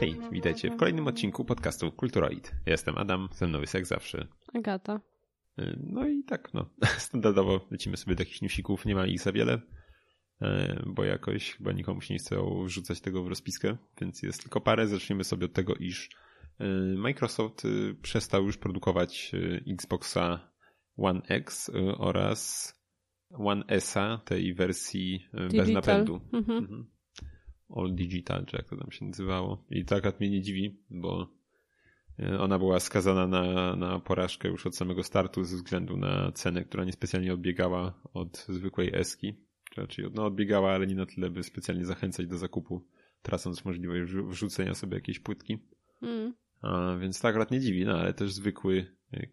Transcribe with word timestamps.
Hej, 0.00 0.16
witajcie 0.32 0.70
w 0.70 0.76
kolejnym 0.76 1.06
odcinku 1.06 1.44
podcastu 1.44 1.92
Kulturoid. 1.92 2.52
Ja 2.66 2.72
jestem 2.72 2.98
Adam, 2.98 3.28
ze 3.32 3.46
mną 3.46 3.60
jest 3.60 3.74
jak 3.74 3.86
zawsze. 3.86 4.26
Agata. 4.54 5.00
Y, 5.58 5.78
No 5.86 6.08
i 6.08 6.24
tak, 6.24 6.54
no, 6.54 6.70
standardowo 6.98 7.66
lecimy 7.70 7.96
sobie 7.96 8.16
do 8.16 8.22
jakichś 8.22 8.42
newsików, 8.42 8.84
nie 8.86 8.94
ma 8.94 9.06
ich 9.06 9.20
za 9.20 9.32
wiele, 9.32 9.54
y, 10.42 10.46
bo 10.86 11.04
jakoś 11.04 11.52
chyba 11.52 11.72
nikomu 11.72 12.00
się 12.00 12.14
nie 12.14 12.18
chce 12.18 12.36
wrzucać 12.64 13.00
tego 13.00 13.22
w 13.24 13.28
rozpiskę, 13.28 13.76
więc 14.00 14.22
jest 14.22 14.42
tylko 14.42 14.60
parę. 14.60 14.86
Zaczniemy 14.86 15.24
sobie 15.24 15.46
od 15.46 15.52
tego, 15.52 15.74
iż 15.74 16.08
y, 16.60 16.64
Microsoft 16.96 17.62
przestał 18.02 18.44
już 18.44 18.56
produkować 18.58 19.32
Xboxa 19.72 20.50
One 20.96 21.20
X 21.28 21.70
oraz 21.98 22.74
One 23.30 23.64
S-a, 23.68 24.18
tej 24.24 24.54
wersji 24.54 25.14
y, 25.34 25.36
bez 25.36 25.50
Digital. 25.52 25.72
napędu. 25.72 26.20
Mhm. 26.32 26.58
Mhm. 26.58 26.90
All 27.76 27.94
Digital, 27.94 28.46
czy 28.46 28.56
jak 28.56 28.68
to 28.68 28.76
tam 28.76 28.90
się 28.92 29.04
nazywało. 29.04 29.64
I 29.70 29.84
tak 29.84 29.98
akurat 29.98 30.20
mnie 30.20 30.30
nie 30.30 30.42
dziwi, 30.42 30.82
bo 30.90 31.28
e, 32.18 32.40
ona 32.40 32.58
była 32.58 32.80
skazana 32.80 33.26
na, 33.26 33.76
na 33.76 34.00
porażkę 34.00 34.48
już 34.48 34.66
od 34.66 34.76
samego 34.76 35.02
startu 35.02 35.44
ze 35.44 35.56
względu 35.56 35.96
na 35.96 36.32
cenę, 36.32 36.64
która 36.64 36.84
niespecjalnie 36.84 37.34
odbiegała 37.34 38.02
od 38.14 38.46
zwykłej 38.48 38.90
Eski. 38.94 39.34
Czyli 39.88 40.08
no, 40.14 40.24
odbiegała, 40.24 40.72
ale 40.72 40.86
nie 40.86 40.94
na 40.94 41.06
tyle, 41.06 41.30
by 41.30 41.42
specjalnie 41.42 41.84
zachęcać 41.84 42.26
do 42.26 42.38
zakupu, 42.38 42.86
tracąc 43.22 43.64
możliwość 43.64 44.12
wrzu- 44.12 44.28
wrzucenia 44.28 44.74
sobie 44.74 44.94
jakiejś 44.94 45.18
płytki. 45.18 45.58
Mm. 46.02 46.34
A, 46.62 46.96
więc 47.00 47.20
tak 47.20 47.30
akurat 47.30 47.50
nie 47.50 47.60
dziwi, 47.60 47.84
no 47.84 47.98
ale 47.98 48.14
też 48.14 48.32
zwykły 48.32 48.86
e, 49.12 49.26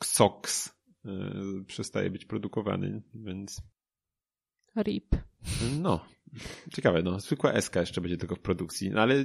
Xox 0.00 0.74
e, 1.04 1.10
przestaje 1.66 2.10
być 2.10 2.24
produkowany, 2.24 3.02
więc 3.14 3.62
RIP. 4.76 5.16
no, 5.80 6.04
ciekawe, 6.74 7.02
no. 7.02 7.20
Zwykła 7.20 7.60
SK 7.60 7.76
jeszcze 7.76 8.00
będzie 8.00 8.16
tylko 8.16 8.36
w 8.36 8.40
produkcji, 8.40 8.90
no 8.90 9.00
ale 9.00 9.24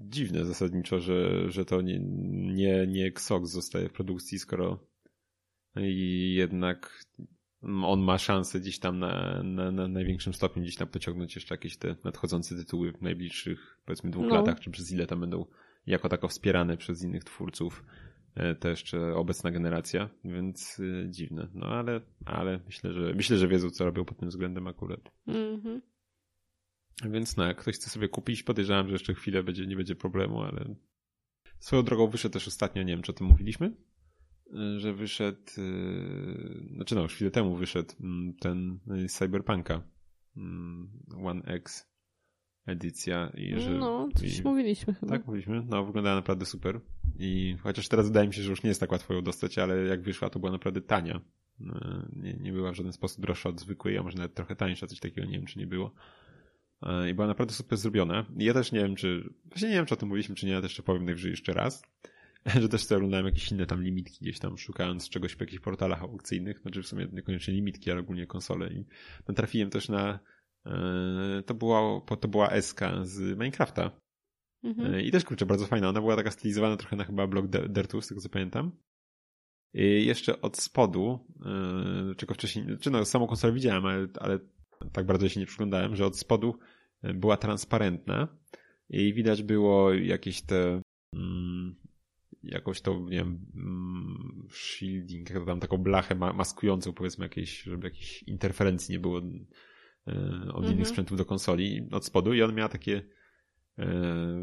dziwne 0.00 0.44
zasadniczo, 0.44 1.00
że, 1.00 1.50
że 1.50 1.64
to 1.64 1.82
nie, 1.82 1.98
nie, 2.54 2.86
nie 2.86 3.06
Xox 3.06 3.50
zostaje 3.50 3.88
w 3.88 3.92
produkcji, 3.92 4.38
skoro 4.38 4.78
i 5.76 6.34
jednak 6.34 7.04
on 7.64 8.00
ma 8.00 8.18
szansę 8.18 8.60
gdzieś 8.60 8.78
tam 8.78 8.98
na, 8.98 9.42
na, 9.42 9.70
na 9.70 9.88
największym 9.88 10.34
stopniu 10.34 10.62
gdzieś 10.62 10.76
tam 10.76 10.88
pociągnąć 10.88 11.34
jeszcze 11.34 11.54
jakieś 11.54 11.76
te 11.76 11.96
nadchodzące 12.04 12.56
tytuły 12.56 12.92
w 12.92 13.02
najbliższych 13.02 13.78
powiedzmy 13.84 14.10
dwóch 14.10 14.26
No. 14.28 14.34
latach, 14.34 14.60
czy 14.60 14.70
przez 14.70 14.92
ile 14.92 15.06
tam 15.06 15.20
będą 15.20 15.46
jako 15.86 16.08
tako 16.08 16.28
wspierane 16.28 16.76
przez 16.76 17.02
innych 17.02 17.24
twórców 17.24 17.84
e, 18.34 18.54
te 18.54 18.70
jeszcze 18.70 19.14
obecna 19.14 19.50
generacja, 19.50 20.08
więc 20.24 20.78
y, 20.78 21.06
dziwne. 21.10 21.48
No 21.54 21.66
ale, 21.66 22.00
ale 22.24 22.60
myślę, 22.66 22.92
że 22.92 23.14
myślę, 23.14 23.36
że 23.36 23.48
wiedzą 23.48 23.70
co 23.70 23.84
robią 23.84 24.04
pod 24.04 24.18
tym 24.18 24.28
względem 24.28 24.66
akurat. 24.66 25.00
Mhm. 25.26 25.80
Więc 27.04 27.36
no, 27.36 27.44
jak 27.44 27.56
ktoś 27.56 27.74
chce 27.74 27.90
sobie 27.90 28.08
kupić, 28.08 28.42
podejrzewam, 28.42 28.86
że 28.86 28.92
jeszcze 28.92 29.14
chwilę 29.14 29.42
będzie, 29.42 29.66
nie 29.66 29.76
będzie 29.76 29.96
problemu, 29.96 30.42
ale 30.42 30.74
swoją 31.58 31.82
drogą 31.82 32.08
wyszedł 32.08 32.32
też 32.32 32.48
ostatnio, 32.48 32.82
nie 32.82 32.92
wiem, 32.92 33.02
czy 33.02 33.12
o 33.12 33.14
tym 33.14 33.26
mówiliśmy, 33.26 33.72
y, 34.46 34.80
że 34.80 34.94
wyszedł, 34.94 35.38
yy, 35.56 36.74
znaczy 36.74 36.94
no, 36.94 37.02
już 37.02 37.14
chwilę 37.14 37.30
temu 37.30 37.56
wyszedł 37.56 37.94
mm, 38.00 38.34
ten 38.40 38.78
y, 39.04 39.08
Cyberpunka 39.08 39.82
mm, 40.36 40.90
One 41.24 41.42
X 41.42 41.88
edycja 42.66 43.32
i 43.34 43.60
że... 43.60 43.70
No, 43.70 44.08
coś 44.16 44.38
i, 44.38 44.42
mówiliśmy 44.42 44.94
chyba. 44.94 45.12
tak, 45.12 45.26
mówiliśmy. 45.26 45.62
No, 45.68 45.84
wyglądała 45.84 46.16
naprawdę 46.16 46.46
super. 46.46 46.80
I 47.18 47.56
chociaż 47.62 47.88
teraz 47.88 48.06
wydaje 48.06 48.28
mi 48.28 48.34
się, 48.34 48.42
że 48.42 48.50
już 48.50 48.62
nie 48.62 48.68
jest 48.68 48.80
tak 48.80 48.92
łatwo 48.92 49.14
ją 49.14 49.22
dostać, 49.22 49.58
ale 49.58 49.84
jak 49.84 50.02
wyszła, 50.02 50.30
to 50.30 50.38
była 50.38 50.52
naprawdę 50.52 50.80
tania. 50.80 51.20
Nie, 52.16 52.34
nie 52.34 52.52
była 52.52 52.72
w 52.72 52.74
żaden 52.74 52.92
sposób 52.92 53.20
droższa 53.20 53.48
od 53.48 53.60
zwykłej, 53.60 53.98
a 53.98 54.02
może 54.02 54.16
nawet 54.16 54.34
trochę 54.34 54.56
tańsza, 54.56 54.86
coś 54.86 55.00
takiego, 55.00 55.26
nie 55.26 55.38
wiem, 55.38 55.46
czy 55.46 55.58
nie 55.58 55.66
było. 55.66 55.92
E, 56.82 57.10
I 57.10 57.14
była 57.14 57.26
naprawdę 57.26 57.54
super 57.54 57.78
zrobiona. 57.78 58.26
I 58.38 58.44
ja 58.44 58.54
też 58.54 58.72
nie 58.72 58.80
wiem, 58.80 58.96
czy, 58.96 59.34
właśnie 59.44 59.68
nie 59.68 59.74
wiem, 59.74 59.86
czy 59.86 59.94
o 59.94 59.96
tym 59.96 60.08
mówiliśmy, 60.08 60.34
czy 60.34 60.46
nie, 60.46 60.52
ja 60.52 60.60
też 60.60 60.70
jeszcze 60.70 60.82
powiem 60.82 61.04
najwyżej 61.04 61.30
jeszcze 61.30 61.52
raz, 61.52 61.82
że 62.62 62.68
też 62.68 62.84
sobie 62.84 62.96
oglądałem 62.96 63.26
jakieś 63.26 63.52
inne 63.52 63.66
tam 63.66 63.82
limitki 63.82 64.18
gdzieś 64.20 64.38
tam, 64.38 64.58
szukając 64.58 65.08
czegoś 65.08 65.32
w 65.34 65.40
jakichś 65.40 65.62
portalach 65.62 66.02
aukcyjnych, 66.02 66.60
znaczy 66.60 66.82
w 66.82 66.86
sumie 66.86 67.08
niekoniecznie 67.12 67.54
limitki, 67.54 67.90
ale 67.90 68.00
ogólnie 68.00 68.26
konsole 68.26 68.72
i 68.72 68.84
natrafiłem 69.28 69.70
też 69.70 69.88
na 69.88 70.18
e, 70.66 71.42
to 71.46 71.54
była, 71.54 72.00
to 72.20 72.28
była 72.28 72.60
SK 72.60 72.80
z 73.02 73.20
Minecrafta. 73.20 73.90
Mhm. 74.62 74.94
E, 74.94 75.02
I 75.02 75.10
też 75.10 75.24
kurczę, 75.24 75.46
bardzo 75.46 75.66
fajna. 75.66 75.88
Ona 75.88 76.00
była 76.00 76.16
taka 76.16 76.30
stylizowana 76.30 76.76
trochę 76.76 76.96
na 76.96 77.04
chyba 77.04 77.26
blok 77.26 77.46
de- 77.46 77.68
Dirtu, 77.68 78.00
z 78.00 78.08
tego 78.08 78.20
co 78.20 78.28
pamiętam. 78.28 78.72
I 79.74 80.06
jeszcze 80.06 80.40
od 80.40 80.56
spodu, 80.56 81.26
czego 82.16 82.34
wcześniej, 82.34 82.66
czy 82.80 82.90
no, 82.90 83.04
samą 83.04 83.26
konsolę 83.26 83.52
widziałem, 83.52 83.86
ale, 83.86 84.08
ale 84.20 84.38
tak 84.92 85.06
bardzo 85.06 85.28
się 85.28 85.40
nie 85.40 85.46
przyglądałem, 85.46 85.96
że 85.96 86.06
od 86.06 86.18
spodu 86.18 86.58
e, 87.02 87.14
była 87.14 87.36
transparentna 87.36 88.28
i 88.90 89.14
widać 89.14 89.42
było 89.42 89.94
jakieś 89.94 90.42
te, 90.42 90.82
mm, 91.14 91.74
jakąś 92.42 92.80
to, 92.80 93.00
nie 93.00 93.10
wiem, 93.18 93.46
mm, 93.54 94.48
shielding, 94.50 95.28
tam 95.46 95.60
taką 95.60 95.78
blachę 95.78 96.14
ma- 96.14 96.32
maskującą, 96.32 96.92
powiedzmy 96.92 97.24
jakieś, 97.24 97.62
żeby 97.62 97.86
jakiejś 97.86 98.22
interferencji 98.22 98.92
nie 98.92 98.98
było 98.98 99.18
e, 99.18 99.22
od 100.48 100.56
Mhm. 100.56 100.74
innych 100.74 100.88
sprzętów 100.88 101.18
do 101.18 101.24
konsoli 101.24 101.88
od 101.92 102.04
spodu 102.04 102.34
i 102.34 102.42
on 102.42 102.54
miała 102.54 102.68
takie 102.68 103.02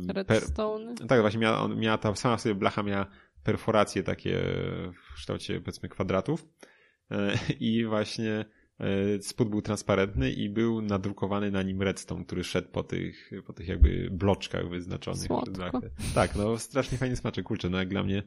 per, 0.07 0.25
Redstone. 0.27 0.95
tak, 1.07 1.21
właśnie 1.21 1.39
miała, 1.39 1.59
on 1.61 1.79
miała 1.79 1.97
ta 1.97 2.15
sama 2.15 2.37
sobie 2.37 2.55
blacha 2.55 2.83
miała 2.83 3.05
perforacje 3.43 4.03
takie 4.03 4.39
w 4.93 5.13
kształcie 5.15 5.59
powiedzmy 5.61 5.89
kwadratów 5.89 6.45
E, 7.11 7.37
i 7.59 7.85
właśnie 7.85 8.45
spód 9.21 9.49
był 9.49 9.61
transparentny 9.61 10.31
i 10.31 10.49
był 10.49 10.81
nadrukowany 10.81 11.51
na 11.51 11.63
nim 11.63 11.81
redstone, 11.81 12.25
który 12.25 12.43
szedł 12.43 12.69
po 12.71 12.83
tych, 12.83 13.31
po 13.47 13.53
tych 13.53 13.67
jakby 13.67 14.09
bloczkach 14.11 14.69
wyznaczonych. 14.69 15.27
blachę. 15.51 15.89
Tak, 16.15 16.35
no 16.35 16.57
strasznie 16.57 16.97
fajnie 16.97 17.15
smaczek, 17.15 17.45
kurczę, 17.45 17.69
no 17.69 17.77
jak 17.77 17.89
dla 17.89 18.03
mnie 18.03 18.23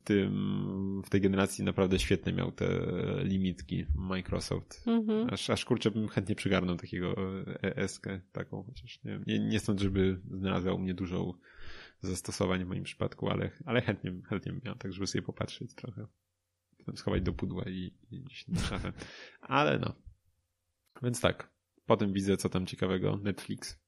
w 0.00 0.04
tym, 0.04 1.02
w 1.04 1.10
tej 1.10 1.20
generacji 1.20 1.64
naprawdę 1.64 1.98
świetne 1.98 2.32
miał 2.32 2.52
te 2.52 2.66
limitki 3.22 3.86
Microsoft. 3.94 4.82
Mhm. 4.86 5.28
Aż, 5.30 5.50
aż 5.50 5.64
kurczę 5.64 5.90
bym 5.90 6.08
chętnie 6.08 6.34
przygarnął 6.34 6.76
takiego 6.76 7.14
ESK 7.62 8.06
taką, 8.32 8.62
chociaż 8.62 9.04
nie, 9.04 9.20
nie, 9.26 9.38
nie 9.38 9.60
stąd, 9.60 9.80
żeby 9.80 10.20
znalazła 10.30 10.72
u 10.72 10.78
mnie 10.78 10.94
dużo 10.94 11.34
zastosowań 12.00 12.64
w 12.64 12.68
moim 12.68 12.84
przypadku, 12.84 13.28
ale, 13.28 13.50
ale 13.64 13.80
chętnie, 13.80 14.12
chętnie 14.28 14.52
bym 14.52 14.60
miał, 14.64 14.74
tak 14.74 14.92
żeby 14.92 15.06
sobie 15.06 15.22
popatrzeć 15.22 15.74
trochę. 15.74 16.06
Schować 16.96 17.22
do 17.22 17.32
pudła 17.32 17.64
i, 17.68 17.94
i 18.10 18.20
gdzieś 18.22 18.48
na 18.48 18.60
szafę. 18.60 18.92
Ale 19.40 19.78
no. 19.78 19.94
Więc 21.02 21.20
tak. 21.20 21.50
Potem 21.86 22.12
widzę, 22.12 22.36
co 22.36 22.48
tam 22.48 22.66
ciekawego. 22.66 23.16
Netflix. 23.22 23.78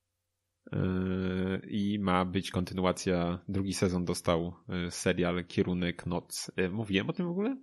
Yy, 0.72 1.60
I 1.68 1.98
ma 1.98 2.24
być 2.24 2.50
kontynuacja. 2.50 3.38
Drugi 3.48 3.74
sezon 3.74 4.04
dostał 4.04 4.52
yy, 4.68 4.90
serial 4.90 5.44
Kierunek 5.44 6.06
Noc. 6.06 6.50
Yy, 6.56 6.70
Mówiłem 6.70 7.10
o 7.10 7.12
tym 7.12 7.26
w 7.26 7.30
ogóle? 7.30 7.56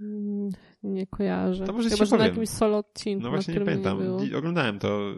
Mm, 0.00 0.48
Nie 0.82 1.06
kojarzę. 1.06 1.64
To 1.64 1.72
może 1.72 1.90
Chyba, 1.90 2.04
że 2.04 2.10
na 2.10 2.16
powiem. 2.16 2.26
jakimś 2.32 2.48
solo 2.48 2.78
odcinku, 2.78 3.22
No 3.22 3.28
na 3.28 3.34
właśnie 3.36 3.54
nie 3.54 3.60
pamiętam. 3.60 3.98
I 4.30 4.34
Oglądałem 4.34 4.78
to. 4.78 5.14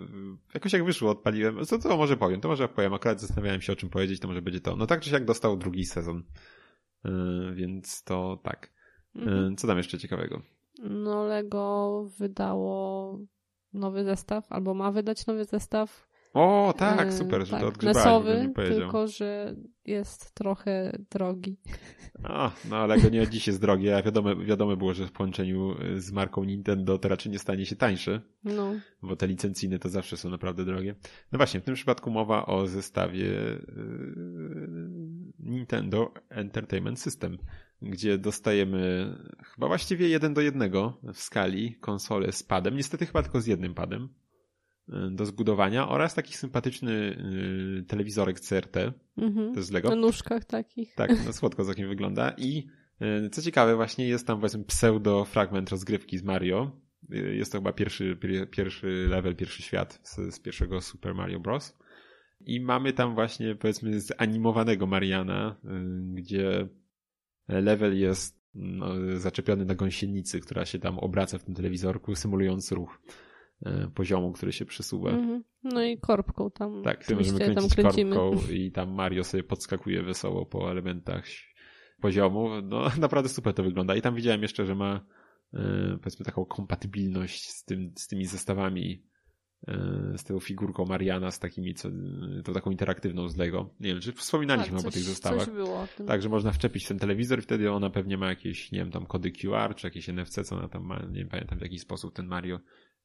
Jakoś 0.54 0.72
jak 0.72 0.84
wyszło, 0.84 1.10
odpaliłem. 1.10 1.64
Co 1.64 1.78
to 1.78 1.96
może 1.96 2.16
powiem? 2.16 2.40
To 2.40 2.48
może 2.48 2.68
powiem. 2.68 2.94
Akurat 2.94 3.20
zastanawiałem 3.20 3.60
się 3.60 3.72
o 3.72 3.76
czym 3.76 3.90
powiedzieć, 3.90 4.20
to 4.20 4.28
może 4.28 4.42
będzie 4.42 4.60
to. 4.60 4.76
No 4.76 4.86
tak 4.86 5.00
czy 5.00 5.10
siak 5.10 5.24
dostał 5.24 5.56
drugi 5.56 5.84
sezon. 5.84 6.22
Yy, 7.04 7.54
więc 7.54 8.02
to 8.04 8.40
tak. 8.44 8.77
Mhm. 9.18 9.56
Co 9.56 9.66
tam 9.66 9.76
jeszcze 9.76 9.98
ciekawego? 9.98 10.42
No 10.78 11.24
Lego 11.24 12.04
wydało 12.18 13.18
nowy 13.72 14.04
zestaw, 14.04 14.52
albo 14.52 14.74
ma 14.74 14.92
wydać 14.92 15.26
nowy 15.26 15.44
zestaw. 15.44 16.07
O, 16.38 16.74
tak, 16.76 17.08
E, 17.08 17.12
super, 17.12 17.46
że 17.46 17.50
tak, 17.50 17.60
to 17.60 17.70
bym 17.72 17.88
Nesowy, 17.88 18.52
tylko 18.54 19.06
że 19.06 19.54
jest 19.84 20.34
trochę 20.34 20.98
drogi. 21.10 21.56
O, 22.24 22.50
no 22.70 22.76
ale 22.76 23.00
go 23.00 23.08
nie 23.08 23.28
dziś 23.28 23.46
jest 23.46 23.60
drogie, 23.60 23.96
a 23.96 24.02
wiadomo, 24.02 24.36
wiadomo 24.36 24.76
było, 24.76 24.94
że 24.94 25.06
w 25.06 25.12
połączeniu 25.12 25.74
z 25.96 26.12
marką 26.12 26.44
Nintendo 26.44 26.98
to 26.98 27.08
raczej 27.08 27.32
nie 27.32 27.38
stanie 27.38 27.66
się 27.66 27.76
tańsze, 27.76 28.20
No. 28.44 28.72
bo 29.02 29.16
te 29.16 29.26
licencyjne 29.26 29.78
to 29.78 29.88
zawsze 29.88 30.16
są 30.16 30.30
naprawdę 30.30 30.64
drogie. 30.64 30.94
No 31.32 31.36
właśnie, 31.36 31.60
w 31.60 31.64
tym 31.64 31.74
przypadku 31.74 32.10
mowa 32.10 32.46
o 32.46 32.66
zestawie 32.66 33.24
yy, 33.24 34.18
Nintendo 35.38 36.12
Entertainment 36.28 37.00
System, 37.00 37.38
gdzie 37.82 38.18
dostajemy 38.18 39.14
chyba 39.44 39.66
właściwie 39.68 40.08
jeden 40.08 40.34
do 40.34 40.40
jednego 40.40 41.00
w 41.14 41.18
skali 41.18 41.74
konsolę 41.74 42.32
z 42.32 42.42
padem, 42.42 42.76
niestety 42.76 43.06
chyba 43.06 43.22
tylko 43.22 43.40
z 43.40 43.46
jednym 43.46 43.74
padem 43.74 44.02
yy, 44.02 44.27
do 45.10 45.26
zbudowania 45.26 45.88
oraz 45.88 46.14
taki 46.14 46.34
sympatyczny 46.34 46.92
yy, 47.76 47.82
telewizorek 47.82 48.40
CRT, 48.40 48.76
Mhm. 49.16 49.52
to 49.52 49.56
jest 49.56 49.68
z 49.68 49.72
Lego. 49.72 49.88
Na 49.88 49.96
nóżkach 49.96 50.44
takich. 50.44 50.94
Tak, 50.94 51.10
no 51.26 51.32
słodko 51.32 51.64
z 51.64 51.68
okiem 51.68 51.88
wygląda. 51.88 52.34
I 52.38 52.66
e, 53.00 53.30
co 53.30 53.42
ciekawe, 53.42 53.76
właśnie 53.76 54.08
jest 54.08 54.26
tam 54.26 54.38
powiedzmy 54.40 54.64
pseudo-fragment 54.64 55.70
rozgrywki 55.70 56.18
z 56.18 56.22
Mario. 56.22 56.70
Jest 57.10 57.52
to 57.52 57.58
chyba 57.58 57.72
pierwszy, 57.72 58.16
pier- 58.16 58.50
pierwszy 58.50 59.06
level, 59.10 59.36
pierwszy 59.36 59.62
świat 59.62 60.00
z, 60.02 60.34
z 60.34 60.40
pierwszego 60.40 60.80
Super 60.80 61.14
Mario 61.14 61.40
Bros. 61.40 61.78
I 62.40 62.60
mamy 62.60 62.92
tam 62.92 63.14
właśnie 63.14 63.54
powiedzmy 63.54 64.00
zanimowanego 64.00 64.86
Mariana, 64.86 65.56
y, 65.64 65.68
gdzie 66.14 66.68
level 67.48 67.98
jest 67.98 68.38
no, 68.54 68.86
zaczepiony 69.18 69.64
na 69.64 69.74
gąsienicy, 69.74 70.40
która 70.40 70.64
się 70.64 70.78
tam 70.78 70.98
obraca 70.98 71.38
w 71.38 71.44
tym 71.44 71.54
telewizorku, 71.54 72.14
symulując 72.14 72.72
ruch. 72.72 73.00
E, 73.62 73.90
poziomu, 73.94 74.32
który 74.32 74.52
się 74.52 74.64
przesuwa. 74.64 75.10
Mhm. 75.10 75.44
No 75.64 75.82
i 75.82 75.98
korbką 75.98 76.50
tam. 76.50 76.82
Tak, 76.82 77.00
oczywiście 77.00 77.32
możemy 77.32 77.54
kręcić 77.54 77.74
tam 77.76 77.84
kręcimy. 77.84 78.16
korbką 78.16 78.52
i 78.52 78.72
tam 78.72 78.90
Mario 78.90 79.24
sobie 79.24 79.42
podskakuje 79.42 80.02
wesoło 80.02 80.46
po 80.46 80.70
elementach 80.70 81.24
poziomu. 82.00 82.48
No 82.62 82.90
naprawdę 82.98 83.28
super 83.28 83.54
to 83.54 83.62
wygląda. 83.62 83.94
I 83.94 84.02
tam 84.02 84.14
widziałem 84.14 84.42
jeszcze, 84.42 84.66
że 84.66 84.74
ma 84.74 85.00
e, 85.54 85.98
powiedzmy 86.02 86.24
taką 86.24 86.44
kompatybilność 86.44 87.50
z, 87.50 87.64
tym, 87.64 87.92
z 87.96 88.06
tymi 88.08 88.26
zestawami 88.26 89.04
e, 89.68 90.12
z 90.16 90.24
tą 90.24 90.40
figurką 90.40 90.84
Mariana, 90.84 91.30
z 91.30 91.38
takimi, 91.38 91.74
co, 91.74 91.88
tą 92.44 92.52
taką 92.52 92.70
interaktywną 92.70 93.28
z 93.28 93.36
Lego. 93.36 93.74
Nie 93.80 93.88
wiem, 93.90 94.00
czy 94.00 94.12
wspominaliśmy 94.12 94.76
tak, 94.76 94.80
o 94.80 94.82
coś, 94.82 94.94
tych 94.94 95.02
zestawach. 95.02 95.44
Coś 95.44 95.54
było 95.54 95.80
o 95.80 95.86
tym. 95.96 96.06
Tak, 96.06 96.22
że 96.22 96.28
można 96.28 96.52
wczepić 96.52 96.88
ten 96.88 96.98
telewizor 96.98 97.38
i 97.38 97.42
wtedy 97.42 97.72
ona 97.72 97.90
pewnie 97.90 98.18
ma 98.18 98.28
jakieś, 98.28 98.72
nie 98.72 98.78
wiem, 98.78 98.90
tam 98.90 99.06
kody 99.06 99.32
QR, 99.32 99.74
czy 99.74 99.86
jakieś 99.86 100.08
NFC, 100.08 100.44
co 100.44 100.56
ona 100.56 100.68
tam 100.68 100.84
ma, 100.84 100.98
nie 100.98 101.18
wiem, 101.18 101.28
pamiętam 101.28 101.58
w 101.58 101.62
jaki 101.62 101.78
sposób 101.78 102.14
ten 102.14 102.26
Mario. 102.26 102.60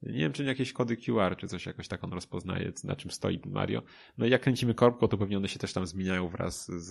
Nie 0.05 0.19
wiem, 0.19 0.33
czy 0.33 0.43
jakieś 0.43 0.73
kody 0.73 0.97
QR, 0.97 1.37
czy 1.37 1.47
coś 1.47 1.65
jakoś 1.65 1.87
tak 1.87 2.03
on 2.03 2.13
rozpoznaje, 2.13 2.71
na 2.83 2.95
czym 2.95 3.11
stoi 3.11 3.39
Mario. 3.45 3.81
No 4.17 4.25
i 4.25 4.29
jak 4.29 4.41
kręcimy 4.41 4.73
korbką, 4.73 5.07
to 5.07 5.17
pewnie 5.17 5.37
one 5.37 5.47
się 5.47 5.59
też 5.59 5.73
tam 5.73 5.87
zmieniają 5.87 6.29
wraz 6.29 6.67
z, 6.67 6.87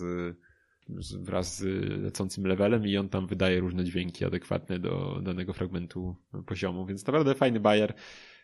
z 0.89 1.15
wraz 1.15 1.57
z 1.57 1.63
lecącym 2.03 2.47
levelem 2.47 2.87
i 2.87 2.97
on 2.97 3.09
tam 3.09 3.27
wydaje 3.27 3.59
różne 3.59 3.83
dźwięki 3.83 4.25
adekwatne 4.25 4.79
do 4.79 5.19
danego 5.23 5.53
fragmentu 5.53 6.15
poziomu, 6.45 6.85
więc 6.85 7.07
naprawdę 7.07 7.35
fajny 7.35 7.59
bajer. 7.59 7.93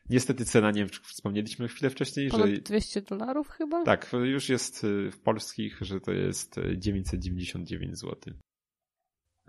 Niestety 0.10 0.46
cena, 0.46 0.72
nie 0.72 0.80
wiem, 0.82 0.90
wspomnieliśmy 1.04 1.68
chwilę 1.68 1.90
wcześniej, 1.90 2.30
Ponad 2.30 2.50
że 2.50 2.58
200 2.58 3.02
dolarów 3.02 3.50
chyba? 3.50 3.84
tak, 3.84 4.12
już 4.24 4.50
jest 4.50 4.86
w 5.12 5.20
polskich, 5.24 5.78
że 5.82 6.02
to 6.02 6.12
jest 6.12 6.56
999 6.78 7.98
zł. 7.98 8.34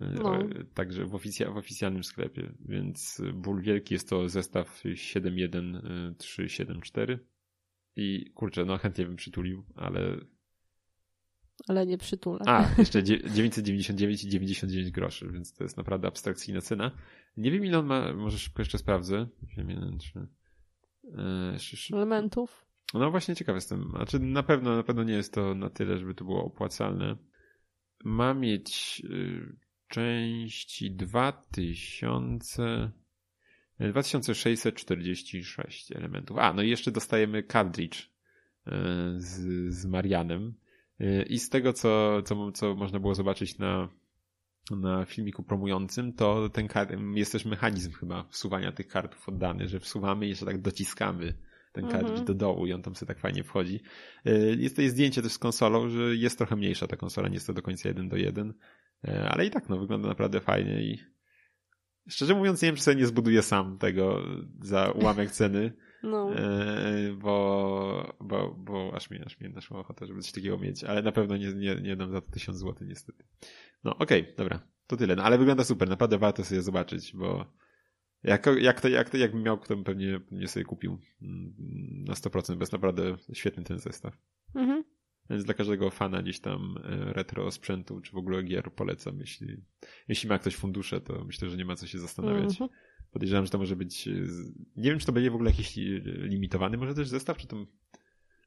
No. 0.00 0.38
Także 0.75 1.05
w, 1.06 1.14
oficja- 1.14 1.52
w 1.52 1.56
oficjalnym 1.56 2.05
sklepie, 2.05 2.52
więc 2.69 3.23
ból 3.35 3.62
wielki 3.62 3.94
jest 3.94 4.08
to 4.08 4.29
zestaw 4.29 4.82
71374 4.94 7.19
i 7.97 8.31
kurczę, 8.35 8.64
no 8.64 8.79
chętnie 8.79 9.05
bym 9.06 9.17
przytulił, 9.17 9.64
ale 9.76 10.17
Ale 11.69 11.87
nie 11.87 11.99
przytulę. 11.99 12.41
a, 12.47 12.69
jeszcze 12.79 13.02
dzie- 13.02 13.31
999 13.31 14.25
i 14.25 14.29
99 14.29 14.91
groszy, 14.91 15.29
więc 15.32 15.52
to 15.55 15.64
jest 15.64 15.76
naprawdę 15.76 16.08
abstrakcyjna 16.08 16.61
cena. 16.61 16.91
Nie 17.37 17.50
wiem 17.50 17.64
ile 17.64 17.79
on 17.79 17.87
ma, 17.87 18.12
może 18.12 18.38
szybko 18.38 18.62
jeszcze 18.62 18.79
sprawdzę. 18.79 19.26
Ziemię, 19.55 19.81
czy... 20.03 20.26
e, 21.19 21.53
jeszcze 21.53 21.76
szy- 21.76 21.94
Elementów. 21.96 22.67
no 22.94 23.11
właśnie 23.11 23.37
ciekaw 23.37 23.55
jestem. 23.55 23.91
Znaczy 23.91 24.19
na 24.20 24.43
pewno, 24.43 24.76
na 24.76 24.82
pewno 24.82 25.05
nie 25.05 25.14
jest 25.14 25.35
to 25.35 25.55
na 25.55 25.70
tyle, 25.70 25.99
żeby 25.99 26.14
to 26.14 26.25
było 26.25 26.44
opłacalne. 26.44 27.17
Ma 28.05 28.35
mieć 28.35 29.03
y, 29.05 29.56
części 29.90 30.90
2000 30.90 32.90
2646 33.81 35.92
elementów. 35.92 36.38
A, 36.38 36.52
no 36.52 36.62
i 36.62 36.70
jeszcze 36.70 36.90
dostajemy 36.90 37.42
cartridge 37.42 38.02
y, 38.02 38.06
z, 39.16 39.40
z 39.75 39.87
Marianem. 39.87 40.54
Y, 41.00 41.25
I 41.28 41.38
z 41.38 41.48
tego, 41.48 41.72
co, 41.72 42.22
co, 42.22 42.52
co 42.52 42.75
można 42.75 43.00
było 43.00 43.14
zobaczyć 43.14 43.58
na, 43.58 43.88
na 44.70 45.04
filmiku 45.04 45.42
promującym, 45.42 46.12
to 46.12 46.48
ten 46.48 46.69
jest 47.14 47.32
też 47.32 47.44
mechanizm 47.44 47.93
chyba 47.93 48.25
wsuwania 48.25 48.72
tych 48.72 48.88
kartów 48.88 49.28
oddany, 49.28 49.69
że 49.69 49.81
wsuwamy 49.81 50.26
i 50.26 50.28
jeszcze 50.28 50.46
tak 50.46 50.60
dociskamy 50.60 51.34
ten 51.72 51.84
Mhm. 51.84 52.00
cartridge 52.00 52.26
do 52.26 52.34
dołu 52.34 52.66
i 52.66 52.72
on 52.72 52.82
tam 52.82 52.96
sobie 52.96 53.08
tak 53.08 53.19
fajnie 53.19 53.44
wchodzi. 53.44 53.81
Jest 54.58 54.76
to 54.76 54.82
jest 54.82 54.94
zdjęcie 54.94 55.22
też 55.22 55.32
z 55.32 55.38
konsolą, 55.38 55.88
że 55.88 56.16
jest 56.16 56.38
trochę 56.38 56.56
mniejsza 56.56 56.86
ta 56.86 56.96
konsola, 56.96 57.28
nie 57.28 57.34
jest 57.34 57.46
to 57.46 57.52
do 57.52 57.62
końca 57.62 57.88
1 57.88 58.08
do 58.08 58.16
1, 58.16 58.50
y, 58.50 58.54
ale 59.02 59.47
i 59.47 59.50
tak 59.50 59.69
no 59.69 59.79
wygląda 59.79 60.08
naprawdę 60.08 60.41
fajnie 60.41 60.82
i 60.82 60.99
szczerze 62.08 62.35
mówiąc 62.35 62.62
nie 62.62 62.69
wiem, 62.69 62.76
czy 62.76 62.82
sobie 62.82 62.97
nie 62.97 63.06
zbuduję 63.06 63.43
sam 63.43 63.79
tego 63.79 64.23
za 64.61 64.91
ułamek 64.91 65.31
ceny, 65.31 65.73
No. 66.02 66.35
y, 66.35 67.17
bo, 67.17 68.17
bo, 68.20 68.55
bo 68.58 68.93
aż 68.94 69.11
mi, 69.11 69.25
aż 69.25 69.41
mi 69.41 69.50
naszła 69.50 69.81
ochota, 69.81 70.06
żeby 70.06 70.20
coś 70.20 70.32
takiego 70.32 70.58
mieć, 70.58 70.85
ale 70.85 71.02
na 71.02 71.12
pewno 71.12 71.37
nie, 71.37 71.55
nie, 71.55 71.75
nie 71.75 71.97
dam 71.97 72.12
za 72.12 72.20
to 72.20 72.31
1000 72.31 72.58
zł 72.58 72.88
niestety. 72.88 73.25
No 73.85 73.97
okej, 73.99 74.35
dobra, 74.37 74.61
to 74.87 74.97
tyle, 74.97 75.17
no 75.17 75.23
ale 75.23 75.38
wygląda 75.38 75.64
super, 75.64 75.88
naprawdę 75.88 76.19
warto 76.19 76.44
sobie 76.44 76.62
zobaczyć, 76.62 77.12
bo 77.17 77.53
jak, 78.23 78.46
jak, 78.61 78.81
to, 78.81 78.88
jak 78.88 79.11
to, 79.11 79.17
jakbym 79.17 79.43
miał, 79.43 79.58
to 79.58 79.76
bym 79.76 79.85
pewnie, 79.85 80.20
pewnie 80.20 80.49
sobie 80.49 80.64
kupił 80.64 80.99
mm, 81.23 81.55
na 82.05 82.14
100%, 82.14 82.55
bo 82.55 82.62
jest 82.62 82.73
naprawdę 82.73 83.17
świetny 83.32 83.64
ten 83.64 83.79
zestaw. 83.79 84.17
Mhm. 84.55 84.85
Więc 85.31 85.44
dla 85.44 85.55
każdego 85.55 85.91
fana 85.91 86.23
gdzieś 86.23 86.41
tam 86.41 86.75
e, 86.85 87.12
retro 87.12 87.50
sprzętu, 87.50 88.00
czy 88.00 88.12
w 88.12 88.17
ogóle 88.17 88.43
gier 88.43 88.73
polecam. 88.73 89.21
Jeśli, 89.21 89.56
jeśli 90.09 90.29
ma 90.29 90.38
ktoś 90.38 90.56
fundusze, 90.56 91.00
to 91.00 91.25
myślę, 91.25 91.50
że 91.50 91.56
nie 91.56 91.65
ma 91.65 91.77
co 91.77 91.87
się 91.87 91.99
zastanawiać. 91.99 92.50
Mhm. 92.50 92.71
Podejrzewam, 93.12 93.44
że 93.44 93.50
to 93.50 93.59
może 93.59 93.77
być. 93.77 94.09
e, 94.09 94.12
Nie 94.77 94.91
wiem, 94.91 94.99
czy 94.99 95.06
to 95.06 95.12
będzie 95.12 95.31
w 95.31 95.35
ogóle 95.35 95.50
jakiś 95.50 95.79
e, 95.79 95.81
limitowany 96.27 96.77
może 96.77 96.94
też 96.94 97.09
zestaw, 97.09 97.37
czy 97.37 97.47
to, 97.47 97.67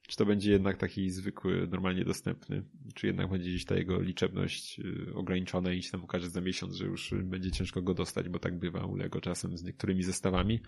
czy 0.08 0.18
to 0.18 0.26
będzie 0.26 0.52
jednak 0.52 0.78
taki 0.78 1.10
zwykły, 1.10 1.68
normalnie 1.68 2.06
dostępny, 2.06 2.64
czy 2.96 3.08
jednak 3.08 3.30
będzie 3.30 3.50
gdzieś 3.50 3.66
ta 3.66 3.76
jego 3.76 4.02
liczebność 4.02 4.80
e, 4.80 5.14
ograniczona 5.14 5.74
i 5.74 5.84
się 5.84 5.92
tam 5.92 6.04
okaże 6.04 6.30
za 6.30 6.42
miesiąc, 6.42 6.76
że 6.76 6.86
już 6.86 7.14
będzie 7.24 7.52
ciężko 7.52 7.82
go 7.82 7.94
dostać, 7.94 8.30
bo 8.30 8.40
tak 8.40 8.60
bywa 8.60 8.86
u 8.86 8.96
Lego 8.96 9.22
czasem 9.22 9.58
z 9.58 9.64
niektórymi 9.64 10.04
zestawami. 10.04 10.60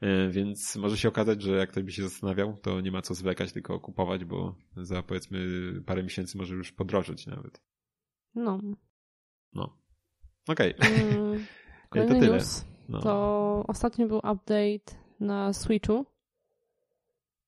E, 0.00 0.28
Więc 0.30 0.76
może 0.76 0.98
się 0.98 1.08
okazać, 1.08 1.42
że 1.42 1.56
jak 1.56 1.70
ktoś 1.70 1.84
by 1.84 1.92
się 1.92 2.02
zastanawiał, 2.02 2.56
to 2.62 2.80
nie 2.80 2.90
ma 2.92 3.02
co 3.02 3.14
zwlekać, 3.14 3.52
tylko 3.52 3.80
kupować, 3.80 4.24
bo 4.24 4.54
za 4.76 5.02
powiedzmy 5.02 5.46
parę 5.86 6.02
miesięcy 6.02 6.38
może 6.38 6.54
już 6.54 6.72
podrożyć 6.72 7.26
nawet. 7.26 7.60
No. 8.34 8.60
No. 9.52 9.76
Okej. 10.48 10.74
Mm, 10.78 11.46
Kolejny 11.90 12.14
to 12.14 12.20
tyle. 12.20 12.36
news. 12.36 12.64
No. 12.88 13.00
To 13.00 13.64
ostatnio 13.68 14.06
był 14.08 14.18
update 14.18 14.96
na 15.20 15.52
Switchu. 15.52 16.06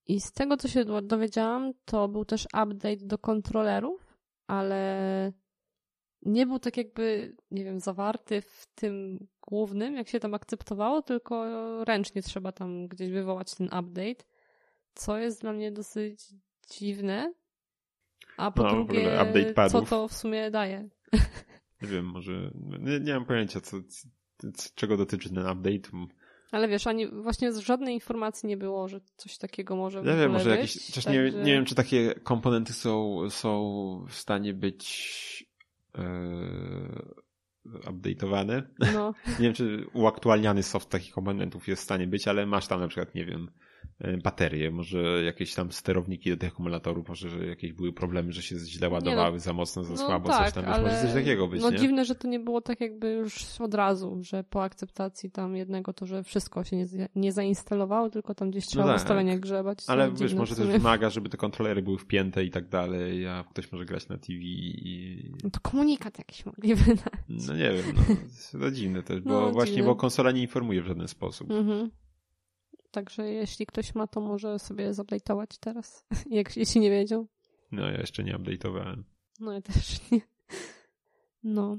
I 0.08 0.20
z 0.20 0.32
tego, 0.32 0.56
co 0.56 0.68
się 0.68 0.84
do- 0.84 1.02
dowiedziałam, 1.02 1.72
to 1.84 2.08
był 2.08 2.24
też 2.24 2.44
update 2.44 2.96
do 3.06 3.18
kontrolerów, 3.18 4.16
ale 4.46 5.32
nie 6.22 6.46
był 6.46 6.58
tak 6.58 6.76
jakby, 6.76 7.36
nie 7.50 7.64
wiem, 7.64 7.80
zawarty 7.80 8.40
w 8.40 8.66
tym 8.74 9.26
głównym, 9.48 9.94
jak 9.94 10.08
się 10.08 10.20
tam 10.20 10.34
akceptowało, 10.34 11.02
tylko 11.02 11.44
ręcznie 11.84 12.22
trzeba 12.22 12.52
tam 12.52 12.88
gdzieś 12.88 13.10
wywołać 13.10 13.54
ten 13.54 13.66
update, 13.66 14.24
co 14.94 15.18
jest 15.18 15.40
dla 15.40 15.52
mnie 15.52 15.72
dosyć 15.72 16.24
dziwne. 16.70 17.34
A 18.36 18.50
po 18.50 18.62
No, 18.62 18.70
drugie, 18.70 19.24
co 19.70 19.82
to 19.82 20.08
w 20.08 20.12
sumie 20.12 20.50
daje? 20.50 20.88
Nie 21.82 21.88
wiem, 21.88 22.04
może. 22.06 22.50
Nie, 22.80 23.00
nie 23.00 23.14
mam 23.14 23.24
pojęcia, 23.24 23.60
co, 23.60 23.76
czego 24.74 24.96
dotyczy 24.96 25.28
ten 25.28 25.38
update. 25.46 25.90
Ale 26.50 26.68
wiesz, 26.68 26.86
ani 26.86 27.06
właśnie 27.06 27.52
z 27.52 27.58
żadnej 27.58 27.94
informacji 27.94 28.48
nie 28.48 28.56
było, 28.56 28.88
że 28.88 29.00
coś 29.16 29.38
takiego 29.38 29.76
może 29.76 30.02
Ja 30.04 30.16
wiem, 30.16 30.32
może 30.32 30.50
jakieś. 30.50 30.86
Chociaż 30.86 31.06
nie, 31.06 31.30
nie 31.30 31.52
wiem, 31.52 31.64
czy 31.64 31.74
takie 31.74 32.14
komponenty 32.14 32.72
są, 32.72 33.20
są 33.30 34.04
w 34.08 34.14
stanie 34.14 34.54
być 34.54 35.48
e, 35.94 36.02
update'owane. 37.66 38.62
No, 38.94 39.14
Nie 39.38 39.44
wiem, 39.44 39.54
czy 39.54 39.86
uaktualniany 39.92 40.62
soft 40.62 40.88
takich 40.88 41.12
komponentów 41.12 41.68
jest 41.68 41.82
w 41.82 41.84
stanie 41.84 42.06
być, 42.06 42.28
ale 42.28 42.46
masz 42.46 42.66
tam 42.66 42.80
na 42.80 42.88
przykład, 42.88 43.14
nie 43.14 43.24
wiem, 43.24 43.50
baterie, 44.22 44.70
może 44.70 45.24
jakieś 45.24 45.54
tam 45.54 45.72
sterowniki 45.72 46.30
do 46.30 46.36
tych 46.36 46.52
akumulatorów, 46.52 47.08
może 47.08 47.30
że 47.30 47.46
jakieś 47.46 47.72
były 47.72 47.92
problemy, 47.92 48.32
że 48.32 48.42
się 48.42 48.58
źle 48.58 48.88
ładowały 48.88 49.40
za 49.40 49.52
mocno, 49.52 49.84
za 49.84 49.90
no 49.92 49.98
słabo, 49.98 50.28
tak, 50.28 50.44
coś 50.44 50.54
tam, 50.54 50.72
ale 50.72 50.82
może 50.82 51.02
coś 51.02 51.12
takiego 51.12 51.48
być, 51.48 51.62
no 51.62 51.70
nie? 51.70 51.78
dziwne, 51.78 52.04
że 52.04 52.14
to 52.14 52.28
nie 52.28 52.40
było 52.40 52.60
tak 52.60 52.80
jakby 52.80 53.12
już 53.12 53.60
od 53.60 53.74
razu, 53.74 54.18
że 54.20 54.44
po 54.44 54.62
akceptacji 54.62 55.30
tam 55.30 55.56
jednego 55.56 55.92
to, 55.92 56.06
że 56.06 56.22
wszystko 56.22 56.64
się 56.64 56.76
nie, 56.76 56.86
nie 57.14 57.32
zainstalowało, 57.32 58.10
tylko 58.10 58.34
tam 58.34 58.50
gdzieś 58.50 58.66
trzeba 58.66 58.86
tak. 58.86 58.98
w 58.98 59.02
ustawieniach 59.02 59.40
grzebać. 59.40 59.78
Ale 59.86 60.12
wiesz, 60.12 60.34
może 60.34 60.56
też 60.56 60.66
wymaga, 60.66 61.10
żeby 61.10 61.28
te 61.28 61.36
kontrolery 61.36 61.82
były 61.82 61.98
wpięte 61.98 62.44
i 62.44 62.50
tak 62.50 62.68
dalej, 62.68 63.26
a 63.26 63.44
ktoś 63.50 63.72
może 63.72 63.84
grać 63.84 64.08
na 64.08 64.18
TV 64.18 64.38
i... 64.40 65.32
No 65.44 65.50
to 65.50 65.60
komunikat 65.60 66.18
jakiś 66.18 66.46
mogli 66.46 66.74
wydać. 66.74 67.12
No 67.28 67.54
nie 67.54 67.72
wiem, 67.72 67.84
no, 68.54 68.60
to 68.60 68.70
dziwne 68.70 69.02
też, 69.02 69.20
bo 69.20 69.30
No, 69.30 69.50
właśnie, 69.50 69.74
dziwne. 69.74 69.88
bo 69.88 69.96
konsola 69.96 70.30
nie 70.30 70.42
informuje 70.42 70.82
w 70.82 70.86
żaden 70.86 71.08
sposób. 71.08 71.50
Mhm. 71.50 71.90
Także 72.90 73.30
jeśli 73.32 73.66
ktoś 73.66 73.94
ma, 73.94 74.06
to 74.06 74.20
może 74.20 74.58
sobie 74.58 74.94
zaplejtować 74.94 75.58
teraz, 75.58 76.06
jak, 76.30 76.56
jeśli 76.56 76.80
nie 76.80 76.90
wiedział. 76.90 77.26
No 77.72 77.90
ja 77.90 77.98
jeszcze 77.98 78.24
nie 78.24 78.38
update'owałem. 78.38 79.02
No 79.40 79.52
ja 79.52 79.60
też 79.60 80.00
nie. 80.12 80.20
No. 81.42 81.78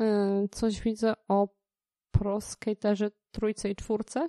E, 0.00 0.48
Coś 0.50 0.80
widzę 0.80 1.14
o 1.28 1.48
Pro 2.10 2.40
Skaterze 2.40 3.10
trójce 3.30 3.70
i 3.70 3.76
czwórce. 3.76 4.28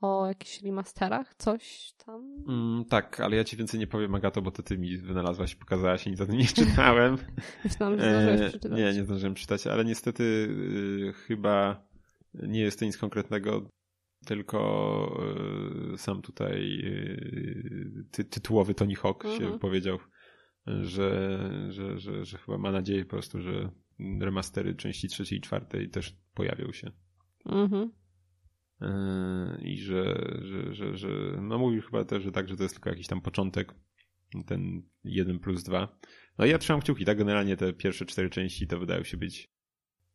O 0.00 0.26
jakichś 0.26 0.62
remasterach, 0.62 1.34
coś 1.34 1.92
tam. 2.06 2.44
Mm, 2.48 2.84
tak, 2.84 3.20
ale 3.20 3.36
ja 3.36 3.44
ci 3.44 3.56
więcej 3.56 3.80
nie 3.80 3.86
powiem, 3.86 4.14
Agato, 4.14 4.42
bo 4.42 4.50
to 4.50 4.62
ty 4.62 4.78
mi 4.78 4.98
wynalazłaś 4.98 5.52
i 5.52 5.56
pokazałaś 5.56 6.06
i 6.06 6.10
nic 6.10 6.20
o 6.20 6.26
tym 6.26 6.36
nie 6.36 6.46
czytałem. 6.64 7.16
Myślałam, 7.64 7.98
że 8.00 8.10
zdążyłeś 8.10 8.40
E, 8.40 8.48
przeczytać. 8.48 8.78
nie, 8.78 8.92
nie 8.92 9.04
zdążyłem 9.04 9.34
czytać, 9.34 9.66
ale 9.66 9.84
niestety 9.84 10.22
y, 10.24 11.12
chyba 11.12 11.86
nie 12.34 12.60
jest 12.60 12.78
to 12.78 12.84
nic 12.84 12.98
konkretnego, 12.98 13.68
tylko 14.26 15.22
y, 15.94 15.98
sam 15.98 16.22
tutaj 16.22 16.80
y, 16.84 18.04
ty, 18.10 18.24
tytułowy 18.24 18.74
Tony 18.74 18.94
Hawk 18.94 19.24
się 19.24 19.30
Mhm. 19.44 19.58
powiedział, 19.58 19.98
że, 20.66 21.38
że, 21.68 21.98
że, 21.98 22.24
że 22.24 22.38
chyba 22.38 22.58
ma 22.58 22.72
nadzieję 22.72 23.04
po 23.04 23.10
prostu, 23.10 23.40
że 23.40 23.70
remastery 24.20 24.74
części 24.74 25.08
trzeciej 25.08 25.38
i 25.38 25.42
czwartej 25.42 25.90
też 25.90 26.16
pojawią 26.34 26.72
się. 26.72 26.90
Mhm. 27.46 27.90
i 29.62 29.78
że, 29.78 30.30
że, 30.42 30.74
że, 30.74 30.96
że 30.96 31.08
no 31.42 31.58
mówił 31.58 31.82
chyba 31.82 32.04
też, 32.04 32.22
że 32.22 32.32
tak, 32.32 32.48
że 32.48 32.56
to 32.56 32.62
jest 32.62 32.74
tylko 32.74 32.90
jakiś 32.90 33.06
tam 33.06 33.20
początek, 33.20 33.74
ten 34.46 34.82
1 35.04 35.38
plus 35.38 35.62
2. 35.62 35.98
No 36.38 36.46
i 36.46 36.50
ja 36.50 36.58
trzymam 36.58 36.80
kciuki, 36.80 37.04
tak 37.04 37.18
generalnie 37.18 37.56
te 37.56 37.72
pierwsze 37.72 38.06
cztery 38.06 38.30
części 38.30 38.66
to 38.66 38.78
wydają 38.78 39.04
się 39.04 39.16
być 39.16 39.44
e, 39.44 39.50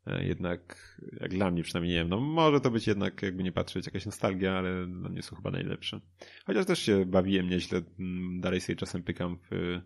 jednak, 0.06 0.98
jak 1.22 1.32
dla 1.32 1.52
mnie 1.52 1.64
przynajmniej, 1.64 1.94
nie 1.94 2.00
wiem, 2.00 2.10
no 2.10 2.20
może 2.20 2.62
to 2.62 2.72
być 2.72 2.88
jednak, 2.88 3.22
jakby 3.22 3.44
nie 3.44 3.52
patrzeć, 3.52 3.86
jakaś 3.86 4.06
nostalgia, 4.06 4.54
ale 4.54 4.88
dla 4.88 5.10
mnie 5.10 5.22
są 5.22 5.36
chyba 5.36 5.52
najlepsze. 5.52 6.00
Chociaż 6.46 6.66
też 6.66 6.80
się 6.80 7.06
bawiłem 7.06 7.50
nieźle, 7.50 7.82
mm, 8.00 8.42
dalej 8.42 8.62
sobie 8.62 8.76
czasem 8.76 9.04
pykam 9.04 9.38
w 9.52 9.82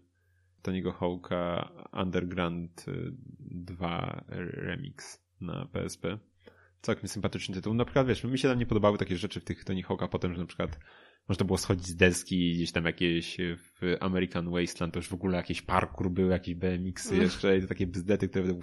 Tony'ego 0.64 0.94
Hawka 0.94 1.72
Underground 1.94 2.86
2 3.40 4.24
y, 4.32 4.36
Remix 4.36 5.22
na 5.42 5.66
PSP. 5.66 6.18
Całkiem 6.82 7.08
sympatyczny 7.08 7.56
tytuł. 7.56 7.74
Na 7.74 7.86
przykład, 7.86 8.08
wiesz, 8.08 8.24
mi 8.24 8.40
się 8.40 8.48
tam 8.48 8.60
nie 8.60 8.66
podobały 8.66 8.98
takie 8.98 9.18
rzeczy 9.18 9.40
w 9.40 9.44
tych 9.44 9.64
Tony 9.64 9.84
Hawka 9.84 10.08
potem, 10.08 10.34
że 10.34 10.40
na 10.40 10.46
przykład 10.46 10.80
można 11.30 11.46
było 11.46 11.58
schodzić 11.58 11.86
z 11.88 11.96
deski 11.96 12.54
gdzieś 12.54 12.72
tam 12.72 12.86
jakieś 12.86 13.38
w 13.56 13.96
American 14.00 14.50
Wasteland, 14.50 14.94
to 14.94 15.00
już 15.00 15.08
w 15.08 15.14
ogóle 15.14 15.38
jakieś 15.38 15.62
parkour 15.62 16.12
były, 16.12 16.32
jakieś 16.32 16.56
BMX-y 16.56 17.18
jeszcze 17.18 17.58
i 17.58 17.62
to 17.62 17.68
takie 17.68 17.88
bzdety, 17.88 18.30
które 18.30 18.54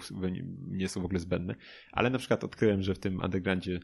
nie 0.67 0.89
są 0.89 1.01
w 1.01 1.05
ogóle 1.05 1.19
zbędne. 1.19 1.55
Ale 1.91 2.09
na 2.09 2.17
przykład 2.17 2.43
odkryłem, 2.43 2.81
że 2.81 2.95
w 2.95 2.99
tym 2.99 3.19
Undergroundzie 3.23 3.79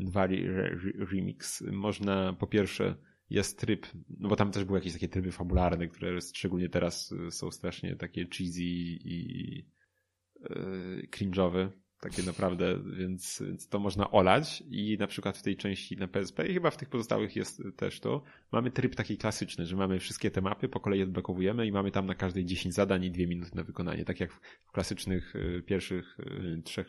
2 0.00 0.26
y, 0.26 1.06
Remix 1.12 1.64
można 1.72 2.32
po 2.32 2.46
pierwsze 2.46 2.94
jest 3.30 3.58
tryb, 3.58 3.86
no 4.18 4.28
bo 4.28 4.36
tam 4.36 4.50
też 4.50 4.64
były 4.64 4.78
jakieś 4.78 4.92
takie 4.92 5.08
tryby 5.08 5.32
fabularne, 5.32 5.88
które 5.88 6.20
szczególnie 6.20 6.68
teraz 6.68 7.12
y, 7.12 7.30
są 7.30 7.50
strasznie 7.50 7.96
takie 7.96 8.26
cheesy 8.26 8.62
i 8.62 9.66
cringe'owe, 11.16 11.70
takie 12.00 12.22
naprawdę, 12.22 12.78
więc, 12.96 13.42
więc 13.46 13.68
to 13.68 13.78
można 13.78 14.10
olać 14.10 14.62
i 14.70 14.96
na 14.98 15.06
przykład 15.06 15.38
w 15.38 15.42
tej 15.42 15.56
części 15.56 15.96
na 15.96 16.08
PSP 16.08 16.48
i 16.48 16.54
chyba 16.54 16.70
w 16.70 16.76
tych 16.76 16.88
pozostałych 16.88 17.36
jest 17.36 17.62
też 17.76 18.00
to, 18.00 18.22
mamy 18.52 18.70
tryb 18.70 18.94
taki 18.94 19.16
klasyczny, 19.16 19.66
że 19.66 19.76
mamy 19.76 19.98
wszystkie 19.98 20.30
te 20.30 20.40
mapy, 20.40 20.68
po 20.68 20.80
kolei 20.80 21.02
odblokowujemy 21.02 21.66
i 21.66 21.72
mamy 21.72 21.90
tam 21.90 22.06
na 22.06 22.14
każdej 22.14 22.44
10 22.44 22.74
zadań 22.74 23.04
i 23.04 23.10
2 23.10 23.26
minuty 23.26 23.50
na 23.54 23.64
wykonanie, 23.64 24.04
tak 24.04 24.20
jak 24.20 24.32
w 24.32 24.72
klasycznych 24.72 25.36
y, 25.36 25.62
pierwszych 25.66 26.20
y, 26.20 26.62
trzech, 26.64 26.88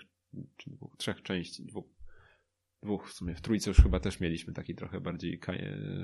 czy 0.58 0.70
dwóch, 0.70 0.98
trzech 0.98 1.22
części, 1.22 1.66
dwóch, 1.66 1.86
dwóch 2.84 3.10
w 3.10 3.14
sumie. 3.14 3.36
W 3.36 3.42
trójce 3.42 3.70
już 3.70 3.78
chyba 3.78 4.00
też 4.00 4.20
mieliśmy 4.20 4.54
taki 4.54 4.76
trochę 4.76 5.02
bardziej, 5.02 5.40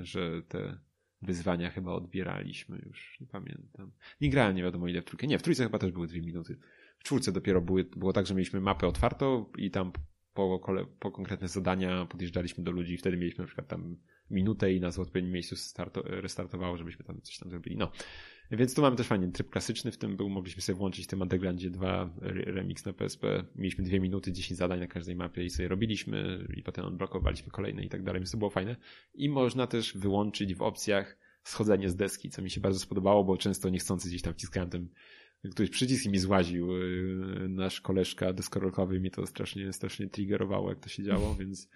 że 0.02 0.42
te 0.42 0.78
wyzwania 1.22 1.70
chyba 1.70 1.92
odbieraliśmy 1.92 2.82
już, 2.86 3.16
nie 3.20 3.26
pamiętam. 3.26 3.92
Nie 4.20 4.30
grałem 4.30 4.56
nie 4.56 4.62
wiadomo 4.62 4.88
ile 4.88 5.02
w 5.02 5.04
trójkę. 5.04 5.26
Nie, 5.26 5.38
w 5.38 5.42
trójce 5.42 5.64
chyba 5.64 5.78
też 5.78 5.92
były 5.92 6.06
dwie 6.06 6.20
minuty. 6.20 6.58
W 6.98 7.04
czwórce 7.04 7.32
dopiero 7.32 7.60
były, 7.60 7.84
było 7.84 8.12
tak, 8.12 8.26
że 8.26 8.34
mieliśmy 8.34 8.60
mapę 8.60 8.86
otwartą 8.86 9.46
i 9.58 9.70
tam 9.70 9.92
po, 10.34 10.60
po 11.00 11.10
konkretne 11.10 11.48
zadania 11.48 12.06
podjeżdżaliśmy 12.06 12.64
do 12.64 12.70
ludzi 12.70 12.94
i 12.94 12.98
wtedy 12.98 13.16
mieliśmy 13.16 13.42
na 13.42 13.46
przykład 13.46 13.68
tam 13.68 13.96
minutę 14.30 14.72
i 14.72 14.80
nas 14.80 14.96
w 14.96 15.00
odpowiednim 15.00 15.32
miejscu 15.32 15.56
starto, 15.56 16.02
restartowało, 16.02 16.76
żebyśmy 16.76 17.04
tam 17.04 17.20
coś 17.20 17.38
tam 17.38 17.50
zrobili. 17.50 17.76
No. 17.76 17.90
Więc 18.50 18.74
tu 18.74 18.82
mamy 18.82 18.96
też 18.96 19.06
fajnie 19.06 19.32
tryb 19.32 19.50
klasyczny, 19.50 19.90
w 19.90 19.96
tym 19.96 20.16
był, 20.16 20.28
mogliśmy 20.28 20.62
sobie 20.62 20.78
włączyć 20.78 21.04
w 21.04 21.08
tym 21.08 21.20
Undergroundzie 21.20 21.70
2 21.70 22.10
remix 22.20 22.84
na 22.84 22.92
PSP. 22.92 23.44
Mieliśmy 23.56 23.84
dwie 23.84 24.00
minuty, 24.00 24.32
10 24.32 24.58
zadań 24.58 24.80
na 24.80 24.86
każdej 24.86 25.16
mapie 25.16 25.44
i 25.44 25.50
sobie 25.50 25.68
robiliśmy 25.68 26.46
i 26.56 26.62
potem 26.62 26.84
odblokowaliśmy 26.84 27.50
kolejne 27.50 27.84
i 27.84 27.88
tak 27.88 28.02
dalej, 28.02 28.20
więc 28.20 28.30
to 28.30 28.38
było 28.38 28.50
fajne. 28.50 28.76
I 29.14 29.28
można 29.28 29.66
też 29.66 29.96
wyłączyć 29.96 30.54
w 30.54 30.62
opcjach 30.62 31.18
schodzenie 31.42 31.90
z 31.90 31.96
deski, 31.96 32.30
co 32.30 32.42
mi 32.42 32.50
się 32.50 32.60
bardzo 32.60 32.78
spodobało, 32.80 33.24
bo 33.24 33.36
często 33.36 33.68
niechcący 33.68 34.08
gdzieś 34.08 34.22
tam 34.22 34.34
wciskałem 34.34 34.70
ten 34.70 34.88
któryś 35.50 35.70
przycisk 35.70 36.06
i 36.06 36.08
mi 36.08 36.18
złaził 36.18 36.76
yy, 36.76 37.48
nasz 37.48 37.80
koleżka 37.80 38.32
deskorolkowy 38.32 39.00
mnie 39.00 39.10
to 39.10 39.26
strasznie, 39.26 39.72
strasznie 39.72 40.08
triggerowało, 40.08 40.68
jak 40.70 40.80
to 40.80 40.88
się 40.88 41.02
działo, 41.02 41.34
więc, 41.40 41.68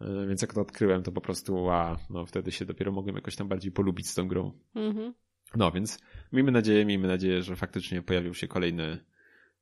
yy, 0.00 0.26
więc 0.28 0.42
jak 0.42 0.54
to 0.54 0.60
odkryłem, 0.60 1.02
to 1.02 1.12
po 1.12 1.20
prostu 1.20 1.70
a, 1.70 1.98
no 2.10 2.26
wtedy 2.26 2.52
się 2.52 2.64
dopiero 2.64 2.92
mogłem 2.92 3.16
jakoś 3.16 3.36
tam 3.36 3.48
bardziej 3.48 3.72
polubić 3.72 4.08
z 4.08 4.14
tą 4.14 4.28
grą. 4.28 4.52
Mhm. 4.74 5.14
No 5.56 5.72
więc 5.72 5.98
miejmy 6.32 6.52
nadzieję, 6.52 6.84
miejmy 6.84 7.08
nadzieję, 7.08 7.42
że 7.42 7.56
faktycznie 7.56 8.02
pojawią 8.02 8.32
się 8.32 8.48
kolejne, 8.48 9.04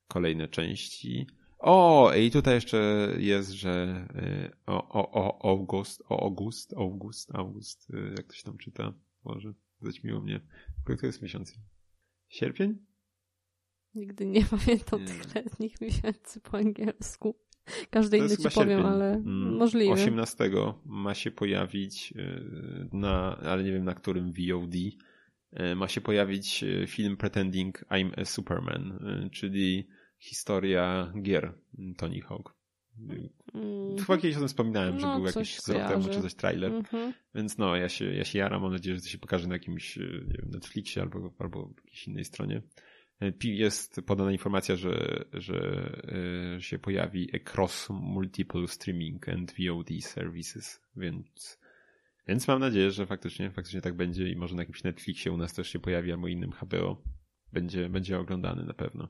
kolejne 0.09 0.49
części. 0.49 1.27
O, 1.59 2.13
i 2.15 2.31
tutaj 2.31 2.55
jeszcze 2.55 3.09
jest, 3.19 3.51
że 3.51 4.07
yy, 4.15 4.51
o, 4.67 4.89
o, 4.89 5.13
o, 5.13 5.51
August, 5.51 6.03
o, 6.09 6.23
August, 6.23 6.75
August, 6.77 7.35
August, 7.35 7.93
jak 8.17 8.27
to 8.27 8.35
się 8.35 8.45
tam 8.45 8.59
czyta? 8.59 8.93
Może, 9.25 9.53
zaćmiło 9.81 10.21
mnie. 10.21 10.41
Który 10.85 10.99
to 10.99 11.07
jest 11.07 11.23
miesiąc? 11.23 11.55
Sierpień? 12.29 12.88
Nigdy 13.99 14.27
nie 14.27 14.45
pamiętam 14.57 15.01
nie. 15.01 15.07
tych 15.07 15.35
letnich 15.35 15.81
miesięcy 15.81 16.41
po 16.41 16.59
angielsku. 16.59 17.35
Każdy 17.91 18.19
inny 18.19 18.37
ci 18.37 18.51
powiem, 18.55 18.87
ale 18.87 19.13
mm, 19.13 19.57
możliwe. 19.57 19.93
18 19.93 20.51
ma 20.85 21.15
się 21.15 21.31
pojawić 21.31 22.13
y, 22.17 22.89
na, 22.93 23.37
ale 23.37 23.65
nie 23.65 23.73
wiem 23.73 23.85
na 23.85 23.95
którym 23.95 24.33
VOD, 24.33 24.75
y, 24.75 25.77
ma 25.77 25.89
się 25.89 26.01
pojawić 26.01 26.63
y, 26.63 26.87
film 26.87 27.17
Pretending 27.17 27.85
I'm 27.91 28.21
a 28.21 28.25
Superman, 28.25 28.99
czyli 29.33 29.89
historia 30.19 31.13
gier 31.23 31.55
Tony 31.97 32.21
Hawk. 32.21 32.55
Mm. 33.55 33.99
Chyba 33.99 34.19
kiedyś 34.19 34.37
o 34.37 34.39
tym 34.39 34.49
wspominałem, 34.49 34.95
no, 34.95 35.01
że 35.01 35.07
był 35.07 35.27
jakiś 35.27 35.69
rok 35.69 35.89
temu 35.89 36.09
czy 36.09 36.23
coś 36.23 36.35
trailer. 36.35 36.71
Mm 36.71 36.83
-hmm. 36.83 37.13
Więc 37.35 37.59
no, 37.59 37.77
ja 37.77 37.89
się, 37.89 38.05
ja 38.05 38.25
się 38.25 38.39
jaram, 38.39 38.63
mam 38.63 38.73
nadzieję, 38.73 38.97
że 38.97 39.03
to 39.03 39.09
się 39.09 39.19
pokaże 39.19 39.49
na 39.49 39.55
jakimś 39.55 39.97
nie 39.97 40.37
wiem, 40.39 40.51
Netflixie 40.51 41.03
albo, 41.03 41.33
albo 41.39 41.71
jakiejś 41.77 42.09
innej 42.09 42.25
stronie 42.25 42.63
jest 43.45 44.01
podana 44.07 44.33
informacja, 44.33 44.77
że, 44.77 45.25
że 45.33 45.91
e, 46.57 46.61
się 46.61 46.79
pojawi 46.79 47.37
across 47.37 47.89
multiple 47.91 48.69
streaming 48.69 49.29
and 49.29 49.53
VOD 49.53 49.89
services, 50.01 50.81
więc, 50.97 51.59
więc 52.29 52.49
mam 52.49 52.61
nadzieję, 52.61 52.91
że 52.91 53.07
faktycznie, 53.07 53.51
faktycznie 53.51 53.81
tak 53.81 53.95
będzie 53.95 54.29
i 54.29 54.37
może 54.37 54.55
na 54.57 54.63
jakimś 54.63 54.85
Netflixie 54.85 55.33
u 55.33 55.37
nas 55.37 55.55
też 55.55 55.69
się 55.69 55.79
pojawi 55.79 56.13
albo 56.13 56.29
innym 56.29 56.53
HBO. 56.53 57.03
Będzie, 57.53 57.89
będzie 57.89 58.19
oglądany 58.19 58.65
na 58.65 58.75
pewno. 58.75 59.09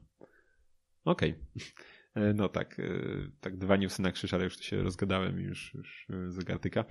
Okej. 1.04 1.30
Okay. 1.30 1.68
E, 2.14 2.34
no 2.34 2.48
tak, 2.48 2.80
e, 2.80 2.84
tak 3.40 3.56
dwa 3.56 3.76
newsy 3.76 4.02
na 4.02 4.12
krzyż, 4.12 4.34
ale 4.34 4.44
już 4.44 4.60
się 4.60 4.82
rozgadałem 4.82 5.40
już, 5.40 5.74
już 5.74 6.06
zegartyka. 6.28 6.84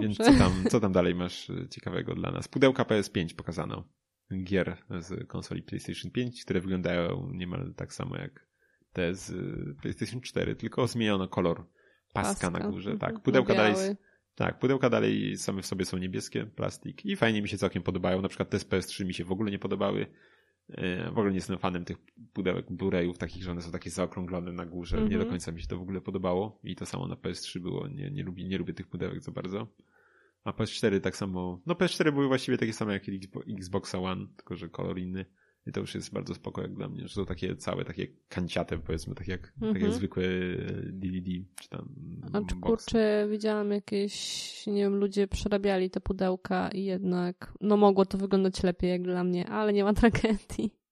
Więc 0.00 0.16
co 0.16 0.38
tam, 0.38 0.64
co 0.70 0.80
tam 0.80 0.92
dalej 0.92 1.14
masz 1.14 1.50
ciekawego 1.70 2.14
dla 2.14 2.30
nas? 2.30 2.48
Pudełka 2.48 2.82
PS5 2.82 3.34
pokazano 3.34 3.84
gier 4.32 4.76
z 5.00 5.28
konsoli 5.28 5.62
PlayStation 5.62 6.10
5, 6.10 6.44
które 6.44 6.60
wyglądają 6.60 7.30
niemal 7.32 7.74
tak 7.76 7.94
samo 7.94 8.16
jak 8.16 8.46
te 8.92 9.14
z 9.14 9.32
PlayStation 9.80 10.20
4, 10.20 10.56
tylko 10.56 10.86
zmieniono 10.86 11.28
kolor 11.28 11.66
paska, 12.12 12.50
paska. 12.50 12.50
na 12.50 12.70
górze. 12.70 12.90
Mhm. 12.90 13.12
Tak, 13.12 13.22
pudełka 13.22 13.54
dalej, 13.54 13.74
tak, 14.34 14.58
pudełka 14.58 14.90
dalej 14.90 15.36
same 15.36 15.62
w 15.62 15.66
sobie 15.66 15.84
są 15.84 15.98
niebieskie, 15.98 16.46
plastik 16.46 17.06
i 17.06 17.16
fajnie 17.16 17.42
mi 17.42 17.48
się 17.48 17.58
całkiem 17.58 17.82
podobają. 17.82 18.22
Na 18.22 18.28
przykład 18.28 18.50
te 18.50 18.58
z 18.58 18.68
PS3 18.68 19.06
mi 19.06 19.14
się 19.14 19.24
w 19.24 19.32
ogóle 19.32 19.50
nie 19.50 19.58
podobały. 19.58 20.06
E, 20.68 21.04
w 21.10 21.18
ogóle 21.18 21.30
nie 21.30 21.36
jestem 21.36 21.58
fanem 21.58 21.84
tych 21.84 21.96
pudełek 22.32 22.70
Blu-rayów 22.70 23.16
takich, 23.16 23.42
że 23.42 23.50
one 23.50 23.62
są 23.62 23.70
takie 23.70 23.90
zaokrąglone 23.90 24.52
na 24.52 24.66
górze. 24.66 24.96
Nie 24.96 25.02
do 25.02 25.14
mhm. 25.14 25.30
końca 25.30 25.52
mi 25.52 25.60
się 25.60 25.66
to 25.66 25.78
w 25.78 25.82
ogóle 25.82 26.00
podobało 26.00 26.60
i 26.64 26.76
to 26.76 26.86
samo 26.86 27.08
na 27.08 27.14
PS3 27.14 27.58
było. 27.58 27.88
Nie, 27.88 28.10
nie, 28.10 28.22
lubię, 28.22 28.44
nie 28.44 28.58
lubię 28.58 28.74
tych 28.74 28.86
pudełek 28.86 29.22
za 29.22 29.32
bardzo. 29.32 29.66
A 30.46 30.52
PS4 30.52 31.00
tak 31.00 31.16
samo. 31.16 31.60
No 31.66 31.74
PS4 31.74 32.12
były 32.12 32.28
właściwie 32.28 32.58
takie 32.58 32.72
same 32.72 32.92
jak 32.92 33.02
Xbox 33.58 33.94
One, 33.94 34.26
tylko 34.36 34.56
że 34.56 34.68
kolor 34.68 34.98
inny. 34.98 35.24
I 35.66 35.72
to 35.72 35.80
już 35.80 35.94
jest 35.94 36.12
bardzo 36.12 36.34
spoko 36.34 36.62
jak 36.62 36.74
dla 36.74 36.88
mnie, 36.88 37.08
że 37.08 37.14
są 37.14 37.26
takie 37.26 37.56
całe, 37.56 37.84
takie 37.84 38.06
kanciate 38.28 38.78
powiedzmy, 38.78 39.14
tak 39.14 39.28
jak, 39.28 39.52
mm 39.60 39.70
-hmm. 39.70 39.74
tak 39.74 39.82
jak 39.82 39.92
zwykłe 39.92 40.24
DVD, 40.84 41.30
czy 41.60 41.68
tam 41.68 41.94
A 42.32 42.40
czy 42.40 42.54
kurczę, 42.54 43.28
widziałam 43.30 43.70
jakieś, 43.70 44.66
nie 44.66 44.82
wiem, 44.82 44.94
ludzie 44.96 45.28
przerabiali 45.28 45.90
te 45.90 46.00
pudełka 46.00 46.68
i 46.68 46.84
jednak, 46.84 47.52
no 47.60 47.76
mogło 47.76 48.06
to 48.06 48.18
wyglądać 48.18 48.62
lepiej 48.62 48.90
jak 48.90 49.02
dla 49.02 49.24
mnie, 49.24 49.48
ale 49.48 49.72
nie 49.72 49.84
ma 49.84 49.94
tragedii. 49.94 50.85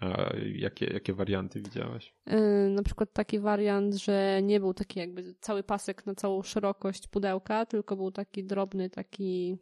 A 0.00 0.36
jakie, 0.54 0.86
jakie 0.86 1.14
warianty 1.14 1.62
widziałaś? 1.62 2.14
Yy, 2.26 2.70
na 2.70 2.82
przykład 2.82 3.12
taki 3.12 3.38
wariant, 3.38 3.94
że 3.94 4.40
nie 4.42 4.60
był 4.60 4.74
taki 4.74 4.98
jakby 4.98 5.34
cały 5.40 5.62
pasek 5.62 6.06
na 6.06 6.14
całą 6.14 6.42
szerokość 6.42 7.08
pudełka, 7.08 7.66
tylko 7.66 7.96
był 7.96 8.10
taki 8.10 8.44
drobny, 8.44 8.90
taki 8.90 9.58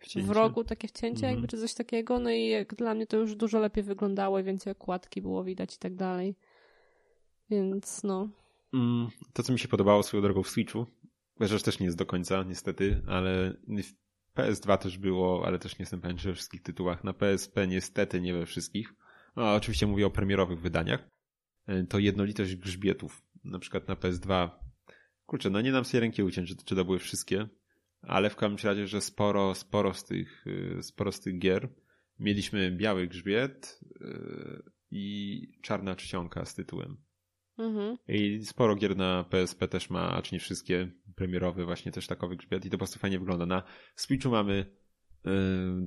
wcięcie. 0.00 0.28
w 0.28 0.30
rogu, 0.30 0.64
takie 0.64 0.88
wcięcie 0.88 1.26
mhm. 1.26 1.32
jakby, 1.32 1.48
czy 1.48 1.58
coś 1.58 1.74
takiego. 1.74 2.18
No 2.18 2.30
i 2.30 2.46
jak 2.48 2.74
dla 2.74 2.94
mnie 2.94 3.06
to 3.06 3.16
już 3.16 3.34
dużo 3.34 3.58
lepiej 3.58 3.84
wyglądało 3.84 4.38
i 4.38 4.44
więcej 4.44 4.72
okładki 4.72 5.22
było 5.22 5.44
widać 5.44 5.74
i 5.74 5.78
tak 5.78 5.94
dalej. 5.94 6.36
Więc 7.50 8.02
no. 8.02 8.28
Mm, 8.74 9.08
to, 9.32 9.42
co 9.42 9.52
mi 9.52 9.58
się 9.58 9.68
podobało 9.68 10.02
swoją 10.02 10.22
drogą 10.22 10.42
w 10.42 10.48
Switchu, 10.48 10.86
rzecz 11.40 11.62
też 11.62 11.80
nie 11.80 11.86
jest 11.86 11.98
do 11.98 12.06
końca, 12.06 12.42
niestety, 12.42 13.02
ale 13.06 13.54
w 13.68 14.38
PS2 14.38 14.78
też 14.78 14.98
było, 14.98 15.46
ale 15.46 15.58
też 15.58 15.78
nie 15.78 15.82
jestem 15.82 16.00
pewien, 16.00 16.16
czy 16.16 16.28
we 16.28 16.34
wszystkich 16.34 16.62
tytułach. 16.62 17.04
Na 17.04 17.12
PSP 17.12 17.66
niestety 17.66 18.20
nie 18.20 18.34
we 18.34 18.46
wszystkich 18.46 18.94
no, 19.36 19.54
oczywiście 19.54 19.86
mówię 19.86 20.06
o 20.06 20.10
premierowych 20.10 20.60
wydaniach, 20.60 21.08
e, 21.66 21.84
to 21.84 21.98
jednolitość 21.98 22.56
grzbietów, 22.56 23.22
na 23.44 23.58
przykład 23.58 23.88
na 23.88 23.94
PS2, 23.94 24.50
kurczę, 25.26 25.50
no 25.50 25.60
nie 25.60 25.72
dam 25.72 25.84
sobie 25.84 26.00
ręki 26.00 26.22
uciąć, 26.22 26.48
czy, 26.48 26.56
czy 26.64 26.76
to 26.76 26.84
były 26.84 26.98
wszystkie, 26.98 27.48
ale 28.02 28.30
w 28.30 28.36
każdym 28.36 28.70
razie, 28.70 28.86
że 28.86 29.00
sporo, 29.00 29.54
sporo 29.54 29.94
z 29.94 30.04
tych, 30.04 30.44
e, 30.78 30.82
sporo 30.82 31.12
z 31.12 31.20
tych 31.20 31.38
gier 31.38 31.68
mieliśmy 32.18 32.72
biały 32.72 33.06
grzbiet 33.06 33.80
e, 34.00 34.62
i 34.90 35.42
czarna 35.62 35.96
czcionka 35.96 36.44
z 36.44 36.54
tytułem. 36.54 36.96
Mhm. 37.58 37.96
I 38.08 38.44
sporo 38.44 38.76
gier 38.76 38.96
na 38.96 39.24
PSP 39.24 39.68
też 39.68 39.90
ma, 39.90 40.10
a 40.10 40.22
czy 40.22 40.34
nie 40.34 40.40
wszystkie, 40.40 40.92
premierowy 41.16 41.64
właśnie 41.64 41.92
też 41.92 42.06
takowy 42.06 42.36
grzbiet 42.36 42.64
i 42.64 42.68
to 42.68 42.74
po 42.74 42.78
prostu 42.78 42.98
fajnie 42.98 43.18
wygląda. 43.18 43.46
Na 43.46 43.62
Switchu 43.96 44.30
mamy 44.30 44.66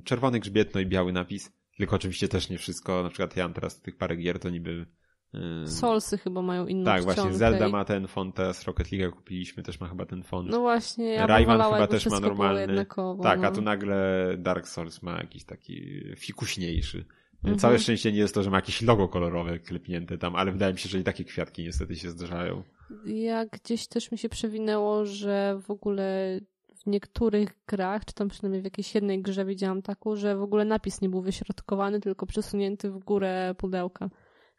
czerwony 0.04 0.40
grzbiet, 0.40 0.74
no 0.74 0.80
i 0.80 0.86
biały 0.86 1.12
napis, 1.12 1.52
tylko 1.78 1.96
oczywiście 1.96 2.28
też 2.28 2.50
nie 2.50 2.58
wszystko, 2.58 3.02
na 3.02 3.08
przykład 3.08 3.36
ja 3.36 3.44
mam 3.44 3.54
teraz 3.54 3.80
tych 3.80 3.96
parę 3.96 4.16
gier, 4.16 4.38
to 4.38 4.50
niby 4.50 4.86
yy, 5.32 5.66
Solsy 5.66 6.18
chyba 6.18 6.42
mają 6.42 6.66
inną 6.66 6.84
Tak, 6.84 7.04
właśnie 7.04 7.32
Zelda 7.32 7.68
ma 7.68 7.84
ten 7.84 8.06
font, 8.06 8.34
teraz 8.34 8.64
Rocket 8.64 8.92
League 8.92 9.16
kupiliśmy, 9.16 9.62
też 9.62 9.80
ma 9.80 9.88
chyba 9.88 10.06
ten 10.06 10.22
font. 10.22 10.50
No 10.50 10.60
właśnie, 10.60 11.12
ja 11.12 11.26
Rayman 11.26 11.62
chyba 11.62 11.86
też 11.86 12.06
ma 12.06 12.20
normalny. 12.20 12.86
Tak, 13.22 13.40
no. 13.40 13.48
a 13.48 13.50
tu 13.50 13.62
nagle 13.62 14.28
Dark 14.38 14.68
Souls 14.68 15.02
ma 15.02 15.16
jakiś 15.16 15.44
taki 15.44 16.02
fikuśniejszy. 16.16 17.04
Mhm. 17.36 17.58
Całe 17.58 17.78
szczęście 17.78 18.12
nie 18.12 18.18
jest 18.18 18.34
to, 18.34 18.42
że 18.42 18.50
ma 18.50 18.56
jakieś 18.56 18.82
logo 18.82 19.08
kolorowe 19.08 19.58
klepnięte 19.58 20.18
tam, 20.18 20.36
ale 20.36 20.52
wydaje 20.52 20.72
mi 20.72 20.78
się, 20.78 20.88
że 20.88 20.98
i 20.98 21.04
takie 21.04 21.24
kwiatki 21.24 21.62
niestety 21.62 21.96
się 21.96 22.10
zdarzają. 22.10 22.62
Ja 23.04 23.46
gdzieś 23.46 23.86
też 23.86 24.12
mi 24.12 24.18
się 24.18 24.28
przewinęło, 24.28 25.04
że 25.04 25.60
w 25.62 25.70
ogóle 25.70 26.38
w 26.86 26.90
niektórych 26.90 27.48
grach, 27.66 28.04
czy 28.04 28.14
tam 28.14 28.28
przynajmniej 28.28 28.60
w 28.62 28.64
jakiejś 28.64 28.94
jednej 28.94 29.22
grze 29.22 29.44
widziałam 29.44 29.82
taką, 29.82 30.16
że 30.16 30.36
w 30.36 30.42
ogóle 30.42 30.64
napis 30.64 31.00
nie 31.00 31.08
był 31.08 31.22
wyśrodkowany, 31.22 32.00
tylko 32.00 32.26
przesunięty 32.26 32.90
w 32.90 32.98
górę 32.98 33.54
pudełka. 33.58 34.10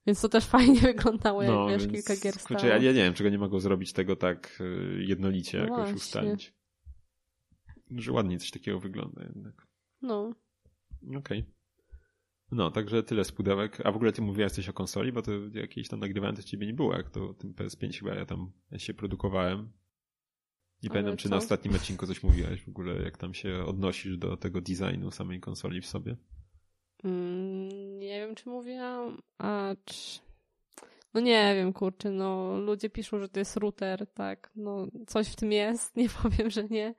Więc 0.07 0.22
to 0.22 0.29
też 0.29 0.46
fajnie 0.55 0.81
wyglądało, 0.81 1.43
jak 1.43 1.51
no, 1.51 1.67
wiesz, 1.67 1.88
kilka 1.88 2.15
gier 2.15 2.34
stało. 2.34 2.65
ja, 2.65 2.77
ja 2.77 2.91
nie 2.91 3.03
wiem, 3.03 3.13
czego 3.13 3.29
nie 3.29 3.38
mogą 3.38 3.60
zrobić 3.60 3.93
tego 3.93 4.15
tak 4.15 4.62
y, 4.62 5.03
jednolicie, 5.03 5.57
no 5.57 5.63
jakoś 5.63 5.77
właśnie. 5.77 5.96
ustalić. 5.96 6.53
Że 7.91 8.12
ładnie 8.12 8.39
coś 8.39 8.51
takiego 8.51 8.79
wygląda 8.79 9.24
jednak. 9.24 9.67
No. 10.01 10.34
Okej. 11.03 11.17
Okay. 11.17 11.43
No, 12.51 12.72
także 12.72 13.03
tyle 13.03 13.24
z 13.24 13.31
pudełek. 13.31 13.81
A 13.86 13.91
w 13.91 13.96
ogóle 13.96 14.12
ty 14.12 14.22
mówiłaś 14.22 14.51
coś 14.51 14.69
o 14.69 14.74
konsoli, 14.74 15.12
bo 15.12 15.22
to 15.22 15.31
jakieś 15.53 15.88
tam 15.88 16.00
nagrywałem, 16.00 16.36
to 16.36 16.43
ciebie 16.43 16.67
nie 16.67 16.74
było, 16.74 16.98
jak 16.98 17.10
to 17.10 17.34
tym 17.34 17.53
PS5 17.53 18.00
chyba 18.00 18.15
ja 18.15 18.25
tam 18.25 18.51
się 18.77 18.93
produkowałem. 18.93 19.72
Nie 20.84 20.89
Ale 20.89 20.93
pamiętam, 21.00 21.17
czy 21.17 21.29
na 21.29 21.38
ostatnim 21.38 21.75
odcinku 21.75 22.07
coś 22.07 22.24
mówiłaś 22.24 22.62
w 22.62 22.69
ogóle, 22.69 23.01
jak 23.01 23.17
tam 23.17 23.34
się 23.34 23.65
odnosisz 23.65 24.17
do 24.17 24.38
tego 24.38 24.62
designu 24.62 25.12
samej 25.12 25.39
konsoli 25.39 25.81
w 25.81 25.86
sobie. 25.86 26.15
Mm, 27.03 28.00
nie 28.00 28.19
wiem, 28.19 28.36
czy 28.36 28.50
mówiłam, 28.50 29.22
a 29.38 29.75
czy... 29.86 30.19
No 31.13 31.22
nie 31.22 31.55
wiem, 31.55 31.74
kurczę, 31.74 32.12
no 32.12 32.57
ludzie 32.57 32.89
piszą, 32.89 33.19
że 33.19 33.29
to 33.29 33.39
jest 33.39 33.57
router, 33.57 34.07
tak, 34.13 34.51
no 34.55 34.88
coś 35.07 35.27
w 35.27 35.36
tym 35.36 35.51
jest, 35.51 35.96
nie 35.98 36.10
powiem, 36.10 36.50
że 36.50 36.63
nie. 36.63 36.96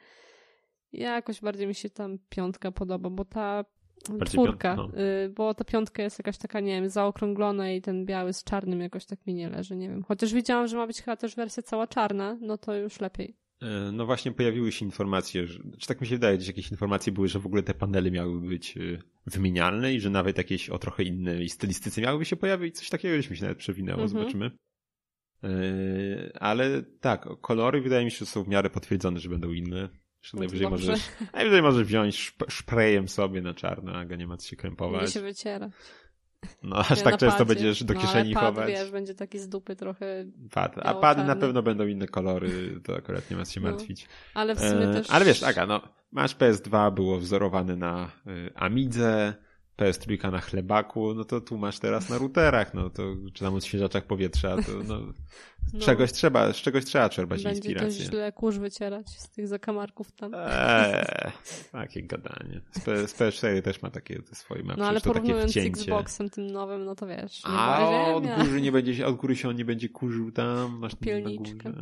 Ja 0.92 1.14
jakoś 1.14 1.40
bardziej 1.40 1.66
mi 1.66 1.74
się 1.74 1.90
tam 1.90 2.18
piątka 2.28 2.72
podoba, 2.72 3.10
bo 3.10 3.24
ta 3.24 3.64
Bardziej 4.08 4.26
czwórka, 4.26 4.76
piąt, 4.76 4.92
no. 4.94 5.02
y, 5.02 5.28
bo 5.28 5.54
ta 5.54 5.64
piątka 5.64 6.02
jest 6.02 6.18
jakaś 6.18 6.38
taka, 6.38 6.60
nie 6.60 6.72
wiem, 6.72 6.90
zaokrąglona 6.90 7.70
i 7.70 7.82
ten 7.82 8.06
biały 8.06 8.32
z 8.32 8.44
czarnym 8.44 8.80
jakoś 8.80 9.06
tak 9.06 9.26
mi 9.26 9.34
nie 9.34 9.48
leży, 9.48 9.76
nie 9.76 9.88
wiem. 9.88 10.02
Chociaż 10.02 10.34
widziałam, 10.34 10.66
że 10.66 10.76
ma 10.76 10.86
być 10.86 11.02
chyba 11.02 11.16
też 11.16 11.36
wersja 11.36 11.62
cała 11.62 11.86
czarna, 11.86 12.38
no 12.40 12.58
to 12.58 12.74
już 12.74 13.00
lepiej. 13.00 13.36
E, 13.62 13.92
no 13.92 14.06
właśnie 14.06 14.32
pojawiły 14.32 14.72
się 14.72 14.84
informacje, 14.84 15.46
że, 15.46 15.62
czy 15.78 15.86
tak 15.86 16.00
mi 16.00 16.06
się 16.06 16.14
wydaje, 16.14 16.40
że 16.40 16.46
jakieś 16.46 16.70
informacje 16.70 17.12
były, 17.12 17.28
że 17.28 17.38
w 17.38 17.46
ogóle 17.46 17.62
te 17.62 17.74
panele 17.74 18.10
miały 18.10 18.40
być 18.40 18.76
y, 18.76 19.02
wymienialne 19.26 19.94
i 19.94 20.00
że 20.00 20.10
nawet 20.10 20.38
jakieś 20.38 20.70
o 20.70 20.78
trochę 20.78 21.02
innej 21.02 21.48
stylistyce 21.48 22.00
miałyby 22.00 22.24
się 22.24 22.36
pojawić. 22.36 22.76
Coś 22.78 22.88
takiego 22.88 23.14
już 23.14 23.30
mi 23.30 23.36
się 23.36 23.42
nawet 23.42 23.58
przewinęło, 23.58 24.02
mhm. 24.02 24.08
zobaczymy. 24.08 24.50
E, 25.44 26.42
ale 26.42 26.82
tak, 27.00 27.28
kolory 27.40 27.80
wydaje 27.80 28.04
mi 28.04 28.10
się, 28.10 28.18
że 28.18 28.26
są 28.26 28.44
w 28.44 28.48
miarę 28.48 28.70
potwierdzone, 28.70 29.20
że 29.20 29.28
będą 29.28 29.52
inne. 29.52 29.88
Że 30.22 30.30
no 30.34 30.38
najwyżej 30.38 30.70
możesz, 30.70 31.00
najwyżej 31.34 31.62
możesz 31.62 31.86
wziąć 31.86 32.16
szp 32.26 32.40
szprejem 32.48 33.08
sobie 33.08 33.42
na 33.42 33.54
czarno, 33.54 33.92
a 33.92 34.04
go 34.04 34.16
nie 34.16 34.26
ma 34.26 34.36
co 34.36 34.48
się 34.48 34.56
krępować. 34.56 35.02
Nie 35.02 35.08
się 35.08 35.20
wyciera. 35.20 35.70
No, 36.62 36.76
aż 36.76 37.02
tak 37.02 37.16
często 37.16 37.44
będziesz 37.46 37.84
do 37.84 37.94
no, 37.94 38.00
kieszeni 38.00 38.34
no, 38.34 38.40
ale 38.40 38.52
pad, 38.52 38.66
wiesz, 38.66 38.90
będzie 38.90 39.14
taki 39.14 39.38
z 39.38 39.48
dupy 39.48 39.76
trochę 39.76 40.24
Pad. 40.50 40.74
A 40.82 40.94
pady 40.94 41.24
na 41.24 41.36
pewno 41.36 41.62
będą 41.62 41.86
inne 41.86 42.06
kolory, 42.06 42.80
to 42.84 42.96
akurat 42.96 43.30
nie 43.30 43.36
ma 43.36 43.44
się 43.44 43.60
no. 43.60 43.70
martwić. 43.70 44.08
Ale 44.34 44.54
w 44.54 44.60
sumie 44.60 44.90
e, 44.90 44.92
też... 44.92 45.10
Ale 45.10 45.24
wiesz, 45.24 45.42
Aga, 45.42 45.66
no, 45.66 45.80
masz 46.12 46.36
PS2, 46.36 46.94
było 46.94 47.18
wzorowane 47.18 47.76
na 47.76 48.10
y, 48.26 48.50
Amidze, 48.54 49.34
PS3 49.78 50.32
na 50.32 50.40
chlebaku, 50.40 51.14
no 51.14 51.24
to 51.24 51.40
tu 51.40 51.58
masz 51.58 51.78
teraz 51.78 52.08
na 52.08 52.18
routerach, 52.18 52.74
no 52.74 52.90
to 52.90 53.02
czy 53.32 53.44
tam 53.44 53.54
odświeżaczach 53.54 54.04
powietrza, 54.04 54.56
to 54.56 54.72
no, 54.88 55.00
no. 55.72 55.80
czegoś 55.80 56.12
trzeba, 56.12 56.52
z 56.52 56.56
czegoś 56.56 56.84
trzeba 56.84 57.08
czerpać 57.08 57.42
Będzie 57.42 57.58
inspirację. 57.58 57.88
Będzie 57.88 58.04
źle 58.04 58.32
kurz 58.32 58.58
wycierać 58.58 59.08
z 59.08 59.30
tych 59.30 59.48
zakamarków 59.48 60.12
tam. 60.12 60.32
Eee, 60.34 61.32
takie 61.72 62.02
gadanie. 62.02 62.60
Z, 62.70 62.80
P, 62.80 63.08
z 63.08 63.14
PS4 63.14 63.62
też 63.62 63.82
ma 63.82 63.90
takie 63.90 64.22
swoje, 64.32 64.62
ma 64.62 64.74
No 64.76 64.86
ale 64.86 65.00
porównując 65.00 65.52
z 65.52 65.56
Xboxem 65.56 66.30
tym 66.30 66.46
nowym, 66.46 66.84
no 66.84 66.94
to 66.94 67.06
wiesz. 67.06 67.42
A 67.44 68.14
od 68.14 68.26
góry 68.26 68.60
nie 68.60 68.72
będzie, 68.72 69.06
od 69.06 69.16
góry 69.16 69.36
się 69.36 69.48
on 69.48 69.56
nie 69.56 69.64
będzie 69.64 69.88
kurzył 69.88 70.32
tam, 70.32 70.78
masz 70.78 70.94
Pielniczkę. 70.94 71.72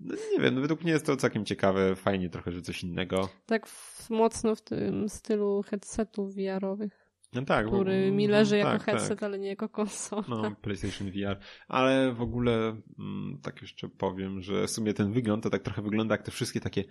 No, 0.00 0.14
nie 0.32 0.40
wiem, 0.40 0.54
no 0.54 0.60
według 0.60 0.82
mnie 0.82 0.92
jest 0.92 1.06
to 1.06 1.16
całkiem 1.16 1.44
ciekawe, 1.44 1.96
fajnie 1.96 2.30
trochę, 2.30 2.52
że 2.52 2.62
coś 2.62 2.82
innego. 2.82 3.28
Tak 3.46 3.66
w, 3.66 4.10
mocno 4.10 4.54
w 4.54 4.62
tym 4.62 5.08
stylu 5.08 5.62
headsetów 5.62 6.34
VR-owych. 6.34 7.06
No 7.32 7.42
tak. 7.42 7.66
Który 7.66 8.10
bo, 8.10 8.16
mi 8.16 8.28
leży 8.28 8.56
jako 8.56 8.70
tak, 8.70 8.84
headset, 8.84 9.08
tak. 9.08 9.22
ale 9.22 9.38
nie 9.38 9.48
jako 9.48 9.68
konsola. 9.68 10.24
No, 10.28 10.50
PlayStation 10.62 11.10
VR. 11.10 11.38
Ale 11.68 12.12
w 12.12 12.22
ogóle, 12.22 12.76
mm, 12.98 13.38
tak 13.42 13.62
jeszcze 13.62 13.88
powiem, 13.88 14.40
że 14.40 14.66
w 14.66 14.70
sumie 14.70 14.94
ten 14.94 15.12
wygląd 15.12 15.42
to 15.42 15.50
tak 15.50 15.62
trochę 15.62 15.82
wygląda 15.82 16.14
jak 16.14 16.22
te 16.22 16.30
wszystkie 16.30 16.60
takie 16.60 16.84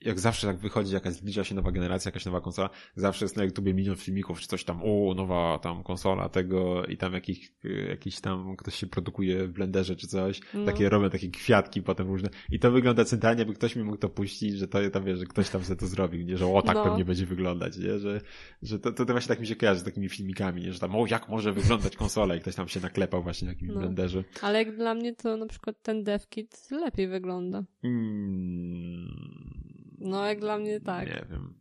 jak 0.00 0.20
zawsze 0.20 0.46
tak 0.46 0.58
wychodzi 0.58 0.94
jakaś, 0.94 1.14
zbliża 1.14 1.44
się 1.44 1.54
nowa 1.54 1.72
generacja, 1.72 2.08
jakaś 2.08 2.26
nowa 2.26 2.40
konsola, 2.40 2.70
zawsze 2.96 3.24
jest 3.24 3.36
na 3.36 3.44
YouTubie 3.44 3.74
milion 3.74 3.96
filmików, 3.96 4.40
czy 4.40 4.48
coś 4.48 4.64
tam, 4.64 4.80
o, 4.82 5.14
nowa 5.14 5.58
tam 5.58 5.82
konsola 5.82 6.28
tego 6.28 6.84
i 6.84 6.96
tam 6.96 7.12
jakiś, 7.12 7.52
jakiś 7.88 8.20
tam 8.20 8.56
ktoś 8.56 8.74
się 8.74 8.86
produkuje 8.86 9.46
w 9.46 9.52
blenderze 9.52 9.96
czy 9.96 10.06
coś, 10.06 10.40
no. 10.54 10.64
takie 10.64 10.88
robią 10.88 11.10
takie 11.10 11.30
kwiatki 11.30 11.82
potem 11.82 12.06
różne 12.06 12.28
i 12.50 12.58
to 12.58 12.70
wygląda 12.70 13.04
centralnie, 13.04 13.46
by 13.46 13.54
ktoś 13.54 13.76
mi 13.76 13.84
mógł 13.84 13.96
to 13.96 14.08
puścić, 14.08 14.58
że 14.58 14.68
to 14.68 14.90
tam, 14.90 15.04
wie, 15.04 15.16
że 15.16 15.24
ktoś 15.24 15.50
tam 15.50 15.64
sobie 15.64 15.80
to 15.80 15.86
zrobił, 15.86 16.22
nie, 16.22 16.36
że 16.36 16.46
o, 16.46 16.62
tak 16.62 16.74
no. 16.74 16.84
pewnie 16.84 17.04
będzie 17.04 17.26
wyglądać, 17.26 17.78
nie, 17.78 17.98
że, 17.98 18.20
że 18.62 18.78
to, 18.78 18.92
to, 18.92 19.04
to, 19.04 19.12
właśnie 19.12 19.28
tak 19.28 19.40
mi 19.40 19.46
się 19.46 19.56
kojarzy 19.56 19.80
z 19.80 19.84
takimi 19.84 20.08
filmikami, 20.08 20.62
nie, 20.62 20.72
że 20.72 20.78
tam, 20.78 20.96
o, 20.96 21.06
jak 21.06 21.28
może 21.28 21.52
wyglądać 21.52 21.96
konsola 21.96 22.34
i 22.36 22.40
ktoś 22.40 22.54
tam 22.54 22.68
się 22.68 22.80
naklepał 22.80 23.22
właśnie 23.22 23.46
na 23.46 23.52
jakimś 23.52 23.70
no. 23.70 23.80
blenderze. 23.80 24.24
Ale 24.42 24.58
jak 24.58 24.76
dla 24.76 24.94
mnie 24.94 25.14
to 25.14 25.36
na 25.36 25.46
przykład 25.46 25.76
ten 25.82 26.04
DevKit 26.04 26.70
lepiej 26.70 27.08
wygląda. 27.08 27.64
Hmm. 27.82 29.60
No, 30.00 30.26
jak 30.26 30.40
dla 30.40 30.58
mnie 30.58 30.80
tak. 30.80 31.08
Nie 31.08 31.26
wiem. 31.30 31.60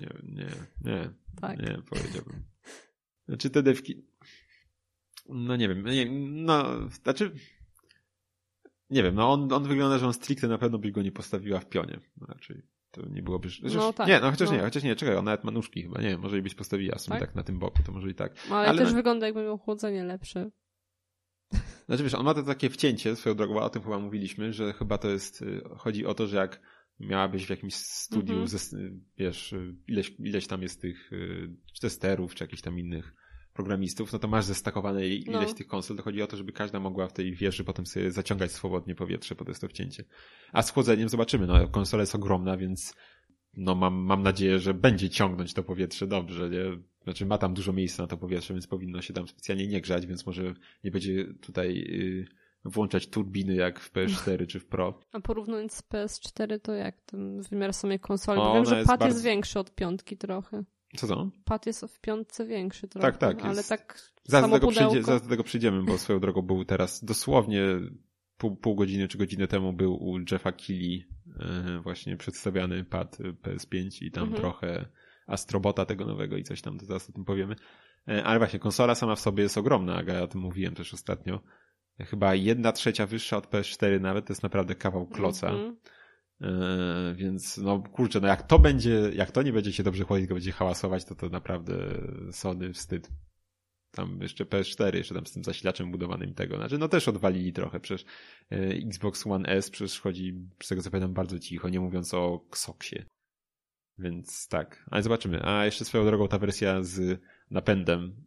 Nie, 0.00 0.08
nie, 0.22 0.50
nie. 0.80 1.10
tak. 1.40 1.58
Nie, 1.58 1.78
powiedziałbym. 1.90 2.44
Znaczy 3.28 3.50
te 3.50 3.62
dewki... 3.62 4.06
No 5.28 5.56
nie 5.56 5.68
wiem. 5.68 5.84
Nie, 5.84 6.10
no, 6.30 6.88
znaczy... 6.88 7.32
Nie 8.90 9.02
wiem, 9.02 9.14
no 9.14 9.32
on, 9.32 9.52
on 9.52 9.64
wygląda, 9.64 9.98
że 9.98 10.06
on 10.06 10.12
stricte 10.12 10.48
na 10.48 10.58
pewno 10.58 10.78
by 10.78 10.90
go 10.90 11.02
nie 11.02 11.12
postawiła 11.12 11.60
w 11.60 11.68
pionie. 11.68 12.00
No, 12.16 12.26
raczej 12.26 12.62
to 12.90 13.08
nie 13.08 13.22
byłoby... 13.22 13.48
Chociaż, 13.62 13.74
no 13.74 13.92
tak. 13.92 14.08
Nie, 14.08 14.20
no 14.20 14.30
chociaż 14.30 14.48
no. 14.48 14.56
nie, 14.56 14.62
chociaż 14.62 14.82
nie, 14.82 14.96
czekaj, 14.96 15.16
on 15.16 15.24
nawet 15.24 15.44
ma 15.44 15.50
nóżki 15.50 15.82
chyba, 15.82 16.00
nie 16.00 16.18
może 16.18 16.38
i 16.38 16.42
byś 16.42 16.54
postawiła 16.54 16.98
sobie 16.98 17.18
tak? 17.18 17.28
tak 17.28 17.36
na 17.36 17.42
tym 17.42 17.58
boku, 17.58 17.82
to 17.86 17.92
może 17.92 18.10
i 18.10 18.14
tak. 18.14 18.32
No, 18.50 18.56
ale, 18.56 18.68
ale 18.68 18.78
też 18.78 18.94
wygląda 18.94 19.26
jakby 19.26 19.42
miał 19.42 19.58
chłodzenie 19.58 20.04
lepsze. 20.04 20.50
Znaczy 21.86 22.02
wiesz, 22.02 22.14
on 22.14 22.24
ma 22.24 22.34
to 22.34 22.42
takie 22.42 22.70
wcięcie 22.70 23.16
swoją 23.16 23.36
drogą, 23.36 23.60
o 23.60 23.70
tym 23.70 23.82
chyba 23.82 23.98
mówiliśmy, 23.98 24.52
że 24.52 24.72
chyba 24.72 24.98
to 24.98 25.08
jest, 25.08 25.42
y, 25.42 25.62
chodzi 25.76 26.06
o 26.06 26.14
to, 26.14 26.26
że 26.26 26.36
jak 26.36 26.60
miałabyś 27.00 27.46
w 27.46 27.50
jakimś 27.50 27.74
studiu, 27.74 28.34
mm 28.34 28.46
-hmm. 28.46 28.98
wiesz, 29.18 29.54
ileś, 29.88 30.14
ileś 30.18 30.46
tam 30.46 30.62
jest 30.62 30.80
tych 30.80 31.12
y, 31.12 31.50
czy 31.74 31.80
testerów, 31.80 32.34
czy 32.34 32.44
jakichś 32.44 32.62
tam 32.62 32.78
innych 32.78 33.14
programistów, 33.52 34.12
no 34.12 34.18
to 34.18 34.28
masz 34.28 34.44
zestakowane 34.44 35.08
ileś 35.08 35.48
no. 35.48 35.54
tych 35.54 35.66
konsol, 35.66 35.96
to 35.96 36.02
chodzi 36.02 36.22
o 36.22 36.26
to, 36.26 36.36
żeby 36.36 36.52
każda 36.52 36.80
mogła 36.80 37.08
w 37.08 37.12
tej 37.12 37.34
wieży 37.34 37.64
potem 37.64 37.86
sobie 37.86 38.10
zaciągać 38.10 38.52
swobodnie 38.52 38.94
powietrze 38.94 39.34
pod 39.34 39.60
to 39.60 39.68
wcięcie. 39.68 40.04
A 40.52 40.62
z 40.62 40.70
chłodzeniem 40.70 41.08
zobaczymy, 41.08 41.46
no 41.46 41.68
konsola 41.68 42.02
jest 42.02 42.14
ogromna, 42.14 42.56
więc 42.56 42.94
no 43.56 43.74
mam, 43.74 43.94
mam 43.94 44.22
nadzieję, 44.22 44.58
że 44.58 44.74
będzie 44.74 45.10
ciągnąć 45.10 45.54
to 45.54 45.62
powietrze 45.62 46.06
dobrze, 46.06 46.50
nie? 46.50 46.82
Znaczy 47.04 47.26
ma 47.26 47.38
tam 47.38 47.54
dużo 47.54 47.72
miejsca 47.72 48.02
na 48.02 48.06
to 48.06 48.16
powietrze, 48.16 48.54
więc 48.54 48.66
powinno 48.66 49.02
się 49.02 49.14
tam 49.14 49.28
specjalnie 49.28 49.66
nie 49.66 49.80
grzać, 49.80 50.06
więc 50.06 50.26
może 50.26 50.54
nie 50.84 50.90
będzie 50.90 51.34
tutaj... 51.40 51.74
Yy, 51.74 52.45
włączać 52.70 53.06
turbiny 53.06 53.54
jak 53.54 53.80
w 53.80 53.92
PS4 53.92 54.46
czy 54.46 54.60
w 54.60 54.66
Pro. 54.66 55.00
A 55.12 55.20
porównując 55.20 55.72
z 55.72 55.82
PS4 55.82 56.60
to 56.60 56.72
jak 56.72 57.00
ten 57.00 57.42
wymiar 57.42 57.74
samej 57.74 58.00
konsoli? 58.00 58.40
Bo 58.40 58.54
wiem, 58.54 58.64
że 58.64 58.70
pad 58.70 58.78
jest, 58.78 58.88
bardzo... 58.88 59.06
jest 59.06 59.22
większy 59.22 59.58
od 59.58 59.74
piątki 59.74 60.16
trochę. 60.16 60.64
Co 60.96 61.06
to? 61.06 61.30
Pad 61.44 61.66
jest 61.66 61.84
w 61.84 62.00
piątce 62.00 62.46
większy 62.46 62.88
trochę. 62.88 63.12
Tak, 63.12 63.16
tak. 63.16 63.44
Ale 63.44 63.64
tak 63.64 64.12
zaraz 64.24 64.50
do, 64.50 64.56
tego 64.56 64.68
przyjdzie, 64.68 65.02
zaraz 65.02 65.22
do 65.22 65.28
tego 65.28 65.44
przyjdziemy, 65.44 65.82
bo 65.82 65.98
swoją 65.98 66.20
drogą 66.20 66.42
był 66.42 66.64
teraz 66.64 67.04
dosłownie 67.04 67.62
pół, 68.38 68.56
pół 68.56 68.74
godziny 68.74 69.08
czy 69.08 69.18
godzinę 69.18 69.48
temu 69.48 69.72
był 69.72 69.94
u 69.94 70.18
Jeffa 70.18 70.52
Keighley 70.52 71.04
yy, 71.26 71.80
właśnie 71.80 72.16
przedstawiany 72.16 72.84
pad 72.84 73.18
PS5 73.42 74.04
i 74.04 74.10
tam 74.10 74.24
mhm. 74.24 74.42
trochę 74.42 74.88
Astrobota 75.26 75.84
tego 75.84 76.04
nowego 76.04 76.36
i 76.36 76.44
coś 76.44 76.62
tam, 76.62 76.78
to 76.78 76.86
zaraz 76.86 77.10
o 77.10 77.12
tym 77.12 77.24
powiemy. 77.24 77.56
Yy, 78.06 78.24
ale 78.24 78.38
właśnie, 78.38 78.58
konsola 78.58 78.94
sama 78.94 79.16
w 79.16 79.20
sobie 79.20 79.42
jest 79.42 79.58
ogromna, 79.58 80.02
ja 80.06 80.22
o 80.22 80.28
tym 80.28 80.40
mówiłem 80.40 80.74
też 80.74 80.94
ostatnio 80.94 81.40
chyba 82.04 82.34
jedna 82.34 82.72
trzecia 82.72 83.06
wyższa 83.06 83.36
od 83.36 83.46
PS4 83.46 84.00
nawet, 84.00 84.26
to 84.26 84.32
jest 84.32 84.42
naprawdę 84.42 84.74
kawał 84.74 85.06
kloca. 85.06 85.48
Mm 85.48 85.76
-hmm. 86.40 87.16
więc 87.16 87.58
no 87.58 87.82
kurczę, 87.82 88.20
no 88.20 88.28
jak 88.28 88.42
to 88.42 88.58
będzie, 88.58 89.10
jak 89.14 89.30
to 89.30 89.42
nie 89.42 89.52
będzie 89.52 89.72
się 89.72 89.82
dobrze 89.82 90.04
chłodzić, 90.04 90.22
tylko 90.22 90.34
będzie 90.34 90.52
hałasować, 90.52 91.04
to 91.04 91.14
to 91.14 91.28
naprawdę 91.28 91.74
Sony 92.32 92.72
wstyd. 92.72 93.08
tam 93.90 94.18
jeszcze 94.22 94.44
PS4, 94.44 94.94
jeszcze 94.94 95.14
tam 95.14 95.26
z 95.26 95.32
tym 95.32 95.44
zasilaczem 95.44 95.90
budowanym 95.90 96.34
tego. 96.34 96.56
Znaczy, 96.56 96.78
no 96.78 96.88
też 96.88 97.08
odwalili 97.08 97.52
trochę, 97.52 97.80
przecież 97.80 98.06
e, 98.50 98.56
Xbox 98.68 99.26
One 99.26 99.48
S 99.48 99.70
przecież 99.70 100.00
chodzi, 100.00 100.48
z 100.62 100.68
tego 100.68 100.82
co 100.82 100.90
pamiętam, 100.90 101.14
bardzo 101.14 101.38
cicho, 101.38 101.68
nie 101.68 101.80
mówiąc 101.80 102.14
o 102.14 102.46
Ksoksie. 102.50 103.04
Więc 103.98 104.48
tak, 104.48 104.84
ale 104.90 105.02
zobaczymy. 105.02 105.46
A 105.46 105.64
jeszcze 105.64 105.84
swoją 105.84 106.04
drogą 106.04 106.28
ta 106.28 106.38
wersja 106.38 106.82
z 106.82 107.20
napędem, 107.50 108.24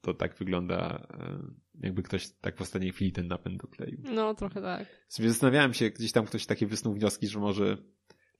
to 0.00 0.14
tak 0.14 0.34
wygląda, 0.34 1.06
e, 1.10 1.38
jakby 1.80 2.02
ktoś 2.02 2.28
tak 2.28 2.56
w 2.56 2.60
ostatniej 2.60 2.92
chwili 2.92 3.12
ten 3.12 3.26
napęd 3.26 3.62
dokleił. 3.62 3.98
No, 4.14 4.34
trochę 4.34 4.62
tak. 4.62 5.04
Sobie 5.08 5.28
zastanawiałem 5.28 5.74
się, 5.74 5.90
gdzieś 5.90 6.12
tam 6.12 6.26
ktoś 6.26 6.46
takie 6.46 6.66
wysnuł 6.66 6.94
wnioski, 6.94 7.28
że 7.28 7.38
może 7.38 7.76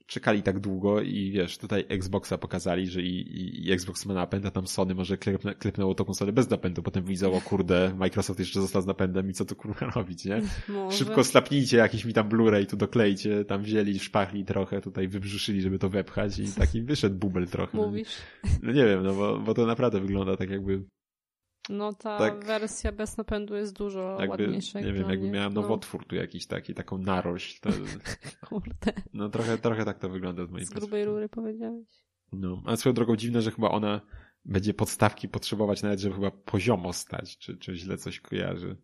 czekali 0.09 0.43
tak 0.43 0.61
długo 0.61 1.01
i 1.01 1.31
wiesz, 1.31 1.59
tutaj 1.59 1.85
Xboxa 1.89 2.39
pokazali, 2.39 2.87
że 2.87 3.03
i, 3.03 3.21
i, 3.21 3.67
i 3.67 3.73
Xbox 3.73 4.07
ma 4.07 4.15
napęd, 4.15 4.47
a 4.47 4.51
tam 4.51 4.67
Sony 4.67 4.95
może 4.95 5.19
klepnę, 5.19 5.55
klepnęło 5.55 5.95
tą 5.95 6.05
konsolę 6.05 6.33
bez 6.33 6.51
napędu, 6.51 6.83
potem 6.83 7.05
widzą, 7.05 7.33
o 7.33 7.41
kurde, 7.41 7.95
Microsoft 7.97 8.41
jeszcze 8.41 8.61
został 8.61 8.83
z 8.83 8.87
napędem 8.87 9.31
i 9.31 9.33
co 9.33 9.45
tu 9.45 9.57
kurwa 9.57 9.87
robić, 9.87 10.25
nie? 10.25 10.43
Może. 10.69 10.97
Szybko 10.97 11.25
slapnijcie 11.25 11.77
jakiś 11.77 12.05
mi 12.05 12.13
tam 12.13 12.29
Blu-ray, 12.29 12.67
tu 12.67 12.77
doklejcie, 12.77 13.45
tam 13.45 13.63
wzięli, 13.63 13.99
szpachli 13.99 14.45
trochę, 14.45 14.81
tutaj 14.81 15.09
wybrzyszyli, 15.09 15.63
żeby 15.63 15.79
to 15.79 15.89
wepchać 15.89 16.39
i 16.39 16.53
taki 16.63 16.83
wyszedł 16.83 17.17
bubel 17.17 17.47
trochę. 17.47 17.77
Mówisz? 17.77 18.17
No 18.63 18.73
nie 18.73 18.85
wiem, 18.85 19.03
no 19.03 19.15
bo, 19.15 19.39
bo 19.39 19.55
to 19.55 19.67
naprawdę 19.67 20.01
wygląda 20.01 20.37
tak 20.37 20.51
jakby 20.51 20.85
No 21.69 21.93
ta 21.93 22.19
Tak. 22.19 22.45
wersja 22.45 22.93
bez 22.93 23.17
napędu 23.17 23.55
jest 23.55 23.73
dużo 23.77 24.17
jakby, 24.21 24.29
ładniejsza. 24.45 24.81
nie 24.81 24.93
wiem, 24.93 25.11
jakby 25.11 25.31
miała 25.31 25.49
No, 25.51 25.61
nowotwór 25.61 26.05
tu 26.07 26.17
jakiś 26.17 26.47
taki, 26.47 26.75
taką 26.75 26.99
narość, 26.99 27.61
to, 27.61 27.71
Kurde, 28.49 28.93
no 29.13 29.29
trochę, 29.29 29.59
trochę 29.59 29.85
tak 29.85 29.99
to 29.99 30.09
wygląda 30.09 30.47
z 30.47 30.51
mojej 30.51 30.67
z 30.67 30.71
grubej 30.71 31.05
rury 31.05 31.29
powiedziałeś. 31.29 31.87
No, 32.33 32.63
a 32.67 32.77
swoją 32.77 32.95
drogą 32.95 33.17
dziwne, 33.17 33.43
że 33.43 33.51
chyba 33.51 33.71
ona 33.71 34.01
będzie 34.45 34.75
podstawki 34.75 35.29
potrzebować 35.29 35.83
nawet, 35.83 36.01
żeby 36.01 36.15
chyba 36.15 36.31
poziomo 36.31 36.93
stać, 36.93 37.39
czy, 37.39 37.57
czy 37.57 37.77
źle 37.77 37.97
coś 37.99 38.21
kojarzy. 38.21 38.77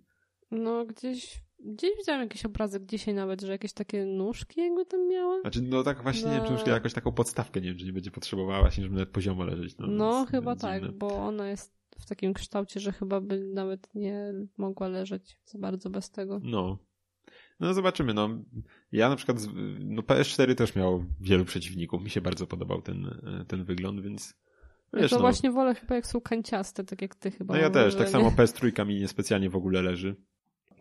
No 0.51 0.85
gdzieś, 0.85 1.42
gdzieś 1.64 1.90
widziałam 1.99 2.20
jakiś 2.23 2.44
obrazek 2.44 2.85
dzisiaj 2.87 3.14
nawet, 3.14 3.40
że 3.42 3.53
jakieś 3.53 3.73
takie 3.73 4.07
nóżki 4.07 4.61
jakby 4.61 4.87
tam 4.87 5.09
miała. 5.09 5.40
Znaczy, 5.40 5.62
no 5.62 5.83
tak 5.83 6.03
właśnie, 6.03 6.31
nie 6.31 6.40
wiem, 6.40 6.57
czy 6.64 6.70
jakoś 6.70 6.92
taką 6.92 7.12
podstawkę, 7.12 7.61
nie 7.61 7.68
wiem, 7.68 7.79
czy 7.79 7.85
nie 7.85 7.92
będzie 7.92 8.11
potrzebowała 8.11 8.61
właśnie, 8.61 8.85
żeby 8.85 8.94
nawet 8.94 9.11
poziomo 9.11 9.44
leżeć. 9.44 9.79
No, 9.79 9.87
No, 9.87 10.27
chyba 10.31 10.57
tak, 10.57 10.81
dziwne. 10.83 10.99
bo 10.99 11.16
ona 11.16 11.49
jest 11.49 11.75
w 12.01 12.07
takim 12.07 12.35
kształcie, 12.35 12.81
że 12.81 12.93
chyba 12.93 13.21
by 13.21 13.45
nawet 13.45 13.95
nie 13.95 14.33
mogła 14.57 14.89
leżeć 14.89 15.39
za 15.45 15.59
bardzo 15.59 15.91
bez 15.91 16.11
tego. 16.11 16.41
No. 16.43 16.79
No 17.61 17.75
zobaczymy, 17.75 18.15
no. 18.15 18.29
Ja 18.93 19.09
na 19.09 19.17
przykład, 19.17 19.39
no 19.79 20.03
PS4 20.03 20.55
też 20.55 20.75
miał 20.75 21.05
wielu 21.21 21.45
przeciwników, 21.45 22.05
mi 22.05 22.11
się 22.11 22.21
bardzo 22.21 22.47
podobał 22.47 22.83
ten, 22.83 23.07
e, 23.07 23.45
ten 23.49 23.65
wygląd, 23.65 24.01
więc 24.01 24.35
Ja 24.93 25.01
wiesz, 25.01 25.11
to 25.11 25.17
no. 25.17 25.23
właśnie 25.23 25.51
wolę 25.51 25.75
chyba 25.75 25.95
jak 25.95 26.07
są 26.07 26.21
kanciaste, 26.21 26.85
tak 26.85 27.03
jak 27.03 27.15
ty 27.15 27.31
chyba. 27.31 27.55
No 27.55 27.61
ja 27.61 27.71
też, 27.71 27.95
tak 27.95 28.09
samo 28.09 28.31
PS3 28.37 28.87
mi 28.87 29.01
niespecjalnie 29.01 29.51
w 29.51 29.57
ogóle 29.57 29.83
leży. 29.83 30.17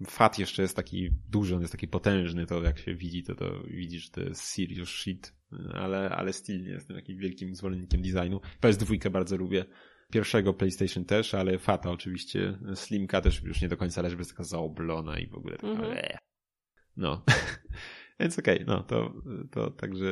Fat 0.07 0.39
jeszcze 0.39 0.61
jest 0.61 0.75
taki 0.75 1.09
duży, 1.29 1.55
on 1.55 1.61
jest 1.61 1.73
taki 1.73 1.87
potężny, 1.87 2.45
to 2.45 2.63
jak 2.63 2.79
się 2.79 2.95
widzi, 2.95 3.23
to, 3.23 3.35
to 3.35 3.63
widzisz, 3.67 4.03
że 4.03 4.11
to 4.11 4.21
jest 4.21 4.43
serious 4.43 4.89
shit, 4.89 5.33
ale, 5.73 6.09
ale 6.09 6.33
still 6.33 6.63
nie 6.63 6.71
jestem 6.71 6.95
jakimś 6.95 7.19
wielkim 7.19 7.55
zwolennikiem 7.55 8.01
designu. 8.01 8.39
PS2 8.61 9.09
bardzo 9.09 9.37
lubię. 9.37 9.65
Pierwszego 10.13 10.53
PlayStation 10.53 11.05
też, 11.05 11.33
ale 11.33 11.59
Fata 11.59 11.91
oczywiście. 11.91 12.57
Slimka 12.75 13.21
też 13.21 13.43
już 13.43 13.61
nie 13.61 13.67
do 13.67 13.77
końca 13.77 14.01
leży, 14.01 14.15
bo 14.15 14.19
jest 14.19 14.31
taka 14.31 14.43
zaoblona 14.43 15.19
i 15.19 15.27
w 15.27 15.35
ogóle 15.35 15.55
taka... 15.55 15.67
Mhm. 15.67 15.91
eee. 15.97 16.17
No. 16.97 17.21
Więc 18.19 18.39
okej, 18.39 18.63
no 18.67 18.83
to, 18.83 19.13
to 19.51 19.71
także 19.71 20.05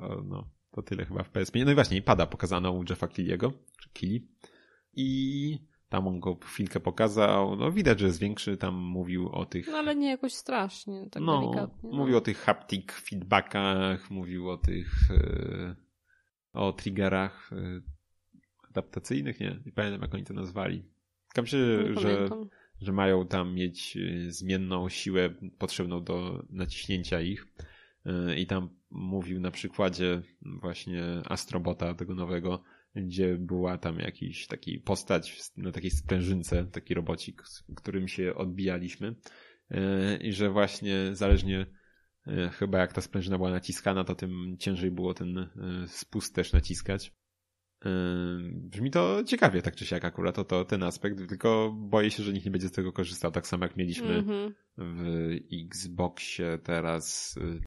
o, 0.00 0.22
no, 0.22 0.50
to 0.70 0.82
tyle 0.82 1.04
chyba 1.04 1.22
w 1.22 1.32
PS5. 1.32 1.64
No 1.64 1.72
i 1.72 1.74
właśnie, 1.74 1.96
i 1.96 2.02
pada 2.02 2.26
pokazano 2.26 2.72
u 2.72 2.84
Jeffa 2.90 3.08
Killiego, 3.08 3.52
czy 3.80 3.90
Killi. 3.92 4.28
I 4.92 5.58
tam 5.88 6.08
on 6.08 6.20
go 6.20 6.38
chwilkę 6.44 6.80
pokazał. 6.80 7.56
No 7.56 7.72
widać, 7.72 8.00
że 8.00 8.06
jest 8.06 8.20
większy, 8.20 8.56
tam 8.56 8.74
mówił 8.74 9.28
o 9.28 9.46
tych... 9.46 9.68
No 9.68 9.76
ale 9.76 9.96
nie 9.96 10.08
jakoś 10.10 10.32
strasznie, 10.32 11.08
tak 11.10 11.22
no, 11.22 11.40
delikatnie. 11.40 11.90
No. 11.90 11.96
mówił 11.96 12.16
o 12.16 12.20
tych 12.20 12.38
haptic 12.38 12.92
feedbackach, 12.92 14.10
mówił 14.10 14.50
o 14.50 14.56
tych 14.56 15.10
e, 15.10 15.76
o 16.52 16.72
triggerach 16.72 17.50
e, 17.52 17.95
adaptacyjnych, 18.76 19.40
nie? 19.40 19.60
Nie 19.66 19.72
pamiętam 19.72 20.02
jak 20.02 20.14
oni 20.14 20.24
to 20.24 20.34
nazwali. 20.34 20.82
Tam 21.34 21.46
się, 21.46 21.56
Nie 21.56 22.00
że, 22.00 22.14
pamiętam. 22.16 22.48
że 22.80 22.92
mają 22.92 23.26
tam 23.26 23.54
mieć 23.54 23.96
e, 23.96 24.30
zmienną 24.30 24.88
siłę 24.88 25.30
potrzebną 25.58 26.04
do 26.04 26.44
naciśnięcia 26.50 27.20
ich. 27.20 27.46
E, 28.06 28.38
I 28.38 28.46
tam 28.46 28.68
mówił 28.90 29.40
na 29.40 29.50
przykładzie 29.50 30.22
właśnie 30.42 31.02
Astrobota 31.24 31.94
tego 31.94 32.14
nowego, 32.14 32.62
gdzie 32.94 33.36
była 33.38 33.78
tam 33.78 33.98
jakiś 33.98 34.46
taki 34.46 34.78
postać 34.78 35.50
na 35.56 35.72
takiej 35.72 35.90
sprężynce, 35.90 36.64
taki 36.64 36.94
robocik, 36.94 37.42
z 37.46 37.64
którym 37.76 38.08
się 38.08 38.34
odbijaliśmy. 38.34 39.14
E, 39.70 40.16
I 40.16 40.32
że 40.32 40.50
właśnie 40.50 40.96
zależnie 41.12 41.66
chyba 42.52 42.78
jak 42.78 42.92
ta 42.92 43.00
sprężyna 43.00 43.36
była 43.36 43.50
naciskana, 43.50 44.04
to 44.04 44.14
tym 44.14 44.56
ciężej 44.58 44.90
było 44.90 45.14
ten 45.14 45.48
spust 45.86 46.34
też 46.34 46.52
naciskać. 46.52 47.12
Brzmi 48.52 48.90
to 48.90 49.24
ciekawie, 49.26 49.62
tak 49.62 49.76
czy 49.76 49.86
siak 49.86 50.04
akurat, 50.04 50.34
to, 50.36 50.44
to 50.44 50.64
ten 50.64 50.82
aspekt, 50.82 51.28
tylko 51.28 51.74
boję 51.78 52.10
się, 52.10 52.22
że 52.22 52.32
nikt 52.32 52.44
nie 52.44 52.50
będzie 52.50 52.68
z 52.68 52.72
tego 52.72 52.92
korzystał, 52.92 53.32
tak 53.32 53.46
samo 53.46 53.64
jak 53.64 53.76
mieliśmy 53.76 54.14
Mhm. 54.14 54.54
w 54.78 55.30
Xboxie 55.52 56.58
teraz 56.62 57.36
y, 57.36 57.62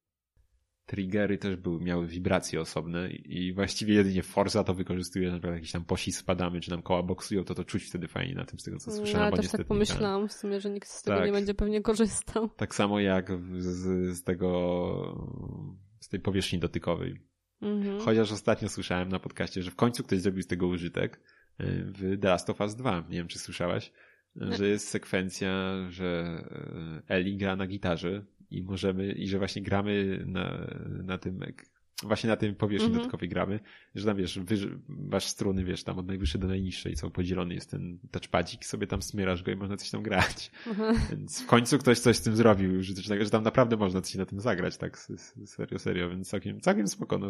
triggery 0.85 1.37
też 1.37 1.55
były, 1.55 1.79
miały 1.79 2.07
wibracje 2.07 2.61
osobne 2.61 3.11
i 3.11 3.53
właściwie 3.53 3.93
jedynie 3.93 4.23
Forza 4.23 4.63
to 4.63 4.73
wykorzystuje, 4.73 5.27
na 5.27 5.33
przykład 5.37 5.53
jakiś 5.53 5.71
tam 5.71 5.85
posi 5.85 6.11
spadamy, 6.11 6.59
czy 6.59 6.71
nam 6.71 6.81
koła 6.81 7.03
boksują, 7.03 7.43
to 7.43 7.55
to 7.55 7.63
czuć 7.63 7.83
wtedy 7.83 8.07
fajnie 8.07 8.35
na 8.35 8.45
tym, 8.45 8.59
z 8.59 8.63
tego 8.63 8.77
co 8.77 8.91
No, 8.91 8.97
słyszałem, 8.97 9.25
ja 9.25 9.31
też 9.31 9.39
niestety 9.39 9.63
tak 9.63 9.67
pomyślałam 9.67 10.27
w 10.27 10.33
sumie, 10.33 10.59
że 10.61 10.69
nikt 10.69 10.87
z 10.89 11.01
tego 11.03 11.17
Tak. 11.17 11.25
nie 11.25 11.31
będzie 11.31 11.53
pewnie 11.53 11.81
korzystał. 11.81 12.49
Tak 12.49 12.75
samo 12.75 12.99
jak 12.99 13.31
z, 13.57 14.17
z 14.17 14.23
tego, 14.23 14.49
z 15.99 16.09
tej 16.09 16.19
powierzchni 16.19 16.59
dotykowej. 16.59 17.28
Mhm. 17.61 17.99
Chociaż 17.99 18.31
ostatnio 18.31 18.69
słyszałem 18.69 19.09
na 19.09 19.19
podcaście, 19.19 19.63
że 19.63 19.71
w 19.71 19.75
końcu 19.75 20.03
ktoś 20.03 20.19
zrobił 20.19 20.41
z 20.41 20.47
tego 20.47 20.67
użytek 20.67 21.19
y, 21.61 21.65
w 21.85 22.19
The 22.21 22.27
Last 22.27 22.49
of 22.49 22.61
Us 22.61 22.75
2. 22.75 23.05
Nie 23.09 23.17
wiem, 23.17 23.27
czy 23.27 23.39
słyszałaś, 23.39 23.91
y, 24.41 24.57
że 24.57 24.67
jest 24.67 24.87
sekwencja, 24.87 25.75
że 25.89 26.41
y, 27.01 27.13
Eli 27.13 27.37
gra 27.37 27.55
na 27.55 27.67
gitarze 27.67 28.25
i 28.51 28.63
możemy, 28.63 29.11
i 29.11 29.27
że 29.27 29.37
właśnie 29.37 29.61
gramy 29.61 30.23
na, 30.25 30.67
na 31.03 31.17
tym, 31.17 31.39
właśnie 32.03 32.29
na 32.29 32.35
tym 32.37 32.55
powierzchni 32.55 32.85
Mhm. 32.87 32.97
dodatkowej 32.97 33.29
gramy, 33.29 33.59
że 33.95 34.05
tam 34.05 34.17
wiesz, 34.17 34.39
masz 34.87 35.25
struny, 35.25 35.63
wiesz, 35.63 35.83
tam 35.83 35.99
od 35.99 36.07
najwyższej 36.07 36.41
do 36.41 36.47
najniższej, 36.47 36.95
są 36.95 37.11
podzielony 37.11 37.53
jest 37.53 37.71
ten 37.71 37.99
touchpadzik, 38.11 38.65
sobie 38.65 38.87
tam 38.87 39.01
smierasz 39.01 39.43
go 39.43 39.51
i 39.51 39.55
można 39.55 39.77
coś 39.77 39.89
tam 39.89 40.03
grać. 40.03 40.51
Aha. 40.71 40.93
Więc 41.09 41.41
w 41.43 41.45
końcu 41.45 41.79
ktoś 41.79 41.99
coś 41.99 42.15
z 42.17 42.21
tym 42.21 42.35
zrobił, 42.35 42.83
że, 42.83 42.93
że 43.23 43.29
tam 43.29 43.43
naprawdę 43.43 43.77
można 43.77 44.01
coś 44.01 44.15
na 44.15 44.25
tym 44.25 44.39
zagrać, 44.39 44.77
tak 44.77 44.97
serio, 45.45 45.79
serio, 45.79 46.09
więc 46.09 46.29
całkiem, 46.29 46.61
całkiem 46.61 46.87
spoko, 46.87 47.17
no, 47.17 47.29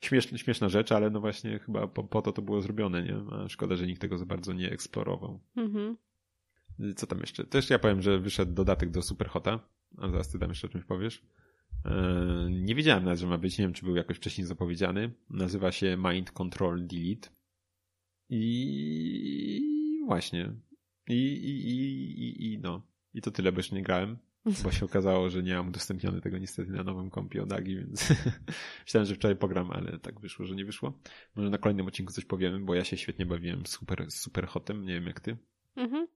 śmieszna, 0.00 0.38
śmieszna 0.38 0.68
rzecz, 0.68 0.92
ale 0.92 1.10
no 1.10 1.20
właśnie 1.20 1.58
chyba 1.58 1.86
po, 1.86 2.04
po 2.04 2.22
to 2.22 2.32
to 2.32 2.42
było 2.42 2.60
zrobione, 2.60 3.02
nie? 3.02 3.16
A 3.32 3.48
szkoda, 3.48 3.76
że 3.76 3.86
nikt 3.86 4.00
tego 4.00 4.18
za 4.18 4.26
bardzo 4.26 4.52
nie 4.52 4.70
eksplorował. 4.70 5.40
Mhm. 5.56 5.96
Co 6.96 7.06
tam 7.06 7.20
jeszcze? 7.20 7.44
Też 7.44 7.70
ja 7.70 7.78
powiem, 7.78 8.02
że 8.02 8.18
wyszedł 8.18 8.52
dodatek 8.52 8.90
do 8.90 9.02
Superhota, 9.02 9.60
a 9.98 10.08
zaraz 10.08 10.28
ty 10.28 10.38
tam 10.38 10.48
jeszcze 10.48 10.66
o 10.66 10.70
czymś 10.70 10.84
powiesz. 10.84 11.22
Eee, 11.84 12.50
Nie 12.50 12.74
wiedziałem 12.74 13.04
nawet, 13.04 13.20
że 13.20 13.26
ma 13.26 13.38
być, 13.38 13.58
nie 13.58 13.64
wiem, 13.64 13.72
czy 13.72 13.84
był 13.84 13.96
jakoś 13.96 14.16
wcześniej 14.16 14.46
zapowiedziany. 14.46 15.12
Nazywa 15.30 15.72
się 15.72 15.96
Mind 15.96 16.30
Control 16.30 16.86
Delete. 16.86 17.28
I 18.28 20.00
właśnie. 20.06 20.52
I, 21.08 21.14
i, 21.14 21.70
i, 21.70 22.52
i, 22.52 22.58
no. 22.58 22.82
I 23.14 23.22
to 23.22 23.30
tyle, 23.30 23.52
bo 23.52 23.58
jeszcze 23.58 23.76
nie 23.76 23.82
grałem, 23.82 24.18
bo 24.64 24.72
się 24.72 24.84
okazało, 24.84 25.30
że 25.30 25.42
nie 25.42 25.54
mam 25.54 25.68
udostępniony 25.68 26.20
tego 26.20 26.38
niestety 26.38 26.70
na 26.70 26.82
nowym 26.84 27.10
kompie 27.10 27.42
od 27.42 27.52
Agi, 27.52 27.76
więc 27.76 28.12
myślałem, 28.84 29.06
że 29.06 29.14
wczoraj 29.14 29.36
pogram, 29.36 29.70
ale 29.70 29.98
tak 29.98 30.20
wyszło, 30.20 30.46
że 30.46 30.54
nie 30.54 30.64
wyszło. 30.64 30.98
Może 31.34 31.50
na 31.50 31.58
kolejnym 31.58 31.86
odcinku 31.86 32.12
coś 32.12 32.24
powiemy, 32.24 32.60
bo 32.60 32.74
ja 32.74 32.84
się 32.84 32.96
świetnie 32.96 33.26
bawiłem 33.26 33.66
super, 33.66 34.10
z 34.10 34.20
Superhotem, 34.20 34.84
nie 34.86 34.94
wiem 34.94 35.06
jak 35.06 35.20
ty. 35.20 35.36
Mhm. 35.76 36.06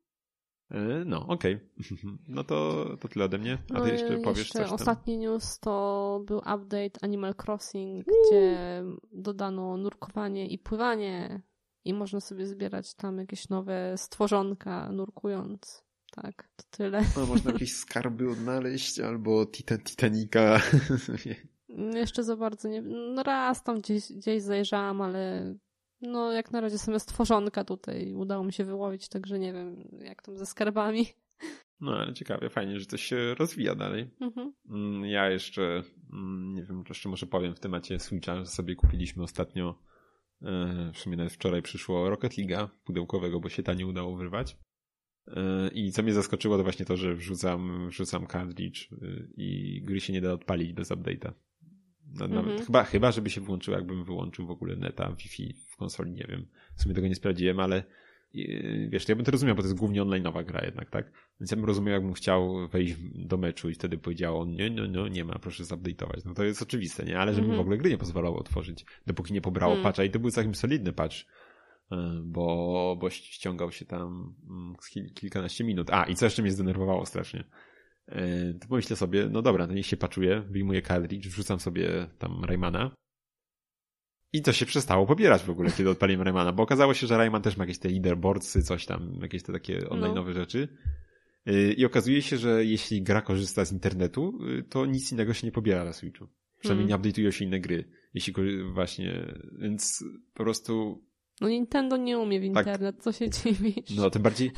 E, 0.70 1.05
No, 1.05 1.26
okej. 1.26 1.61
No 2.29 2.44
to, 2.44 2.87
to 3.00 3.09
tyle 3.09 3.24
ode 3.24 3.38
mnie. 3.38 3.59
A 3.70 3.74
ty 3.74 3.81
No, 3.81 3.87
jeszcze 3.87 4.18
powiesz 4.18 4.38
jeszcze 4.38 4.59
coś 4.59 4.66
tam? 4.66 4.74
Ostatni 4.74 5.18
news 5.18 5.59
to 5.59 6.22
był 6.26 6.38
update 6.38 7.02
Animal 7.02 7.35
Crossing, 7.46 8.07
gdzie 8.07 8.83
dodano 9.12 9.76
nurkowanie 9.76 10.46
i 10.46 10.59
pływanie 10.59 11.42
i 11.85 11.94
można 11.94 12.20
sobie 12.20 12.46
zbierać 12.46 12.94
tam 12.94 13.18
jakieś 13.18 13.48
nowe 13.48 13.94
stworzonka 13.96 14.92
nurkując. 14.92 15.87
Tak, 16.22 16.48
to 16.57 16.64
tyle. 16.70 17.02
No, 17.16 17.26
można 17.26 17.52
jakieś 17.52 17.76
skarby 17.83 18.31
odnaleźć, 18.31 19.00
albo 19.00 19.46
titan, 19.46 19.79
Titanica. 19.79 20.61
Jeszcze 21.94 22.24
za 22.24 22.37
bardzo 22.37 22.68
nie... 22.68 22.83
No 22.83 23.22
raz 23.22 23.62
tam 23.62 23.81
gdzieś, 23.81 24.12
gdzieś 24.12 24.42
zajrzałam, 24.42 25.00
ale 25.00 25.55
no 26.01 26.33
jak 26.33 26.51
na 26.51 26.61
razie 26.61 26.79
same 26.79 27.01
stworzonka 27.01 27.65
tutaj 27.65 28.15
udało 28.15 28.45
mi 28.45 28.53
się 28.53 28.65
wyłowić, 28.65 29.09
także 29.09 29.39
nie 29.39 29.53
wiem 29.53 29.89
jak 30.01 30.23
tam 30.23 30.39
ze 30.39 30.47
skarbami. 30.47 31.07
No, 31.81 31.93
ale 31.93 32.15
ciekawie, 32.15 32.51
fajnie, 32.51 32.81
że 32.81 32.87
to 32.87 32.97
się 32.97 33.35
rozwija 33.35 33.75
dalej. 33.75 34.11
Mhm. 34.21 34.53
Mm, 34.69 35.05
Ja 35.05 35.31
jeszcze, 35.31 35.83
mm, 36.13 36.55
nie 36.55 36.63
wiem, 36.63 36.85
jeszcze 36.89 37.09
może 37.09 37.27
powiem 37.27 37.55
w 37.55 37.61
temacie 37.61 37.99
Switcha, 37.99 38.37
że 38.37 38.47
sobie 38.47 38.75
kupiliśmy 38.75 39.23
ostatnio 39.23 39.79
W 40.93 40.99
sumie 40.99 41.17
nawet 41.17 41.33
wczoraj 41.33 41.63
przyszło 41.63 42.11
Rocket 42.11 42.33
League'a 42.33 42.69
pudełkowego, 42.85 43.41
bo 43.41 43.49
się 43.49 43.63
ta 43.63 43.75
nie 43.75 43.87
udało 43.87 44.17
wyrwać. 44.17 44.57
I 45.73 45.93
co 45.93 46.03
mnie 46.03 46.13
zaskoczyło, 46.13 46.57
to 46.57 46.63
właśnie 46.63 46.87
to, 46.87 46.97
że 46.97 47.15
wrzucam, 47.15 47.89
wrzucam 47.89 48.27
cartridge 48.27 48.89
i 49.37 49.81
gry 49.85 50.01
się 50.01 50.13
nie 50.13 50.21
da 50.21 50.33
odpalić 50.33 50.73
bez 50.73 50.91
update'a. 50.91 51.33
Nawet, 52.15 52.37
mhm. 52.37 52.59
chyba, 52.59 52.85
chyba, 52.85 53.13
żeby 53.13 53.31
się 53.31 53.41
włączył, 53.41 53.75
jakbym 53.75 54.05
wyłączył 54.05 54.47
w 54.47 54.51
ogóle 54.51 54.77
neta, 54.77 55.13
Wi-Fi 55.13 55.55
w 55.77 55.79
konsoli, 55.79 56.12
nie 56.12 56.27
wiem. 56.29 56.47
W 56.77 56.83
sumie 56.83 56.95
tego 56.95 57.09
nie 57.09 57.15
sprawdziłem, 57.15 57.61
ale 57.61 57.85
wiesz, 58.89 59.09
ja 59.09 59.17
bym 59.17 59.25
to 59.25 59.31
rozumiał, 59.31 59.57
bo 59.57 59.62
to 59.62 59.69
jest 59.69 59.79
głównie 59.79 60.03
online'owa 60.03 60.45
gra 60.45 60.65
jednak, 60.65 60.91
tak? 60.91 61.12
Więc 61.41 61.51
ja 61.51 61.57
bym 61.57 61.67
rozumiał, 61.67 61.93
jakbym 61.95 62.12
chciał 62.12 62.69
wejść 62.69 62.95
do 63.15 63.37
meczu 63.37 63.71
i 63.71 63.75
wtedy 63.75 63.99
powiedział 63.99 64.41
on, 64.41 64.51
nie, 64.51 64.71
no, 64.71 64.89
no, 64.89 65.09
nie 65.09 65.25
ma, 65.25 65.39
proszę 65.39 65.65
zupdate'ować. 65.65 66.21
No 66.25 66.35
to 66.35 66.45
jest 66.45 66.62
oczywiste, 66.62 67.05
nie? 67.05 67.19
Ale 67.19 67.35
żeby 67.35 67.45
mm 67.45 67.55
-hmm. 67.55 67.59
w 67.59 67.61
ogóle 67.61 67.79
gry 67.79 67.91
nie 67.91 67.99
pozwalało 67.99 68.39
otworzyć, 68.39 68.85
dopóki 69.07 69.35
nie 69.35 69.41
pobrało 69.41 69.73
mm. 69.73 69.85
patcha 69.85 70.05
i 70.05 70.11
to 70.11 70.19
był 70.19 70.31
całkiem 70.31 70.55
solidny 70.55 70.93
patch, 70.93 71.17
e, 71.93 72.21
bo, 72.25 72.97
bo 73.01 73.11
ściągał 73.11 73.73
się 73.73 73.85
tam 73.85 74.35
mm, 74.51 74.75
kilkanaście 75.15 75.65
minut. 75.65 75.91
A, 75.91 76.05
i 76.05 76.15
co 76.15 76.27
jeszcze 76.27 76.43
mnie 76.43 76.53
zdenerwowało 76.53 77.07
strasznie. 77.07 77.45
E, 78.07 78.55
to 78.55 78.69
pomyślę 78.69 78.97
sobie, 78.97 79.29
no 79.31 79.43
dobra, 79.43 79.67
to 79.67 79.73
niech 79.73 79.87
się 79.87 79.97
paczuje, 79.97 80.41
wyjmuję 80.41 80.83
cartridge, 80.83 81.29
wrzucam 81.29 81.61
sobie 81.61 82.07
tam 82.19 82.45
Raymana 82.45 82.91
i 84.37 84.42
to 84.42 84.53
się 84.53 84.66
przestało 84.66 85.07
pobierać 85.07 85.42
w 85.42 85.51
ogóle, 85.51 85.70
kiedy 85.70 85.90
odpaliłem 85.90 86.22
Raymana, 86.22 86.53
bo 86.53 86.62
okazało 86.62 86.94
się, 86.94 87.07
że 87.07 87.16
Rayman 87.16 87.42
też 87.42 87.57
ma 87.57 87.64
jakieś 87.64 87.79
te 87.79 87.88
leaderboardsy, 87.88 88.62
coś 88.62 88.87
tam, 88.87 89.18
jakieś 89.22 89.42
te 89.42 89.53
takie 89.53 89.79
online'owe 89.79 90.27
no. 90.27 90.33
rzeczy. 90.33 90.68
Y, 91.49 91.72
I 91.72 91.85
okazuje 91.85 92.22
się, 92.22 92.37
że 92.37 92.64
jeśli 92.64 93.03
gra 93.03 93.22
korzysta 93.22 93.64
z 93.64 93.72
internetu, 93.72 94.38
y, 94.59 94.62
to 94.62 94.87
nic 94.87 95.12
innego 95.12 95.35
się 95.35 95.46
nie 95.46 95.53
pobiera 95.53 95.85
na 95.85 95.92
Switchu. 95.92 96.29
Przynajmniej 96.61 96.88
hmm. 96.88 97.05
nie 97.05 97.12
update'ują 97.12 97.31
się 97.31 97.44
inne 97.44 97.61
gry. 97.61 97.85
Jeśli 98.14 98.35
właśnie, 98.72 99.35
więc 99.59 100.05
po 100.35 100.44
prostu 100.44 101.03
no 101.40 101.49
Nintendo 101.49 101.96
nie 101.96 102.18
umie 102.18 102.40
w 102.40 102.55
tak. 102.55 102.66
internet, 102.66 102.96
tak. 102.96 103.05
co 103.05 103.12
się 103.12 103.31
dziwisz. 103.31 103.96
No, 103.96 104.11
tym 104.11 104.22
bardziej, 104.22 104.51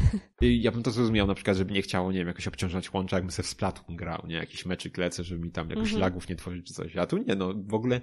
y, 0.42 0.52
ja 0.52 0.72
bym 0.72 0.82
to 0.82 0.90
zrozumiał 0.90 1.26
na 1.26 1.34
przykład, 1.34 1.56
żeby 1.56 1.72
nie 1.72 1.82
chciało, 1.82 2.12
nie 2.12 2.18
wiem, 2.18 2.28
jakoś 2.28 2.48
obciążać 2.48 2.92
łącza, 2.92 3.16
jakbym 3.16 3.30
sobie 3.30 3.46
w 3.46 3.50
Splatoon 3.50 3.96
grał, 3.96 4.26
nie? 4.28 4.36
Jakiś 4.36 4.66
meczyk 4.66 4.98
lecę, 4.98 5.24
żeby 5.24 5.44
mi 5.44 5.50
tam 5.50 5.70
jakoś 5.70 5.88
mm 5.88 5.98
-hmm. 5.98 6.00
lagów 6.00 6.28
nie 6.28 6.36
tworzyć 6.36 6.66
czy 6.66 6.74
coś. 6.74 6.96
A 6.96 7.06
tu 7.06 7.18
nie, 7.18 7.34
no, 7.34 7.54
w 7.66 7.74
ogóle 7.74 8.00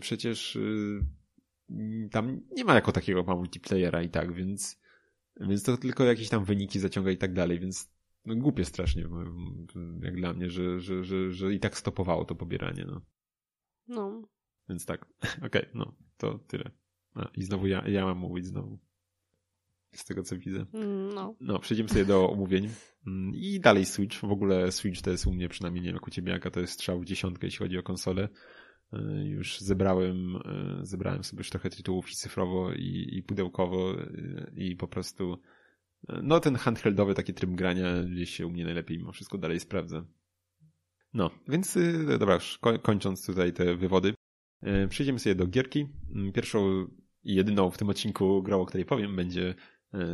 przecież 0.00 0.56
y, 0.56 1.00
tam 2.10 2.40
nie 2.50 2.64
ma 2.64 2.74
jako 2.74 2.92
takiego 2.92 3.22
ma 3.22 3.34
multiplayera 3.34 4.02
i 4.02 4.08
tak, 4.08 4.32
więc, 4.32 4.80
więc 5.40 5.62
to 5.62 5.76
tylko 5.76 6.04
jakieś 6.04 6.28
tam 6.28 6.44
wyniki 6.44 6.78
zaciąga 6.78 7.10
i 7.10 7.18
tak 7.18 7.32
dalej, 7.32 7.60
więc 7.60 7.90
no, 8.24 8.36
głupie 8.36 8.64
strasznie, 8.64 9.08
jak 10.02 10.16
dla 10.16 10.32
mnie, 10.32 10.50
że, 10.50 10.80
że, 10.80 11.04
że, 11.04 11.32
że 11.32 11.54
i 11.54 11.60
tak 11.60 11.78
stopowało 11.78 12.24
to 12.24 12.34
pobieranie. 12.34 12.84
No. 12.84 13.00
no. 13.88 14.22
Więc 14.68 14.86
tak, 14.86 15.06
okej, 15.36 15.46
okay, 15.46 15.70
no, 15.74 15.94
to 16.16 16.38
tyle. 16.38 16.70
A, 17.14 17.30
I 17.34 17.42
znowu 17.42 17.66
ja, 17.66 17.88
ja 17.88 18.04
mam 18.04 18.18
mówić 18.18 18.46
znowu. 18.46 18.78
Z 19.92 20.04
tego 20.04 20.22
co 20.22 20.38
widzę. 20.38 20.66
No. 21.14 21.34
No, 21.40 21.58
przejdziemy 21.58 21.88
sobie 21.88 22.04
do 22.04 22.30
omówień. 22.30 22.68
Mm, 23.06 23.32
I 23.34 23.60
dalej 23.60 23.84
Switch. 23.84 24.20
W 24.20 24.24
ogóle 24.32 24.72
Switch 24.72 25.02
to 25.02 25.10
jest 25.10 25.26
u 25.26 25.32
mnie 25.32 25.48
przynajmniej, 25.48 25.82
nie 25.82 25.88
wiem 25.88 25.96
jak 25.96 26.06
u 26.06 26.10
ciebie, 26.10 26.32
jaka 26.32 26.50
to 26.50 26.60
jest 26.60 26.72
strzał 26.72 27.00
w 27.00 27.04
dziesiątkę, 27.04 27.46
jeśli 27.46 27.58
chodzi 27.58 27.78
o 27.78 27.82
konsolę. 27.82 28.28
E, 28.92 29.24
już 29.24 29.60
zebrałem, 29.60 30.36
e, 30.36 30.80
zebrałem 30.82 31.24
sobie 31.24 31.40
już 31.40 31.50
trochę 31.50 31.70
tytułów 31.70 32.10
i 32.10 32.14
cyfrowo, 32.14 32.72
i, 32.72 33.08
i 33.12 33.22
pudełkowo, 33.22 34.00
e, 34.00 34.50
i 34.56 34.76
po 34.76 34.88
prostu 34.88 35.38
no 36.22 36.40
ten 36.40 36.56
handheldowy 36.56 37.14
taki 37.14 37.34
tryb 37.34 37.50
grania 37.50 38.02
gdzieś 38.02 38.30
się 38.30 38.46
u 38.46 38.50
mnie 38.50 38.64
najlepiej 38.64 38.98
mimo 38.98 39.12
wszystko 39.12 39.38
dalej 39.38 39.60
sprawdza. 39.60 40.04
No, 41.14 41.30
więc 41.48 41.78
dobra, 42.18 42.38
kończąc 42.82 43.26
tutaj 43.26 43.52
te 43.52 43.76
wywody, 43.76 44.14
przejdziemy 44.88 45.18
sobie 45.18 45.34
do 45.34 45.46
gierki. 45.46 45.88
Mm, 46.14 46.32
pierwszą 46.32 46.86
i 47.24 47.34
jedyną 47.34 47.70
w 47.70 47.78
tym 47.78 47.88
odcinku 47.88 48.42
grą, 48.42 48.60
o 48.60 48.66
której 48.66 48.84
powiem, 48.84 49.16
będzie 49.16 49.54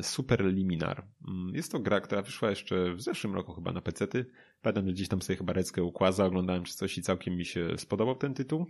Super 0.02 0.44
Liminar. 0.44 1.06
Mm, 1.28 1.54
jest 1.54 1.72
to 1.72 1.78
gra, 1.78 2.00
która 2.00 2.22
wyszła 2.22 2.50
jeszcze 2.50 2.94
w 2.94 3.02
zeszłym 3.02 3.34
roku 3.34 3.52
chyba 3.52 3.72
na 3.72 3.80
PC-ty. 3.80 4.26
Pamiętam, 4.62 4.86
że 4.86 4.92
gdzieś 4.92 5.08
tam 5.08 5.22
sobie 5.22 5.36
chyba 5.36 5.52
Reckę 5.52 5.82
ukłaza, 5.82 6.24
oglądałem 6.24 6.64
czy 6.64 6.74
coś 6.74 6.98
i 6.98 7.02
całkiem 7.02 7.36
mi 7.36 7.44
się 7.44 7.68
spodobał 7.76 8.16
ten 8.16 8.34
tytuł. 8.34 8.66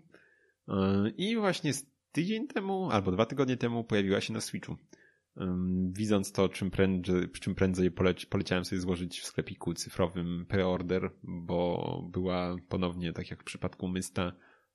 E, 0.69 1.09
I 1.17 1.37
właśnie 1.37 1.73
tydzień 2.13 2.47
temu, 2.47 2.91
albo 2.91 3.13
dwa 3.13 3.27
tygodnie 3.27 3.57
temu 3.57 3.85
pojawiła 3.85 4.21
się 4.21 4.33
na 4.33 4.41
Switchu. 4.41 4.77
Widząc 5.93 6.33
to, 6.33 6.49
czym 6.49 6.71
prędzej, 6.71 7.29
czym 7.41 7.55
prędzej 7.55 7.91
poleci, 7.91 8.27
poleciałem 8.27 8.65
sobie 8.65 8.81
złożyć 8.81 9.21
w 9.21 9.25
sklepiku 9.25 9.75
cyfrowym 9.75 10.47
preorder, 10.49 11.11
bo 11.23 12.09
była 12.13 12.57
ponownie, 12.69 13.13
tak 13.13 13.31
jak 13.31 13.41
w 13.43 13.45
przypadku 13.45 13.89
Mysta, 13.89 14.33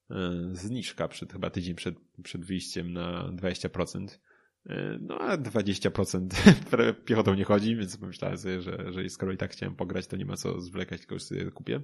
e, 0.09 0.15
zniżka 0.51 1.07
przed, 1.07 1.33
chyba 1.33 1.49
tydzień 1.49 1.75
przed, 1.75 1.95
przed 2.23 2.45
wyjściem 2.45 2.93
na 2.93 3.31
20%. 3.31 4.19
E, 4.65 4.97
no 5.01 5.17
a 5.19 5.37
20% 5.37 6.27
piechotą 7.05 7.33
nie 7.33 7.43
chodzi, 7.43 7.75
więc 7.75 7.97
pomyślałem 7.97 8.37
sobie, 8.37 8.61
że, 8.61 8.93
że 8.93 9.09
skoro 9.09 9.31
i 9.31 9.37
tak 9.37 9.51
chciałem 9.51 9.75
pograć, 9.75 10.07
to 10.07 10.17
nie 10.17 10.25
ma 10.25 10.35
co 10.35 10.61
zwlekać, 10.61 10.99
tylko 10.99 11.15
już 11.15 11.23
sobie 11.23 11.51
kupię. 11.51 11.81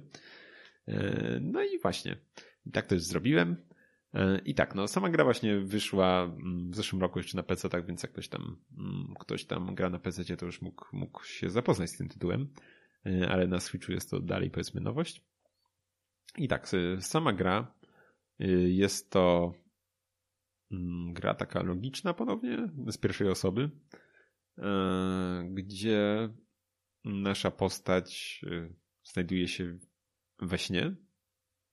E, 0.88 1.40
no 1.42 1.62
i 1.62 1.78
właśnie. 1.78 2.16
Tak 2.72 2.86
też 2.86 3.02
zrobiłem. 3.02 3.56
E, 4.14 4.38
I 4.44 4.54
tak, 4.54 4.74
no 4.74 4.88
sama 4.88 5.10
gra 5.10 5.24
właśnie 5.24 5.60
wyszła 5.60 6.24
mm, 6.24 6.70
w 6.70 6.76
zeszłym 6.76 7.02
roku 7.02 7.18
jeszcze 7.18 7.36
na 7.36 7.42
PC, 7.42 7.68
tak 7.68 7.86
więc 7.86 8.02
jak 8.02 8.12
ktoś 8.12 8.28
tam, 8.28 8.56
mm, 8.78 9.14
ktoś 9.20 9.44
tam 9.44 9.74
gra 9.74 9.90
na 9.90 9.98
PC, 9.98 10.36
to 10.36 10.46
już 10.46 10.62
mógł, 10.62 10.84
mógł 10.92 11.24
się 11.24 11.50
zapoznać 11.50 11.90
z 11.90 11.96
tym 11.96 12.08
tytułem. 12.08 12.48
Ale 13.28 13.46
na 13.46 13.60
Switchu 13.60 13.92
jest 13.92 14.10
to 14.10 14.20
dalej 14.20 14.50
powiedzmy 14.50 14.80
nowość. 14.80 15.24
I 16.38 16.48
tak, 16.48 16.68
sama 17.00 17.32
gra 17.32 17.74
jest 18.68 19.10
to 19.10 19.52
gra 21.12 21.34
taka 21.34 21.62
logiczna 21.62 22.14
ponownie, 22.14 22.68
z 22.86 22.98
pierwszej 22.98 23.28
osoby, 23.28 23.70
e, 24.58 25.48
gdzie 25.50 26.28
nasza 27.04 27.50
postać 27.50 28.40
e, 28.46 28.74
znajduje 29.04 29.48
się 29.48 29.78
we 30.38 30.58
śnie 30.58 30.96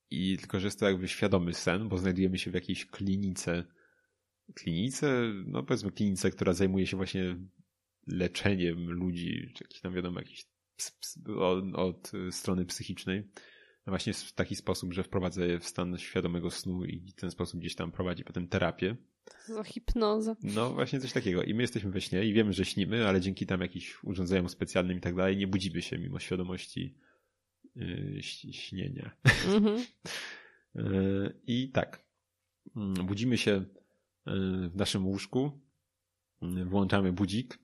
i 0.10 0.38
tylko, 0.38 0.60
że 0.60 0.67
jest 0.67 0.79
to 0.79 0.86
jakby 0.86 1.08
świadomy 1.08 1.53
sen, 1.53 1.89
bo 1.89 1.97
znajdujemy 1.97 2.38
się 2.38 2.51
w 2.51 2.53
jakiejś 2.53 2.86
klinice, 2.86 3.63
klinice, 4.55 5.31
no 5.45 5.63
powiedzmy 5.63 5.91
klinice, 5.91 6.31
która 6.31 6.53
zajmuje 6.53 6.88
się 6.88 6.97
właśnie 6.97 7.38
leczeniem 8.08 8.91
ludzi, 8.91 9.51
czy 9.55 9.63
jakiś 9.63 9.81
tam 9.81 9.93
wiadomo, 9.93 10.19
jakiś 10.19 10.45
od, 11.38 11.75
od 11.75 12.12
strony 12.31 12.65
psychicznej 12.65 13.29
właśnie 13.91 14.13
w 14.13 14.34
taki 14.34 14.56
sposób, 14.56 14.93
że 14.93 15.04
wprowadza 15.04 15.45
je 15.45 15.60
w 15.60 15.65
stan 15.65 15.98
świadomego 15.98 16.52
snu 16.52 16.86
i 16.86 17.00
w 17.00 17.13
ten 17.13 17.32
sposób 17.32 17.60
gdzieś 17.60 17.76
tam 17.76 17.91
prowadzi 17.91 18.24
potem 18.24 18.48
terapię. 18.48 18.95
Za 19.48 19.63
hipnoza. 19.63 20.36
No 20.43 20.74
właśnie 20.74 21.00
coś 21.00 21.13
takiego. 21.13 21.43
I 21.43 21.54
my 21.54 21.62
jesteśmy 21.62 21.91
we 21.91 22.02
śnie 22.02 22.26
i 22.26 22.34
wiemy, 22.34 22.54
że 22.54 22.65
śnimy, 22.65 23.08
ale 23.08 23.21
dzięki 23.21 23.45
tam 23.45 23.62
jakimś 23.62 24.04
urządzeniom 24.04 24.50
specjalnym 24.50 24.98
i 24.98 25.02
tak 25.02 25.15
dalej 25.15 25.38
nie 25.38 25.48
budzimy 25.48 25.82
się 25.82 25.98
mimo 25.98 26.19
świadomości 26.19 26.98
yy, 27.76 28.24
śnienia. 28.54 29.12
Mhm. 29.48 29.86
yy, 30.76 31.39
I 31.48 31.71
tak. 31.71 32.06
Mm, 32.76 32.93
budzimy 33.06 33.38
się 33.38 33.52
yy, 34.26 34.69
w 34.69 34.76
naszym 34.76 35.08
łóżku, 35.08 35.60
yy, 36.41 36.65
włączamy 36.65 37.13
budzik 37.13 37.60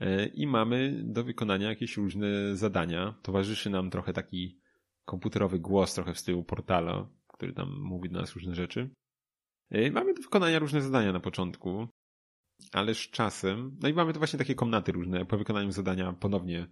yy, 0.00 0.26
i 0.26 0.46
mamy 0.46 1.02
do 1.04 1.24
wykonania 1.24 1.68
jakieś 1.68 1.96
różne 1.96 2.56
zadania. 2.56 3.14
Towarzyszy 3.22 3.70
nam 3.70 3.90
trochę 3.90 4.12
taki 4.12 4.59
komputerowy 5.10 5.58
głos 5.58 5.94
trochę 5.94 6.14
w 6.14 6.18
stylu 6.18 6.44
portala, 6.44 7.08
który 7.28 7.52
tam 7.52 7.80
mówi 7.80 8.10
do 8.10 8.20
nas 8.20 8.34
różne 8.34 8.54
rzeczy. 8.54 8.90
E, 9.70 9.90
mamy 9.90 10.14
do 10.14 10.22
wykonania 10.22 10.58
różne 10.58 10.82
zadania 10.82 11.12
na 11.12 11.20
początku, 11.20 11.88
ale 12.72 12.94
z 12.94 12.98
czasem, 12.98 13.76
no 13.82 13.88
i 13.88 13.92
mamy 13.92 14.12
to 14.12 14.18
właśnie 14.18 14.38
takie 14.38 14.54
komnaty 14.54 14.92
różne. 14.92 15.26
Po 15.26 15.38
wykonaniu 15.38 15.72
zadania 15.72 16.12
ponownie 16.12 16.66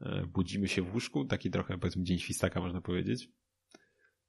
e, 0.00 0.26
budzimy 0.26 0.68
się 0.68 0.82
w 0.82 0.94
łóżku, 0.94 1.24
taki 1.24 1.50
trochę 1.50 1.78
powiedzmy 1.78 2.02
dzień 2.02 2.18
świstaka 2.18 2.60
można 2.60 2.80
powiedzieć. 2.80 3.28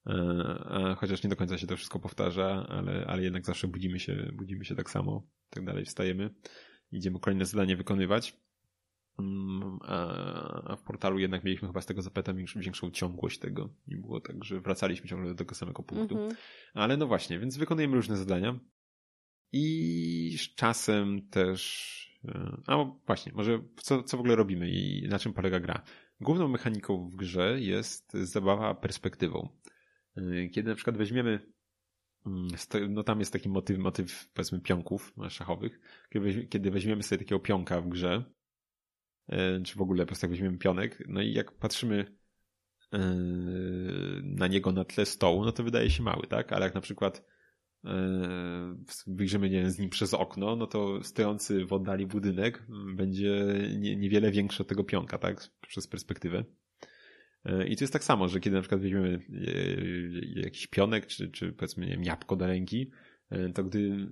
E, 0.08 0.96
chociaż 0.98 1.24
nie 1.24 1.30
do 1.30 1.36
końca 1.36 1.58
się 1.58 1.68
to 1.68 1.78
wszystko 1.78 2.00
powtarza, 2.00 2.66
ale, 2.70 3.06
ale 3.08 3.24
jednak 3.24 3.46
zawsze 3.46 3.68
budzimy 3.68 4.00
się, 4.00 4.32
budzimy 4.34 4.66
się 4.66 4.76
tak 4.76 4.90
samo, 4.90 5.28
tak 5.50 5.66
dalej, 5.66 5.86
wstajemy, 5.86 6.30
idziemy 6.92 7.20
kolejne 7.20 7.46
zadanie 7.46 7.78
wykonywać. 7.78 8.40
A 10.67 10.75
w 10.75 10.84
portalu 10.84 11.19
jednak 11.19 11.43
mieliśmy 11.43 11.67
chyba 11.67 11.81
z 11.81 11.86
tego 11.86 12.01
zapeta 12.01 12.34
większą 12.34 12.91
ciągłość 12.91 13.39
tego. 13.39 13.69
Nie 13.88 13.97
było 13.97 14.21
tak, 14.21 14.43
że 14.43 14.62
wracaliśmy 14.62 15.10
ciągle 15.10 15.29
do 15.29 15.36
tego 15.36 15.55
samego 15.55 15.84
punktu. 15.84 16.15
-hmm. 16.15 16.36
Ale 16.73 16.97
no 16.97 17.07
właśnie, 17.07 17.39
więc 17.39 17.57
wykonujemy 17.57 17.95
różne 17.95 18.17
zadania. 18.17 18.60
I 19.51 20.38
z 20.38 20.55
czasem 20.55 21.29
też. 21.29 22.21
E, 22.25 22.62
a 22.67 22.86
właśnie, 23.07 23.31
może 23.36 23.63
co, 23.75 24.03
co 24.03 24.17
w 24.17 24.19
ogóle 24.19 24.36
robimy 24.36 24.69
i 24.69 25.07
na 25.07 25.19
czym 25.19 25.34
polega 25.34 25.60
gra? 25.60 25.84
Główną 26.21 26.47
mechaniką 26.47 27.10
w 27.10 27.15
grze 27.15 27.62
jest 27.62 28.13
zabawa 28.13 28.75
perspektywą. 28.75 29.49
E, 30.17 30.49
kiedy 30.49 30.69
na 30.69 30.75
przykład 30.75 30.97
weźmiemy 30.97 31.39
mm, 32.25 32.47
no 32.89 33.03
tam 33.03 33.19
jest 33.19 33.34
taki 33.34 33.49
motyw, 33.49 33.77
motyw 33.77 34.29
powiedzmy 34.34 34.60
pionków 34.60 35.13
szachowych. 35.29 35.79
Kiedy 36.49 36.71
weźmiemy 36.71 37.03
sobie 37.03 37.19
takiego 37.19 37.39
pionka 37.39 37.81
w 37.81 37.89
grze, 37.89 38.23
E, 38.23 38.40
czy 39.63 39.75
w 39.75 39.81
ogóle 39.81 40.03
po 40.03 40.07
prostu 40.07 40.25
jak 40.25 40.31
weźmiemy 40.31 40.57
pionek, 40.57 41.03
no 41.07 41.21
i 41.21 41.34
jak 41.34 41.51
patrzymy 41.51 42.05
e, 42.93 42.99
na 44.23 44.47
niego 44.47 44.71
na 44.71 44.86
tle 44.86 45.05
stołu, 45.05 45.45
no 45.45 45.51
to 45.51 45.63
wydaje 45.63 45.89
się 45.89 46.03
mały, 46.03 46.27
tak? 46.27 46.53
Ale 46.53 46.65
jak 46.65 46.75
na 46.75 46.81
przykład 46.81 47.31
wyjrzymy 49.07 49.49
nie 49.49 49.62
wiem, 49.62 49.71
z 49.71 49.79
nim 49.79 49.89
przez 49.89 50.13
okno, 50.13 50.55
no 50.55 50.67
to 50.67 51.03
stojący 51.03 51.65
w 51.65 51.73
oddali 51.73 52.07
budynek 52.07 52.65
będzie 52.95 53.45
niewiele 53.77 54.31
większy 54.31 54.63
od 54.63 54.67
tego 54.67 54.84
pionka, 54.84 55.17
tak? 55.17 55.49
Przez 55.67 55.88
perspektywę. 55.88 56.43
I 57.67 57.75
to 57.75 57.84
jest 57.84 57.93
tak 57.93 58.03
samo, 58.03 58.27
że 58.27 58.39
kiedy 58.39 58.55
na 58.55 58.62
przykład 58.62 58.81
weźmiemy 58.81 59.19
jakiś 60.36 60.67
pionek, 60.67 61.07
czy, 61.07 61.31
czy 61.31 61.53
powiedzmy, 61.53 61.86
nie 61.86 61.91
wiem, 61.91 62.03
jabłko 62.03 62.36
do 62.36 62.47
ręki, 62.47 62.91
to 63.53 63.63
gdy 63.63 64.07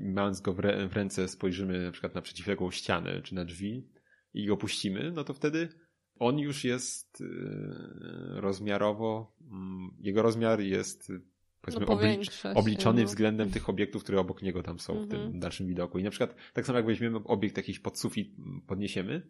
mając 0.00 0.40
go 0.40 0.52
w 0.88 0.92
ręce 0.92 1.28
spojrzymy 1.28 1.84
na 1.84 1.90
przykład 1.90 2.14
na 2.14 2.22
przeciwległą 2.22 2.70
ścianę, 2.70 3.22
czy 3.22 3.34
na 3.34 3.44
drzwi 3.44 3.88
i 4.34 4.46
go 4.46 4.56
puścimy, 4.56 5.12
no 5.12 5.24
to 5.24 5.34
wtedy 5.34 5.68
on 6.18 6.38
już 6.38 6.64
jest 6.64 7.20
y, 7.20 7.26
rozmiarowo, 8.40 9.36
mm, 9.50 9.90
jego 10.00 10.22
rozmiar 10.22 10.60
jest 10.60 11.12
powiedzmy 11.60 11.86
no, 11.86 11.92
oblicz, 11.92 12.42
obliczony 12.54 13.00
no. 13.00 13.06
względem 13.06 13.50
tych 13.50 13.68
obiektów, 13.68 14.04
które 14.04 14.20
obok 14.20 14.42
niego 14.42 14.62
tam 14.62 14.78
są 14.78 14.94
w 14.94 15.08
tym 15.08 15.20
mhm. 15.20 15.40
dalszym 15.40 15.66
widoku. 15.66 15.98
I 15.98 16.02
na 16.02 16.10
przykład 16.10 16.34
tak 16.52 16.66
samo 16.66 16.78
jak 16.78 16.86
weźmiemy 16.86 17.18
obiekt 17.24 17.56
jakiś 17.56 17.78
pod 17.78 17.98
sufit, 17.98 18.36
podniesiemy, 18.66 19.22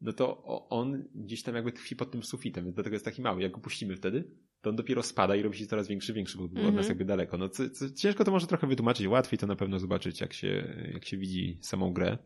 no 0.00 0.12
to 0.12 0.44
on 0.68 1.04
gdzieś 1.14 1.42
tam 1.42 1.54
jakby 1.54 1.72
tkwi 1.72 1.96
pod 1.96 2.10
tym 2.10 2.22
sufitem, 2.22 2.64
więc 2.64 2.74
dlatego 2.74 2.94
jest 2.94 3.04
taki 3.04 3.22
mały. 3.22 3.42
Jak 3.42 3.52
go 3.52 3.60
puścimy 3.60 3.96
wtedy, 3.96 4.24
to 4.60 4.70
on 4.70 4.76
dopiero 4.76 5.02
spada 5.02 5.36
i 5.36 5.42
robi 5.42 5.58
się 5.58 5.66
coraz 5.66 5.88
większy, 5.88 6.12
większy, 6.12 6.38
bo 6.38 6.48
był 6.48 6.62
od 6.62 6.74
nas 6.74 6.86
mhm. 6.86 6.88
jakby 6.88 7.04
daleko. 7.04 7.38
No 7.38 7.48
ciężko 7.96 8.24
to 8.24 8.30
może 8.30 8.46
trochę 8.46 8.66
wytłumaczyć, 8.66 9.06
łatwiej 9.06 9.38
to 9.38 9.46
na 9.46 9.56
pewno 9.56 9.78
zobaczyć, 9.78 10.20
jak 10.20 10.32
się, 10.32 10.78
jak 10.92 11.04
się 11.04 11.16
widzi 11.16 11.58
samą 11.60 11.92
grę 11.92 12.18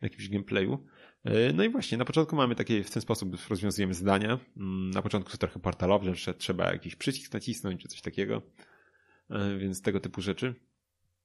w 0.00 0.02
jakimś 0.02 0.28
gameplayu. 0.28 0.86
E, 1.24 1.52
no 1.52 1.64
i 1.64 1.68
właśnie, 1.68 1.98
na 1.98 2.04
początku 2.04 2.36
mamy 2.36 2.54
takie, 2.54 2.84
w 2.84 2.90
ten 2.90 3.02
sposób 3.02 3.36
rozwiązujemy 3.50 3.94
zadania. 3.94 4.38
Mm, 4.56 4.90
na 4.90 5.02
początku 5.02 5.30
to 5.30 5.38
trochę 5.38 5.60
portalowe, 5.60 6.14
że 6.14 6.34
trzeba 6.34 6.72
jakiś 6.72 6.96
przycisk 6.96 7.32
nacisnąć, 7.34 7.82
czy 7.82 7.88
coś 7.88 8.00
takiego. 8.00 8.42
E, 9.30 9.58
więc 9.58 9.82
tego 9.82 10.00
typu 10.00 10.20
rzeczy. 10.20 10.54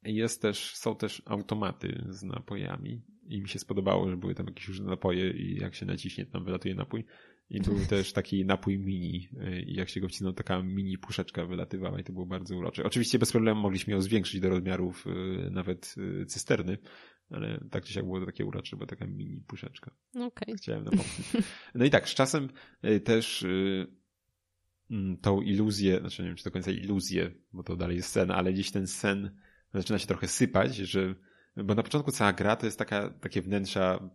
Jest 0.04 0.42
też, 0.42 0.76
są 0.76 0.96
też 0.96 1.22
automaty 1.26 2.06
z 2.10 2.24
napojami 2.24 3.02
i 3.28 3.42
mi 3.42 3.50
się 3.50 3.60
spodobało, 3.60 4.10
że 4.10 4.18
były 4.18 4.36
tam 4.36 4.46
jakieś 4.46 4.68
różne 4.68 4.86
napoje 4.86 5.32
i 5.32 5.56
jak 5.56 5.76
się 5.76 5.86
naciśnie, 5.86 6.26
tam 6.26 6.46
wylatuje 6.46 6.76
napój. 6.76 7.06
I 7.50 7.62
był 7.62 7.86
też 7.90 8.14
taki 8.14 8.46
napój 8.46 8.80
mini 8.80 9.30
e, 9.40 9.62
i 9.62 9.76
jak 9.76 9.90
się 9.90 10.02
go 10.02 10.08
wcinał, 10.08 10.34
taka 10.34 10.64
mini 10.64 10.98
puszeczka 10.98 11.46
wylatywała 11.46 12.00
i 12.00 12.04
to 12.04 12.14
było 12.14 12.26
bardzo 12.26 12.58
urocze. 12.58 12.84
Oczywiście 12.84 13.20
bez 13.20 13.32
problemu 13.32 13.62
mogliśmy 13.62 13.94
ją 13.94 14.02
zwiększyć 14.02 14.40
do 14.40 14.50
rozmiarów 14.50 15.06
nawet 15.52 15.96
cysterny, 16.28 16.78
ale 17.30 17.60
tak 17.72 17.86
czy 17.86 17.94
siak 17.94 18.06
było 18.06 18.20
to 18.20 18.26
takie 18.26 18.46
urocze, 18.46 18.78
bo 18.78 18.86
taka 18.86 19.06
mini 19.06 19.42
puszeczka. 19.48 19.92
Okay. 20.16 20.56
Chciałem 20.58 20.84
napomnieć. 20.84 21.32
No 21.76 21.86
i 21.86 21.90
tak, 21.90 22.10
z 22.10 22.14
czasem 22.14 22.50
y, 22.86 23.00
też 23.00 23.44
y, 23.44 23.88
mm, 24.92 25.18
tą 25.18 25.42
iluzję, 25.42 26.00
znaczy 26.00 26.22
nie 26.22 26.28
wiem, 26.28 26.38
czy 26.38 26.44
do 26.44 26.52
końca 26.52 26.72
iluzję, 26.72 27.32
bo 27.54 27.64
to 27.64 27.76
dalej 27.76 27.98
jest 27.98 28.10
sen, 28.10 28.32
ale 28.32 28.54
gdzieś 28.54 28.72
ten 28.72 28.88
sen 28.88 29.38
zaczyna 29.74 30.00
się 30.00 30.08
trochę 30.08 30.28
sypać, 30.28 30.76
że, 30.76 31.16
bo 31.58 31.76
na 31.76 31.84
początku 31.84 32.12
cała 32.12 32.34
gra 32.34 32.56
to 32.56 32.66
jest 32.66 32.80
taka, 32.80 33.10
takie 33.10 33.42
wnętrza, 33.42 34.10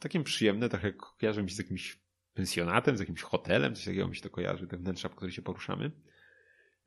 takie 0.00 0.22
przyjemne, 0.22 0.68
trochę 0.68 0.92
kojarzy 0.92 1.42
mi 1.42 1.50
się 1.50 1.56
z 1.56 1.58
jakimś 1.58 2.00
pensjonatem, 2.34 2.96
z 2.96 3.00
jakimś 3.00 3.22
hotelem, 3.22 3.74
coś 3.74 3.84
takiego 3.84 4.08
mi 4.08 4.16
się 4.16 4.22
to 4.22 4.30
kojarzy, 4.30 4.66
te 4.66 4.76
wnętrza, 4.76 5.08
po 5.08 5.16
których 5.16 5.34
się 5.34 5.42
poruszamy. 5.42 5.90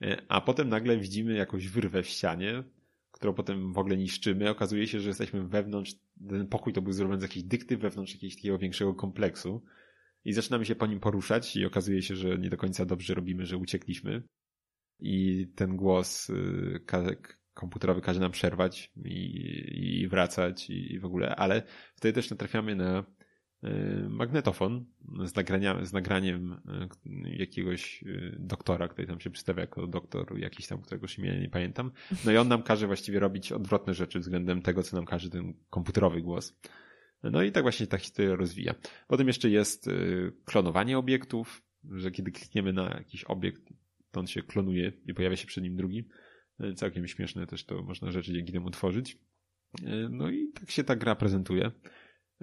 Y, 0.04 0.18
a 0.28 0.42
potem 0.42 0.70
nagle 0.70 0.98
widzimy 0.98 1.34
jakąś 1.34 1.68
wyrwę 1.68 2.04
w 2.04 2.08
ścianie, 2.08 2.64
którą 3.20 3.34
potem 3.34 3.74
w 3.74 3.78
ogóle 3.78 3.98
niszczymy. 3.98 4.50
Okazuje 4.50 4.88
się, 4.88 5.00
że 5.00 5.10
jesteśmy 5.10 5.48
wewnątrz, 5.48 5.96
ten 6.30 6.48
pokój 6.48 6.74
to 6.74 6.82
był 6.82 6.94
zrobiony 6.94 7.20
z 7.20 7.24
jakiejś 7.24 7.46
dykty 7.46 7.78
wewnątrz 7.78 8.14
jakiegoś 8.14 8.36
takiego 8.36 8.58
większego 8.58 8.94
kompleksu. 8.94 9.64
I 10.26 10.34
zaczynamy 10.34 10.66
się 10.66 10.76
po 10.76 10.88
nim 10.88 11.00
poruszać 11.00 11.56
i 11.56 11.66
okazuje 11.66 12.02
się, 12.02 12.16
że 12.16 12.38
nie 12.38 12.50
do 12.50 12.58
końca 12.58 12.86
dobrze 12.86 13.14
robimy, 13.14 13.46
że 13.46 13.58
uciekliśmy. 13.58 14.24
I 15.00 15.48
ten 15.56 15.76
głos 15.76 16.30
y, 16.30 16.86
komputerowy 17.54 18.02
każe 18.02 18.20
nam 18.20 18.32
przerwać 18.32 18.92
i, 19.06 20.02
i 20.02 20.08
wracać 20.08 20.70
i 20.70 21.00
w 21.00 21.06
ogóle, 21.06 21.36
ale 21.36 21.64
wtedy 21.96 22.14
też 22.14 22.30
natrafiamy 22.30 22.76
na 22.76 23.06
magnetofon 24.10 24.86
z, 25.26 25.36
nagrania, 25.36 25.86
z 25.86 25.94
nagraniem 25.94 26.54
y, 27.06 27.30
jakiegoś 27.30 28.04
y, 28.04 28.36
doktora, 28.40 28.88
który 28.88 29.08
tam 29.08 29.20
się 29.20 29.30
przedstawia 29.30 29.62
jako 29.62 29.88
doktor 29.88 30.40
jakiś 30.40 30.68
tam, 30.68 30.82
którego 30.82 31.08
imienia 31.18 31.40
nie 31.40 31.50
pamiętam. 31.50 31.92
No 32.26 32.32
i 32.32 32.38
on 32.38 32.48
nam 32.48 32.64
każe 32.64 32.88
właściwie 32.88 33.20
robić 33.20 33.52
odwrotne 33.52 33.94
rzeczy 33.94 34.20
względem 34.20 34.62
tego, 34.62 34.84
co 34.84 34.96
nam 34.96 35.06
każe 35.06 35.30
ten 35.30 35.54
komputerowy 35.70 36.22
głos. 36.22 36.60
No 37.24 37.44
i 37.44 37.52
tak 37.52 37.64
właśnie 37.64 37.88
ta 37.88 37.98
historia 37.98 38.36
rozwija. 38.36 38.76
Potem 39.08 39.28
jeszcze 39.28 39.50
jest 39.50 39.90
klonowanie 40.46 40.98
obiektów, 40.98 41.62
że 41.92 42.12
kiedy 42.12 42.32
klikniemy 42.32 42.74
na 42.74 42.90
jakiś 42.90 43.24
obiekt, 43.24 43.62
to 44.12 44.20
on 44.20 44.28
się 44.28 44.44
klonuje 44.44 44.92
i 45.06 45.14
pojawia 45.14 45.36
się 45.36 45.48
przed 45.48 45.64
nim 45.64 45.76
drugi. 45.76 46.08
Całkiem 46.76 47.08
śmieszne 47.08 47.48
też 47.48 47.66
to 47.66 47.84
można 47.84 48.12
rzeczy 48.12 48.34
dzięki 48.34 48.54
temu 48.54 48.70
tworzyć. 48.70 49.18
No 50.10 50.30
i 50.30 50.52
tak 50.60 50.72
się 50.72 50.84
ta 50.84 50.96
gra 50.96 51.16
prezentuje. 51.16 51.72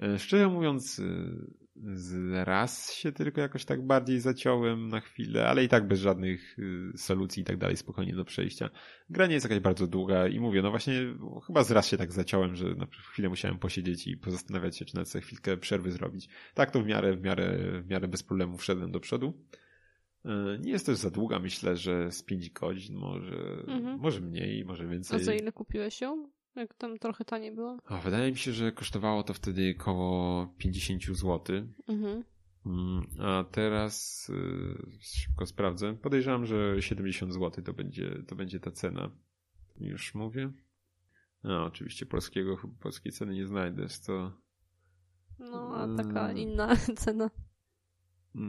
E, 0.03 0.19
szczerze 0.19 0.47
mówiąc, 0.47 0.99
e, 0.99 2.45
raz 2.45 2.93
się 2.93 3.11
tylko 3.11 3.41
jakoś 3.41 3.65
tak 3.65 3.85
bardziej 3.85 4.19
zaciąłem 4.19 4.87
na 4.87 4.99
chwilę, 4.99 5.47
ale 5.49 5.63
i 5.63 5.67
tak 5.67 5.87
bez 5.87 5.99
żadnych 5.99 6.57
e, 6.59 6.97
solucji 6.97 7.41
i 7.41 7.45
tak 7.45 7.57
dalej, 7.57 7.77
spokojnie 7.77 8.15
do 8.15 8.25
przejścia. 8.25 8.69
Gra 9.09 9.27
nie 9.27 9.33
jest 9.33 9.45
jakaś 9.45 9.59
bardzo 9.59 9.87
długa 9.87 10.27
i 10.27 10.39
mówię, 10.39 10.61
no 10.61 10.69
właśnie 10.69 10.93
chyba 11.47 11.63
z 11.63 11.71
raz 11.71 11.87
się 11.87 11.97
tak 11.97 12.11
zaciąłem, 12.11 12.55
że 12.55 12.75
na 12.75 12.87
chwilę 13.11 13.29
musiałem 13.29 13.59
posiedzieć 13.59 14.07
i 14.07 14.17
pozastanawiać 14.17 14.77
się, 14.77 14.85
czy 14.85 14.95
na 14.95 15.05
sobie 15.05 15.21
chwilkę 15.21 15.57
przerwy 15.57 15.91
zrobić. 15.91 16.29
Tak 16.53 16.71
to 16.71 16.81
w 16.81 16.85
miarę, 16.85 17.17
w 17.17 17.21
miarę, 17.21 17.57
w 17.81 17.89
miarę 17.89 18.07
bez 18.07 18.23
problemu 18.23 18.57
wszedłem 18.57 18.91
do 18.91 18.99
przodu. 18.99 19.33
Nie 20.59 20.71
jest 20.71 20.85
też 20.85 20.97
za 20.97 21.09
długa, 21.09 21.39
myślę, 21.39 21.75
że 21.75 22.11
z 22.11 22.23
5 22.23 22.49
godzin, 22.49 22.95
może, 22.95 23.63
mhm. 23.67 23.99
może 23.99 24.21
mniej, 24.21 24.65
może 24.65 24.87
więcej. 24.87 25.21
A 25.21 25.23
za 25.23 25.33
ile 25.33 25.51
kupiłeś 25.51 26.01
ją? 26.01 26.29
Jak 26.57 26.73
tam 26.73 26.99
trochę 26.99 27.25
taniej 27.25 27.51
było? 27.51 27.77
O, 27.89 27.97
wydaje 27.97 28.31
mi 28.31 28.37
się, 28.37 28.51
że 28.51 28.71
kosztowało 28.71 29.23
to 29.23 29.33
wtedy 29.33 29.75
około 29.79 30.47
50 30.57 31.03
zł. 31.03 31.41
Mhm. 31.87 32.23
Mm, 32.65 33.07
a 33.19 33.43
teraz 33.43 34.27
y, 34.29 34.99
szybko 35.01 35.45
sprawdzę. 35.45 35.95
Podejrzewam, 35.95 36.45
że 36.45 36.81
70 36.81 37.33
zł 37.33 37.63
to 37.63 37.73
będzie, 37.73 38.23
to 38.27 38.35
będzie 38.35 38.59
ta 38.59 38.71
cena. 38.71 39.11
Już 39.79 40.15
mówię. 40.15 40.51
No, 41.43 41.65
oczywiście 41.65 42.05
polskiego, 42.05 42.57
polskiej 42.79 43.11
ceny 43.11 43.33
nie 43.33 43.47
znajdę. 43.47 43.83
Jest 43.83 44.05
to. 44.05 44.31
No, 45.39 45.75
a 45.75 46.03
taka 46.03 46.23
mm. 46.29 46.37
inna 46.37 46.75
cena. 47.05 47.29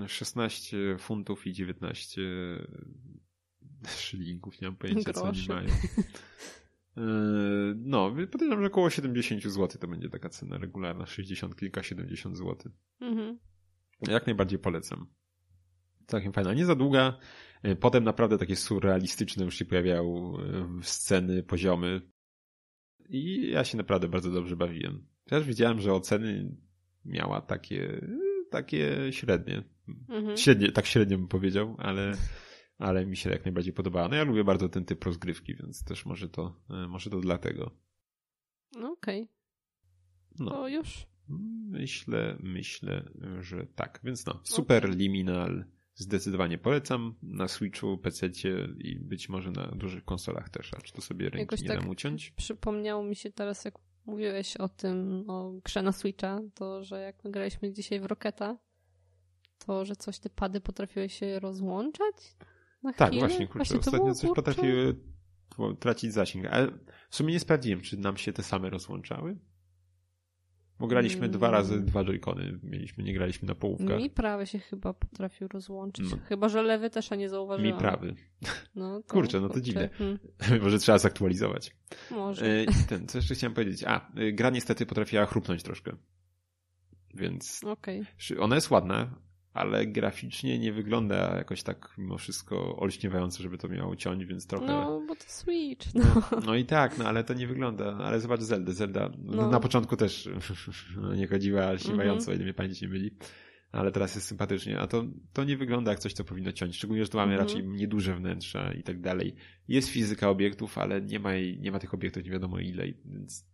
16 0.07 0.97
funtów 0.99 1.47
i 1.47 1.53
19 1.53 2.23
szylingów. 3.99 4.61
Nie 4.61 4.69
mam 4.69 4.77
pojęcia, 4.77 5.13
Groszy. 5.13 5.47
co 5.47 5.55
oni 5.55 5.67
mają. 5.67 5.77
Yy, 6.99 7.75
no, 7.77 8.11
podejrzewam, 8.11 8.61
że 8.61 8.67
około 8.67 8.91
70 8.91 9.43
zł 9.43 9.69
to 9.81 9.89
będzie 9.89 10.09
taka 10.09 10.29
cena 10.29 10.59
regularna, 10.59 11.07
60 11.07 11.57
kilka, 11.57 11.83
70 11.83 12.37
zł. 12.37 12.73
Mhm. 13.01 13.39
Jak 14.09 14.27
najbardziej 14.27 14.59
polecam. 14.59 15.07
Całkiem 16.07 16.33
fajna, 16.33 16.55
nie 16.55 16.67
za 16.67 16.75
długa. 16.75 17.19
Yy, 17.63 17.77
potem 17.77 18.05
naprawdę 18.05 18.39
takie 18.39 18.57
surrealistyczne 18.57 19.45
już 19.45 19.55
się 19.55 19.65
pojawiają 19.65 20.35
yy, 20.39 20.83
sceny, 20.83 21.43
poziomy. 21.43 22.01
I 23.09 23.51
ja 23.51 23.65
się 23.65 23.77
naprawdę 23.77 24.09
bardzo 24.09 24.31
dobrze 24.31 24.57
bawiłem. 24.57 25.07
Też 25.25 25.45
widziałem, 25.45 25.81
że 25.81 25.93
oceny 25.93 26.57
miała 27.05 27.41
takie, 27.41 28.07
takie 28.51 29.13
średnie. 29.13 29.63
Mhm. 30.09 30.37
Średnie, 30.37 30.73
tak 30.73 30.87
średnio 30.87 31.19
bym 31.19 31.29
powiedział, 31.29 31.77
ale 31.79 32.13
ale 32.79 33.07
mi 33.07 33.17
się 33.17 33.31
jak 33.31 33.45
najbardziej 33.45 33.73
podobała. 33.73 34.09
No 34.09 34.17
ja 34.17 34.25
lubię 34.25 34.45
bardzo 34.45 34.69
ten 34.69 34.85
typ 34.85 35.05
rozgrywki, 35.05 35.55
więc 35.55 35.85
też 35.85 36.07
może 36.07 36.29
to, 36.29 36.61
e, 36.71 36.89
może 36.89 37.11
to 37.11 37.21
dlatego. 37.21 37.71
No 38.77 38.93
okej. 38.93 39.23
Okay. 39.23 39.39
No. 40.39 40.51
To 40.51 40.69
już? 40.69 41.07
Myślę, 41.69 42.37
myślę, 42.41 43.11
że 43.41 43.67
tak. 43.67 44.01
Więc 44.05 44.27
no, 44.27 44.41
super 44.45 44.85
okay. 44.85 44.97
liminal. 44.97 45.65
Zdecydowanie 45.95 46.59
polecam 46.59 47.15
na 47.23 47.49
Switchu, 47.49 47.99
PC 47.99 48.31
i 48.79 48.99
być 49.01 49.29
może 49.29 49.51
na 49.51 49.67
dużych 49.67 50.05
konsolach 50.05 50.49
też, 50.49 50.75
a 50.75 50.81
czy 50.81 50.93
to 50.93 51.01
sobie 51.01 51.25
ręki 51.25 51.41
Jakoś 51.41 51.63
nie 51.63 51.69
tak 51.69 51.81
dam 51.81 51.89
uciąć. 51.89 52.31
Przypomniało 52.31 53.05
mi 53.05 53.17
się 53.17 53.33
teraz, 53.33 53.65
jak 53.65 53.75
mówiłeś 54.07 54.57
o 54.57 54.69
tym, 54.69 55.25
o 55.31 55.53
grze 55.65 55.83
na 55.83 55.93
Switcha, 55.93 56.41
to, 56.55 56.85
że 56.85 57.01
jak 57.01 57.17
graliśmy 57.25 57.73
dzisiaj 57.73 58.01
w 58.01 58.05
Rocketa, 58.05 58.59
to, 59.67 59.85
że 59.85 59.97
coś 59.97 60.19
te 60.19 60.31
pady 60.31 60.61
potrafiły 60.61 61.09
się 61.09 61.41
rozłączać? 61.41 62.37
Na 62.83 62.93
tak, 62.93 63.15
właśnie, 63.15 63.47
kurczę, 63.47 63.59
właśnie 63.59 63.79
ostatnio 63.79 64.15
coś 64.15 64.29
kurczę? 64.29 64.35
potrafiły 64.35 64.97
tracić 65.81 66.13
zasięg, 66.13 66.47
ale 66.47 66.69
w 67.11 67.17
sumie 67.17 67.33
nie 67.33 67.41
sprawdziłem, 67.41 67.81
czy 67.81 67.97
nam 67.97 68.17
się 68.17 68.33
te 68.33 68.43
same 68.43 68.71
rozłączały. 68.71 69.39
Bo 70.79 70.87
graliśmy 70.87 71.21
hmm. 71.21 71.33
dwa 71.33 71.51
razy 71.51 71.81
dwa 71.81 72.05
joycony, 72.05 72.59
mieliśmy, 72.63 73.05
nie 73.05 73.15
graliśmy 73.15 73.49
na 73.49 73.55
połówkach. 73.55 73.99
Mi 73.99 74.11
prawy 74.11 74.47
się 74.47 74.59
chyba 74.59 74.95
potrafił 74.95 75.49
rozłączyć. 75.49 76.11
No. 76.11 76.19
Chyba, 76.25 76.49
że 76.49 76.63
lewy 76.63 76.91
też, 76.91 77.13
a 77.13 77.17
nie 77.17 77.29
zauważyłam. 77.29 77.73
Mi 77.73 77.79
prawy. 77.79 78.15
No, 78.75 79.03
to, 79.03 79.13
kurczę, 79.13 79.41
no 79.41 79.49
to 79.49 79.55
kurczę. 79.55 79.67
dziwne. 79.67 79.89
Hmm. 79.99 80.19
Może 80.63 80.79
trzeba 80.79 80.99
zaktualizować. 80.99 81.77
Może. 82.11 82.47
E, 82.47 82.67
ten, 82.89 83.07
co 83.07 83.19
jeszcze 83.19 83.35
chciałem 83.35 83.55
powiedzieć? 83.55 83.85
A, 83.85 84.13
e, 84.15 84.33
gra 84.33 84.51
niestety 84.51 84.87
potrafiła 84.87 85.27
chrupnąć 85.27 85.63
troszkę. 85.63 85.97
Więc 87.15 87.65
okay. 87.65 88.07
ona 88.41 88.55
jest 88.55 88.71
ładna, 88.71 89.15
ale 89.55 89.87
graficznie 89.87 90.59
nie 90.59 90.73
wygląda 90.73 91.37
jakoś 91.37 91.63
tak 91.63 91.95
mimo 91.99 92.19
wszystko 92.19 92.77
olśniewająco, 92.77 93.43
żeby 93.43 93.59
to 93.59 93.69
miało 93.69 93.97
ciąć, 93.97 94.25
więc 94.25 94.47
trochę... 94.47 94.67
No, 94.67 95.03
bo 95.09 95.17
to 95.17 95.25
Switch, 95.27 95.95
no. 95.95 96.05
No 96.47 96.55
i 96.55 96.65
tak, 96.65 96.99
no 96.99 97.05
ale 97.05 97.25
to 97.25 97.35
nie 97.35 97.47
wygląda. 97.47 97.97
Ale 97.97 98.21
zobacz 98.21 98.41
Zelda. 98.41 98.73
Zelda 98.73 99.11
no. 99.19 99.51
na 99.51 99.61
początku 99.61 99.97
też 99.97 100.29
no, 101.03 101.15
nie 101.15 101.27
chodziła, 101.27 101.65
ale 101.65 101.79
śniewająco, 101.79 102.25
mm 102.25 102.27
-hmm. 102.27 102.31
o 102.31 102.35
ile 102.35 102.45
mnie 102.45 102.55
pamięć 102.55 102.83
nie 102.83 102.89
myli. 102.89 103.17
Ale 103.73 103.93
teraz 103.93 104.15
jest 104.15 104.27
sympatycznie. 104.27 104.79
A 104.81 104.87
to, 104.87 105.05
to 105.33 105.45
nie 105.45 105.57
wygląda 105.57 105.91
jak 105.91 106.01
coś, 106.01 106.13
co 106.13 106.25
powinno 106.25 106.53
ciąć. 106.53 106.77
Szczególnie, 106.77 107.05
że 107.05 107.11
tu 107.11 107.17
mamy 107.17 107.35
mm 107.35 107.47
-hmm. 107.47 107.49
raczej 107.49 107.69
nieduże 107.69 108.15
wnętrza 108.15 108.73
i 108.73 108.83
tak 108.83 109.01
dalej. 109.01 109.35
Jest 109.69 109.89
fizyka 109.89 110.31
obiektów, 110.31 110.79
ale 110.79 111.03
nie 111.03 111.19
ma, 111.19 111.31
nie 111.59 111.73
ma 111.73 111.79
tych 111.79 111.95
obiektów 111.95 112.25
nie 112.25 112.31
wiadomo 112.31 112.59
ile, 112.59 112.85
więc 113.05 113.47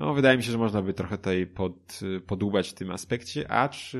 no, 0.00 0.14
wydaje 0.14 0.36
mi 0.36 0.42
się, 0.42 0.52
że 0.52 0.58
można 0.58 0.82
by 0.82 0.94
trochę 0.94 1.16
tutaj 1.16 1.46
pod, 1.46 2.00
podłubać 2.26 2.70
w 2.70 2.74
tym 2.74 2.90
aspekcie, 2.90 3.50
acz 3.50 3.96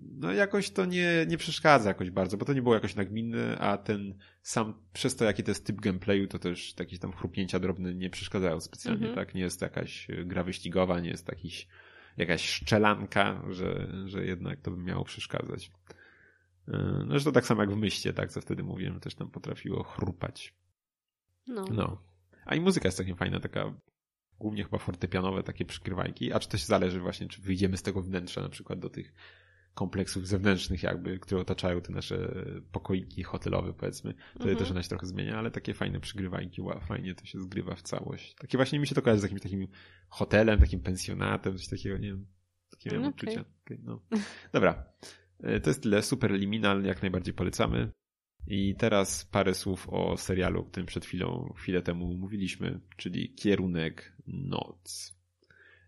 no 0.00 0.32
jakoś 0.32 0.70
to 0.70 0.84
nie, 0.84 1.26
nie 1.28 1.38
przeszkadza 1.38 1.88
jakoś 1.88 2.10
bardzo, 2.10 2.36
bo 2.36 2.44
to 2.44 2.52
nie 2.52 2.62
było 2.62 2.74
jakoś 2.74 2.94
nagminne, 2.94 3.58
a 3.58 3.78
ten 3.78 4.14
sam, 4.42 4.74
przez 4.92 5.16
to 5.16 5.24
jaki 5.24 5.42
to 5.42 5.50
jest 5.50 5.66
typ 5.66 5.80
gameplayu, 5.80 6.26
to 6.26 6.38
też 6.38 6.74
jakieś 6.78 6.98
tam 6.98 7.12
chrupnięcia 7.12 7.58
drobne 7.58 7.94
nie 7.94 8.10
przeszkadzają 8.10 8.60
specjalnie, 8.60 9.08
mhm. 9.08 9.26
tak? 9.26 9.34
Nie 9.34 9.42
jest 9.42 9.60
to 9.60 9.66
jakaś 9.66 10.08
gra 10.24 10.44
wyścigowa, 10.44 11.00
nie 11.00 11.10
jest 11.10 11.28
jakiś, 11.28 11.68
jakaś 12.16 12.48
szczelanka, 12.48 13.42
że, 13.50 13.88
że 14.06 14.26
jednak 14.26 14.60
to 14.60 14.70
by 14.70 14.82
miało 14.82 15.04
przeszkadzać. 15.04 15.70
No, 16.66 17.06
zresztą 17.08 17.32
tak 17.32 17.46
samo 17.46 17.62
jak 17.62 17.72
w 17.72 17.76
myślie, 17.76 18.12
tak, 18.12 18.30
co 18.30 18.40
wtedy 18.40 18.62
mówiłem, 18.62 19.00
też 19.00 19.14
tam 19.14 19.30
potrafiło 19.30 19.82
chrupać. 19.82 20.54
No. 21.46 21.64
no. 21.72 22.02
A 22.46 22.54
i 22.54 22.60
muzyka 22.60 22.88
jest 22.88 22.96
całkiem 22.96 23.16
fajna, 23.16 23.40
taka 23.40 23.74
głównie 24.40 24.64
chyba 24.64 24.78
fortepianowe 24.78 25.42
takie 25.42 25.64
przykrywajki, 25.64 26.32
a 26.32 26.40
czy 26.40 26.48
to 26.48 26.58
się 26.58 26.66
zależy 26.66 27.00
właśnie, 27.00 27.28
czy 27.28 27.42
wyjdziemy 27.42 27.76
z 27.76 27.82
tego 27.82 28.02
wnętrza 28.02 28.42
na 28.42 28.48
przykład 28.48 28.78
do 28.78 28.90
tych 28.90 29.12
kompleksów 29.74 30.28
zewnętrznych 30.28 30.82
jakby, 30.82 31.18
które 31.18 31.40
otaczają 31.40 31.80
te 31.80 31.92
nasze 31.92 32.34
pokoiki 32.72 33.22
hotelowe 33.22 33.72
powiedzmy. 33.72 34.14
Wtedy 34.30 34.50
mhm. 34.50 34.58
też 34.58 34.70
ona 34.70 34.82
się 34.82 34.88
trochę 34.88 35.06
zmienia, 35.06 35.38
ale 35.38 35.50
takie 35.50 35.74
fajne 35.74 36.00
przygrywajki, 36.00 36.62
wow, 36.62 36.80
fajnie 36.80 37.14
to 37.14 37.26
się 37.26 37.40
zgrywa 37.40 37.74
w 37.74 37.82
całość. 37.82 38.34
Takie 38.34 38.58
właśnie 38.58 38.78
mi 38.78 38.86
się 38.86 38.94
to 38.94 39.02
kojarzy 39.02 39.20
z 39.20 39.22
jakimś 39.22 39.42
takim 39.42 39.68
hotelem, 40.08 40.60
takim 40.60 40.80
pensjonatem, 40.80 41.58
coś 41.58 41.68
takiego, 41.68 41.98
nie 41.98 42.08
wiem, 42.08 42.26
takie 42.70 42.90
miałem 42.90 43.08
okay. 43.08 43.14
uczucia. 43.14 43.44
Okay, 43.64 43.78
no. 43.82 44.02
Dobra, 44.52 44.84
e, 45.40 45.60
to 45.60 45.70
jest 45.70 45.82
tyle, 45.82 46.02
super 46.02 46.30
liminal, 46.30 46.84
jak 46.84 47.02
najbardziej 47.02 47.34
polecamy. 47.34 47.90
I 48.46 48.74
teraz 48.78 49.24
parę 49.24 49.54
słów 49.54 49.88
o 49.88 50.16
serialu, 50.16 50.60
o 50.60 50.64
którym 50.64 50.86
przed 50.86 51.04
chwilą, 51.04 51.52
chwilę 51.56 51.82
temu 51.82 52.14
mówiliśmy, 52.14 52.80
czyli 52.96 53.34
Kierunek 53.34 54.16
Noc. 54.26 55.20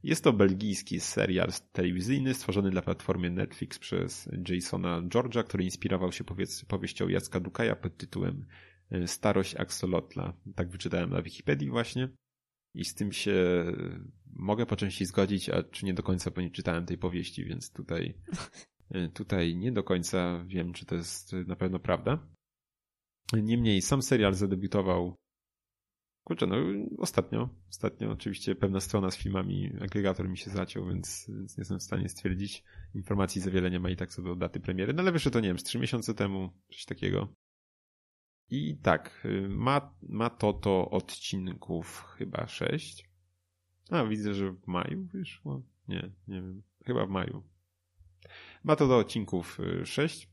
Jest 0.03 0.24
to 0.24 0.32
belgijski 0.32 1.00
serial 1.00 1.53
telewizyjny 1.72 2.34
stworzony 2.34 2.70
dla 2.70 2.82
platformy 2.82 3.30
Netflix 3.30 3.78
przez 3.78 4.28
Jasona 4.48 5.03
George'a, 5.03 5.44
który 5.44 5.64
inspirował 5.64 6.12
się 6.12 6.24
powieścią 6.68 7.09
Jacka 7.09 7.40
Dukaja 7.40 7.76
pod 7.76 7.96
tytułem 7.96 8.46
e, 8.90 9.07
Starość 9.07 9.57
Axolotla. 9.57 10.32
Tak 10.55 10.70
wyczytałem 10.70 11.11
na 11.11 11.22
Wikipedii 11.22 11.70
właśnie. 11.70 12.09
I 12.74 12.84
z 12.84 12.94
tym 12.94 13.12
się 13.12 13.64
mogę 14.26 14.66
po 14.66 14.76
części 14.76 15.05
zgodzić, 15.05 15.48
a 15.48 15.62
czy 15.62 15.86
nie 15.86 15.94
do 15.94 16.03
końca, 16.03 16.30
bo 16.30 16.40
nie 16.40 16.50
czytałem 16.50 16.86
tej 16.86 16.98
powieści, 16.98 17.44
więc 17.44 17.72
tutaj, 17.72 18.14
e, 18.90 19.09
tutaj 19.09 19.57
nie 19.57 19.72
do 19.72 19.82
końca 19.82 20.44
wiem, 20.46 20.72
czy 20.72 20.86
to 20.86 20.94
jest 20.94 21.32
na 21.32 21.57
pewno 21.57 21.78
prawda. 21.78 22.26
Niemniej 23.33 23.83
sam 23.83 24.03
serial 24.03 24.35
zadebiutował 24.35 25.16
kurczę, 26.24 26.47
no 26.47 26.57
ostatnio, 26.99 27.49
ostatnio 27.68 28.11
oczywiście 28.11 28.55
pewna 28.55 28.80
strona 28.80 29.11
z 29.11 29.16
filmami, 29.16 29.72
agregator 29.80 30.28
mi 30.28 30.39
się 30.39 30.51
zaciął, 30.51 30.87
więc, 30.87 31.26
więc 31.28 31.57
nie 31.57 31.61
jestem 31.61 31.78
w 31.78 31.83
stanie 31.83 32.09
stwierdzić. 32.09 32.64
Informacji 32.95 33.41
za 33.41 33.51
wiele 33.51 33.70
nie 33.70 33.80
ma 33.80 33.91
i 33.91 33.97
tak 33.97 34.11
co 34.11 34.22
do 34.22 34.37
daty 34.37 34.61
premiery, 34.61 34.93
no 34.93 35.03
ale 35.03 35.12
wyszło 35.12 35.30
to, 35.30 35.41
nie 35.41 35.49
wiem, 35.49 35.59
z 35.59 35.62
trzy 35.62 35.78
miesiące 35.78 36.14
temu, 36.14 36.51
coś 36.70 36.85
takiego. 36.85 37.28
I 38.51 38.76
tak, 38.83 39.22
y, 39.24 39.49
ma, 39.49 39.95
ma 40.03 40.30
to 40.30 40.53
to 40.53 40.91
odcinków 40.91 42.05
chyba 42.18 42.47
sześć. 42.47 43.11
A, 43.91 44.05
widzę, 44.05 44.35
że 44.35 44.53
w 44.53 44.66
maju 44.66 45.05
wyszło. 45.05 45.62
Nie, 45.89 46.11
nie 46.28 46.43
wiem. 46.43 46.62
Chyba 46.87 47.07
w 47.07 47.09
maju. 47.09 47.43
Ma 48.64 48.76
to 48.76 48.89
do 48.89 48.97
odcinków 48.97 49.61
y, 49.61 49.87
sześć. 49.87 50.30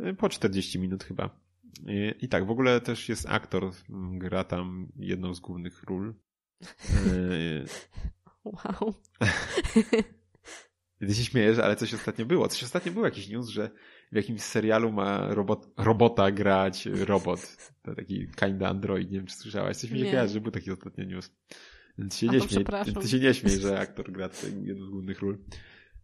Y, 0.00 0.14
po 0.14 0.28
40 0.28 0.78
minut 0.78 1.04
chyba. 1.04 1.43
I, 1.86 2.14
I, 2.24 2.28
tak, 2.28 2.46
w 2.46 2.50
ogóle 2.50 2.80
też 2.80 3.08
jest 3.08 3.28
aktor, 3.28 3.70
gra 4.12 4.44
tam 4.44 4.88
jedną 4.96 5.34
z 5.34 5.40
głównych 5.40 5.82
ról. 5.82 6.14
Wow. 8.44 8.94
Ty 10.98 11.14
się 11.14 11.24
śmiejesz, 11.24 11.58
ale 11.58 11.76
coś 11.76 11.94
ostatnio 11.94 12.26
było. 12.26 12.48
Coś 12.48 12.62
ostatnio 12.62 12.92
było 12.92 13.04
jakiś 13.04 13.28
news, 13.28 13.48
że 13.48 13.70
w 14.12 14.16
jakimś 14.16 14.40
serialu 14.40 14.92
ma 14.92 15.34
robot, 15.34 15.66
robota 15.76 16.30
grać 16.30 16.86
robot. 16.86 17.56
To 17.82 17.94
taki 17.94 18.26
kinda 18.36 18.68
android, 18.68 19.10
nie 19.10 19.18
wiem 19.18 19.26
czy 19.26 19.36
słyszałaś. 19.36 19.76
Coś 19.76 19.90
mi 19.90 19.98
się 19.98 20.04
kojarzy, 20.04 20.34
że 20.34 20.40
był 20.40 20.50
taki 20.50 20.70
ostatnio 20.70 21.04
news. 21.04 21.32
Więc 21.98 22.16
się 22.16 22.26
nie 22.26 22.40
śmiej. 22.40 22.64
Ty 23.00 23.08
się 23.08 23.18
nie 23.18 23.34
śmiej, 23.34 23.60
że 23.60 23.78
aktor 23.78 24.12
gra 24.12 24.30
jedną 24.62 24.86
z 24.86 24.90
głównych 24.90 25.20
ról. 25.20 25.38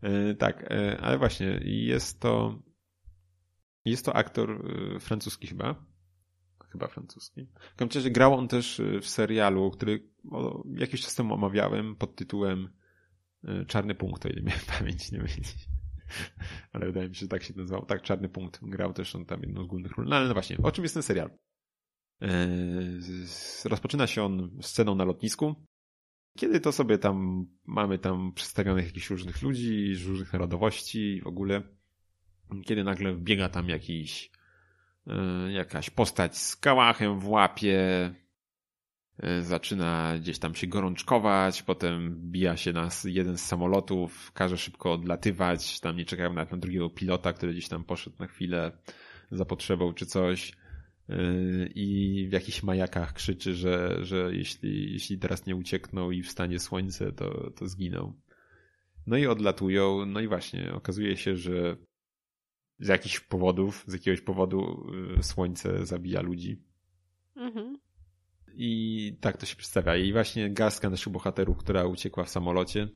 E, 0.02 0.34
tak, 0.34 0.64
e, 0.70 0.98
ale 1.00 1.18
właśnie 1.18 1.60
jest 1.64 2.20
to 2.20 2.62
jest 3.84 4.04
to 4.04 4.16
aktor 4.16 4.66
y, 4.96 5.00
francuski 5.00 5.46
chyba. 5.46 5.84
Chyba 6.72 6.88
francuski. 6.88 7.46
W 7.72 7.76
każdym 7.76 8.00
razie 8.00 8.10
grał 8.10 8.34
on 8.34 8.48
też 8.48 8.80
y, 8.80 9.00
w 9.00 9.08
serialu, 9.08 9.70
który 9.70 10.08
jakiś 10.74 11.02
czas 11.02 11.14
temu 11.14 11.34
omawiałem 11.34 11.96
pod 11.96 12.16
tytułem 12.16 12.68
y, 13.44 13.66
Czarny 13.66 13.94
Punkt, 13.94 14.26
o 14.26 14.28
ile 14.28 14.42
miałem 14.42 14.64
pamięć 14.78 15.12
nie 15.12 15.18
mylić. 15.18 15.68
Ale 16.72 16.86
wydaje 16.86 17.08
mi 17.08 17.14
się, 17.14 17.20
że 17.20 17.28
tak 17.28 17.42
się 17.42 17.54
nazywał. 17.56 17.86
Tak, 17.86 18.02
Czarny 18.02 18.28
Punkt. 18.28 18.60
Grał 18.62 18.92
też 18.92 19.14
on 19.14 19.26
tam 19.26 19.40
jedną 19.40 19.64
z 19.64 19.66
głównych 19.66 19.92
ról. 19.92 20.06
No 20.06 20.16
ale 20.16 20.28
no 20.28 20.34
właśnie, 20.34 20.58
o 20.62 20.72
czym 20.72 20.84
jest 20.84 20.94
ten 20.94 21.02
serial? 21.02 21.30
Rozpoczyna 23.64 24.06
się 24.06 24.22
on 24.22 24.58
sceną 24.60 24.94
na 24.94 25.04
lotnisku, 25.04 25.54
kiedy 26.38 26.60
to 26.60 26.72
sobie 26.72 26.98
tam 26.98 27.46
mamy 27.66 27.98
tam 27.98 28.32
przedstawionych 28.32 28.86
jakichś 28.86 29.10
różnych 29.10 29.42
ludzi, 29.42 29.94
różnych 30.06 30.32
narodowości 30.32 31.20
w 31.24 31.26
ogóle 31.26 31.62
kiedy 32.64 32.84
nagle 32.84 33.12
wbiega 33.12 33.48
tam 33.48 33.68
jakiś 33.68 34.30
e, 35.06 35.52
jakaś 35.52 35.90
postać 35.90 36.38
z 36.38 36.56
kałachem 36.56 37.20
w 37.20 37.28
łapie, 37.28 38.14
e, 39.18 39.42
zaczyna 39.42 40.14
gdzieś 40.18 40.38
tam 40.38 40.54
się 40.54 40.66
gorączkować, 40.66 41.62
potem 41.62 42.16
bija 42.30 42.56
się 42.56 42.72
nas 42.72 43.04
jeden 43.04 43.38
z 43.38 43.44
samolotów, 43.44 44.32
każe 44.32 44.58
szybko 44.58 44.92
odlatywać, 44.92 45.80
tam 45.80 45.96
nie 45.96 46.04
czekają 46.04 46.32
nawet 46.32 46.52
na 46.52 46.58
drugiego 46.58 46.90
pilota, 46.90 47.32
który 47.32 47.52
gdzieś 47.52 47.68
tam 47.68 47.84
poszedł 47.84 48.16
na 48.18 48.26
chwilę 48.26 48.72
za 49.30 49.44
potrzebą 49.44 49.92
czy 49.92 50.06
coś 50.06 50.52
e, 51.08 51.14
i 51.74 52.26
w 52.28 52.32
jakichś 52.32 52.62
majakach 52.62 53.12
krzyczy, 53.12 53.54
że, 53.54 54.04
że 54.04 54.30
jeśli, 54.32 54.92
jeśli 54.92 55.18
teraz 55.18 55.46
nie 55.46 55.56
uciekną 55.56 56.10
i 56.10 56.22
wstanie 56.22 56.58
słońce, 56.58 57.12
to, 57.12 57.50
to 57.50 57.68
zginą. 57.68 58.20
No 59.06 59.16
i 59.16 59.26
odlatują, 59.26 60.06
no 60.06 60.20
i 60.20 60.28
właśnie 60.28 60.72
okazuje 60.72 61.16
się, 61.16 61.36
że 61.36 61.76
z 62.80 62.88
jakichś 62.88 63.20
powodów, 63.20 63.84
z 63.86 63.92
jakiegoś 63.92 64.20
powodu 64.20 64.86
y, 65.18 65.22
słońce 65.22 65.86
zabija 65.86 66.20
ludzi. 66.20 66.62
Mhm. 67.36 67.78
I 68.54 69.16
tak 69.20 69.36
to 69.36 69.46
się 69.46 69.56
przedstawia. 69.56 69.96
I 69.96 70.12
właśnie 70.12 70.50
garstka 70.50 70.90
naszych 70.90 71.12
bohaterów, 71.12 71.56
która 71.56 71.84
uciekła 71.84 72.24
w 72.24 72.30
samolocie, 72.30 72.88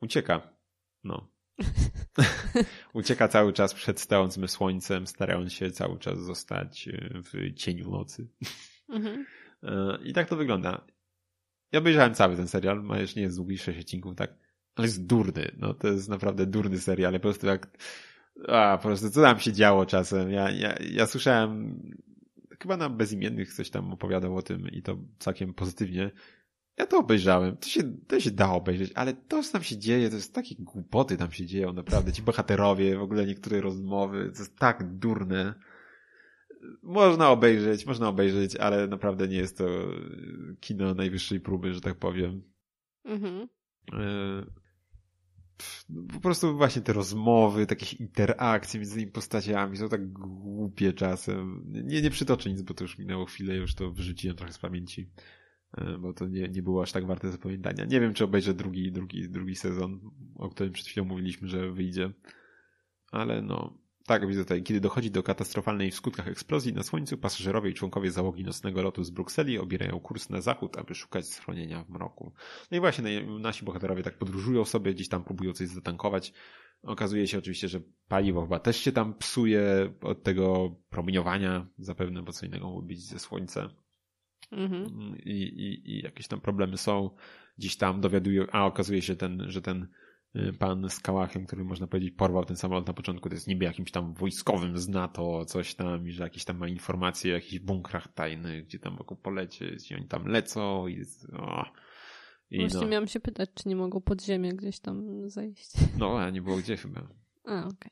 ucieka. 0.00 0.56
No. 1.04 1.28
ucieka 2.94 3.28
cały 3.28 3.52
czas 3.52 3.74
przed 3.74 4.00
stojącym 4.00 4.48
słońcem, 4.48 5.06
starając 5.06 5.52
się 5.52 5.70
cały 5.70 5.98
czas 5.98 6.18
zostać 6.18 6.88
y, 6.88 7.10
w 7.12 7.54
cieniu 7.54 7.90
nocy. 7.90 8.28
Mhm. 8.88 9.26
Y, 9.64 9.68
I 10.08 10.12
tak 10.12 10.28
to 10.28 10.36
wygląda. 10.36 10.86
Ja 11.72 11.78
obejrzałem 11.78 12.14
cały 12.14 12.36
ten 12.36 12.48
serial, 12.48 12.82
ma 12.82 12.98
jeszcze 12.98 13.20
nie 13.20 13.24
jest 13.24 13.36
długi, 13.36 13.58
6 13.58 13.78
odcinków, 13.78 14.16
tak? 14.16 14.34
Ale 14.74 14.86
jest 14.86 15.06
durny. 15.06 15.54
No 15.58 15.74
to 15.74 15.88
jest 15.88 16.08
naprawdę 16.08 16.46
durny 16.46 16.78
serial. 16.78 17.12
Po 17.12 17.20
prostu 17.20 17.46
jak 17.46 17.78
a, 18.48 18.78
po 18.82 18.88
prostu 18.88 19.10
co 19.10 19.22
tam 19.22 19.40
się 19.40 19.52
działo 19.52 19.86
czasem. 19.86 20.30
Ja, 20.30 20.50
ja, 20.50 20.74
ja 20.90 21.06
słyszałem, 21.06 21.80
chyba 22.60 22.76
na 22.76 22.88
bezimiennych 22.88 23.52
coś 23.52 23.70
tam 23.70 23.92
opowiadał 23.92 24.36
o 24.36 24.42
tym 24.42 24.68
i 24.68 24.82
to 24.82 24.96
całkiem 25.18 25.54
pozytywnie. 25.54 26.10
Ja 26.78 26.86
to 26.86 26.98
obejrzałem, 26.98 27.56
to 27.56 27.68
się, 27.68 27.82
to 28.06 28.20
się 28.20 28.30
da 28.30 28.52
obejrzeć, 28.52 28.92
ale 28.94 29.14
to, 29.14 29.42
co 29.42 29.52
tam 29.52 29.62
się 29.62 29.78
dzieje, 29.78 30.10
to 30.10 30.16
jest 30.16 30.34
takie 30.34 30.54
głupoty 30.58 31.16
tam 31.16 31.32
się 31.32 31.46
dzieją, 31.46 31.72
naprawdę. 31.72 32.12
Ci 32.12 32.22
bohaterowie, 32.22 32.98
w 32.98 33.02
ogóle 33.02 33.26
niektóre 33.26 33.60
rozmowy, 33.60 34.30
to 34.32 34.38
jest 34.38 34.58
tak 34.58 34.98
durne. 34.98 35.54
Można 36.82 37.30
obejrzeć, 37.30 37.86
można 37.86 38.08
obejrzeć, 38.08 38.56
ale 38.56 38.86
naprawdę 38.86 39.28
nie 39.28 39.36
jest 39.36 39.58
to 39.58 39.64
kino 40.60 40.94
najwyższej 40.94 41.40
próby, 41.40 41.74
że 41.74 41.80
tak 41.80 41.94
powiem. 41.94 42.42
Mhm. 43.04 43.48
Po 46.12 46.20
prostu 46.20 46.56
właśnie 46.56 46.82
te 46.82 46.92
rozmowy, 46.92 47.66
takie 47.66 47.96
interakcje 47.96 48.80
między 48.80 48.94
tymi 48.94 49.12
postaciami 49.12 49.76
są 49.76 49.88
tak 49.88 50.12
głupie 50.12 50.92
czasem. 50.92 51.64
Nie, 51.66 52.02
nie 52.02 52.10
przytoczę 52.10 52.50
nic, 52.50 52.62
bo 52.62 52.74
to 52.74 52.84
już 52.84 52.98
minęło 52.98 53.24
chwilę, 53.24 53.54
już 53.54 53.74
to 53.74 53.90
wyrzuciłem 53.90 54.36
trochę 54.36 54.52
z 54.52 54.58
pamięci, 54.58 55.10
e, 55.78 55.98
bo 55.98 56.12
to 56.12 56.26
nie, 56.26 56.48
nie 56.48 56.62
było 56.62 56.82
aż 56.82 56.92
tak 56.92 57.06
warte 57.06 57.30
zapamiętania. 57.30 57.84
Nie 57.84 58.00
wiem, 58.00 58.14
czy 58.14 58.24
obejrzę 58.24 58.54
drugi, 58.54 58.92
drugi, 58.92 59.28
drugi 59.28 59.56
sezon, 59.56 60.00
o 60.34 60.48
którym 60.48 60.72
przed 60.72 60.86
chwilą 60.86 61.06
mówiliśmy, 61.06 61.48
że 61.48 61.72
wyjdzie. 61.72 62.12
ale 63.12 63.42
no, 63.42 63.85
tak, 64.06 64.26
widzę 64.26 64.42
tutaj, 64.42 64.62
kiedy 64.62 64.80
dochodzi 64.80 65.10
do 65.10 65.22
katastrofalnej 65.22 65.90
w 65.90 65.94
skutkach 65.94 66.28
eksplozji 66.28 66.72
na 66.72 66.82
Słońcu, 66.82 67.18
pasażerowie 67.18 67.70
i 67.70 67.74
członkowie 67.74 68.10
załogi 68.10 68.44
nocnego 68.44 68.82
lotu 68.82 69.04
z 69.04 69.10
Brukseli 69.10 69.58
obierają 69.58 70.00
kurs 70.00 70.30
na 70.30 70.40
zachód, 70.40 70.78
aby 70.78 70.94
szukać 70.94 71.28
schronienia 71.28 71.84
w 71.84 71.90
mroku. 71.90 72.32
No 72.70 72.76
i 72.76 72.80
właśnie 72.80 73.26
nasi 73.40 73.64
bohaterowie 73.64 74.02
tak 74.02 74.18
podróżują 74.18 74.64
sobie, 74.64 74.94
gdzieś 74.94 75.08
tam 75.08 75.24
próbują 75.24 75.52
coś 75.52 75.68
zatankować. 75.68 76.32
Okazuje 76.82 77.26
się 77.26 77.38
oczywiście, 77.38 77.68
że 77.68 77.80
paliwo 78.08 78.42
chyba 78.42 78.58
też 78.58 78.76
się 78.76 78.92
tam 78.92 79.14
psuje 79.14 79.92
od 80.00 80.22
tego 80.22 80.76
promieniowania 80.90 81.66
zapewne, 81.78 82.22
bo 82.22 82.32
co 82.32 82.46
innego 82.46 82.66
mógł 82.66 82.82
być 82.82 83.00
ze 83.00 83.18
Słońca. 83.18 83.70
Mhm. 84.52 85.16
I, 85.24 85.30
i, 85.30 85.90
I 85.90 86.02
jakieś 86.02 86.28
tam 86.28 86.40
problemy 86.40 86.76
są. 86.76 87.10
Gdzieś 87.58 87.76
tam 87.76 88.00
dowiadują, 88.00 88.46
a 88.52 88.66
okazuje 88.66 89.02
się 89.02 89.16
ten, 89.16 89.44
że 89.48 89.62
ten 89.62 89.88
pan 90.58 90.90
z 90.90 91.00
Kałachem, 91.00 91.46
który 91.46 91.64
można 91.64 91.86
powiedzieć 91.86 92.14
porwał 92.14 92.44
ten 92.44 92.56
samolot 92.56 92.86
na 92.86 92.92
początku, 92.92 93.28
to 93.28 93.34
jest 93.34 93.46
niby 93.46 93.64
jakimś 93.64 93.90
tam 93.90 94.14
wojskowym 94.14 94.78
z 94.78 94.88
NATO, 94.88 95.44
coś 95.44 95.74
tam, 95.74 96.08
i 96.08 96.12
że 96.12 96.24
jakieś 96.24 96.44
tam 96.44 96.58
ma 96.58 96.68
informacje 96.68 97.32
o 97.32 97.34
jakichś 97.34 97.58
bunkrach 97.58 98.08
tajnych, 98.08 98.66
gdzie 98.66 98.78
tam 98.78 98.96
mogą 98.96 99.16
polecieć 99.16 99.90
i 99.90 99.94
oni 99.94 100.08
tam 100.08 100.26
lecą 100.26 100.86
i... 100.86 101.02
O. 101.38 101.64
I 102.50 102.60
Właśnie 102.60 102.80
no. 102.80 102.86
miałam 102.86 103.08
się 103.08 103.20
pytać, 103.20 103.50
czy 103.54 103.68
nie 103.68 103.76
mogą 103.76 104.00
pod 104.00 104.22
ziemię 104.22 104.52
gdzieś 104.54 104.80
tam 104.80 105.28
zejść. 105.30 105.70
No, 105.98 106.18
a 106.18 106.30
nie 106.30 106.42
było 106.42 106.56
gdzie 106.56 106.76
chyba. 106.76 107.00
A, 107.44 107.58
okej. 107.58 107.68
Okay. 107.68 107.90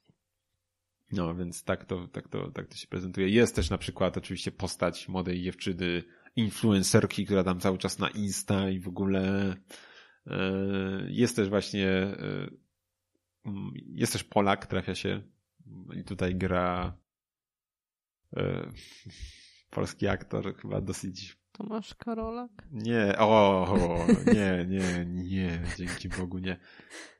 No, 1.12 1.34
więc 1.34 1.64
tak 1.64 1.84
to, 1.84 2.08
tak, 2.08 2.28
to, 2.28 2.50
tak 2.50 2.68
to 2.68 2.76
się 2.76 2.86
prezentuje. 2.86 3.28
Jest 3.28 3.56
też 3.56 3.70
na 3.70 3.78
przykład 3.78 4.16
oczywiście 4.16 4.52
postać 4.52 5.08
młodej 5.08 5.42
dziewczyny, 5.42 6.02
influencerki, 6.36 7.24
która 7.24 7.44
tam 7.44 7.60
cały 7.60 7.78
czas 7.78 7.98
na 7.98 8.08
Insta 8.08 8.70
i 8.70 8.80
w 8.80 8.88
ogóle 8.88 9.54
jest 11.08 11.36
też 11.36 11.48
właśnie, 11.48 11.88
e, 11.88 12.50
mm, 13.44 13.72
jest 13.74 14.12
też 14.12 14.24
Polak, 14.24 14.66
trafia 14.66 14.94
się 14.94 15.22
i 15.96 16.04
tutaj 16.04 16.34
gra 16.34 16.98
e, 18.36 18.72
polski 19.70 20.08
aktor, 20.08 20.56
chyba 20.56 20.80
dosyć 20.80 21.43
Tomasz 21.58 21.94
Karolak? 21.94 22.50
Nie, 22.72 23.18
o, 23.18 24.06
nie, 24.34 24.66
nie, 24.68 25.04
nie, 25.06 25.60
dzięki 25.78 26.08
Bogu 26.08 26.38
nie. 26.38 26.56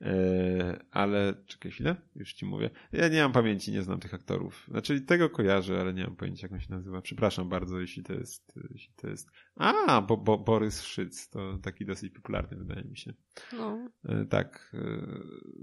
E, 0.01 0.85
ale 0.91 1.35
czekaj 1.47 1.73
chwilę, 1.73 1.97
już 2.17 2.33
ci 2.33 2.47
mówię. 2.47 2.71
Ja 2.93 3.09
nie 3.09 3.23
mam 3.23 3.33
pamięci, 3.33 3.73
nie 3.73 3.83
znam 3.83 4.01
tych 4.01 4.15
aktorów. 4.15 4.67
Znaczy 4.71 5.01
tego 5.01 5.31
kojarzę, 5.31 5.81
ale 5.81 5.95
nie 5.95 6.05
mam 6.05 6.17
pojęcia 6.17 6.45
jak 6.47 6.53
on 6.53 6.61
się 6.61 6.71
nazywa. 6.71 7.03
Przepraszam 7.03 7.49
bardzo, 7.49 7.81
jeśli 7.81 8.03
to 8.03 8.13
jest, 8.13 8.59
jeśli 8.71 8.93
to 8.97 9.09
jest... 9.09 9.31
A, 9.57 10.01
bo, 10.01 10.17
bo 10.17 10.39
Borys 10.39 10.83
Szyc, 10.83 11.29
to 11.29 11.59
taki 11.63 11.87
dosyć 11.87 12.13
popularny 12.13 12.57
wydaje 12.57 12.85
mi 12.85 12.97
się. 12.97 13.15
No. 13.53 13.91
E, 14.05 14.25
tak, 14.25 14.75
e, 14.75 15.07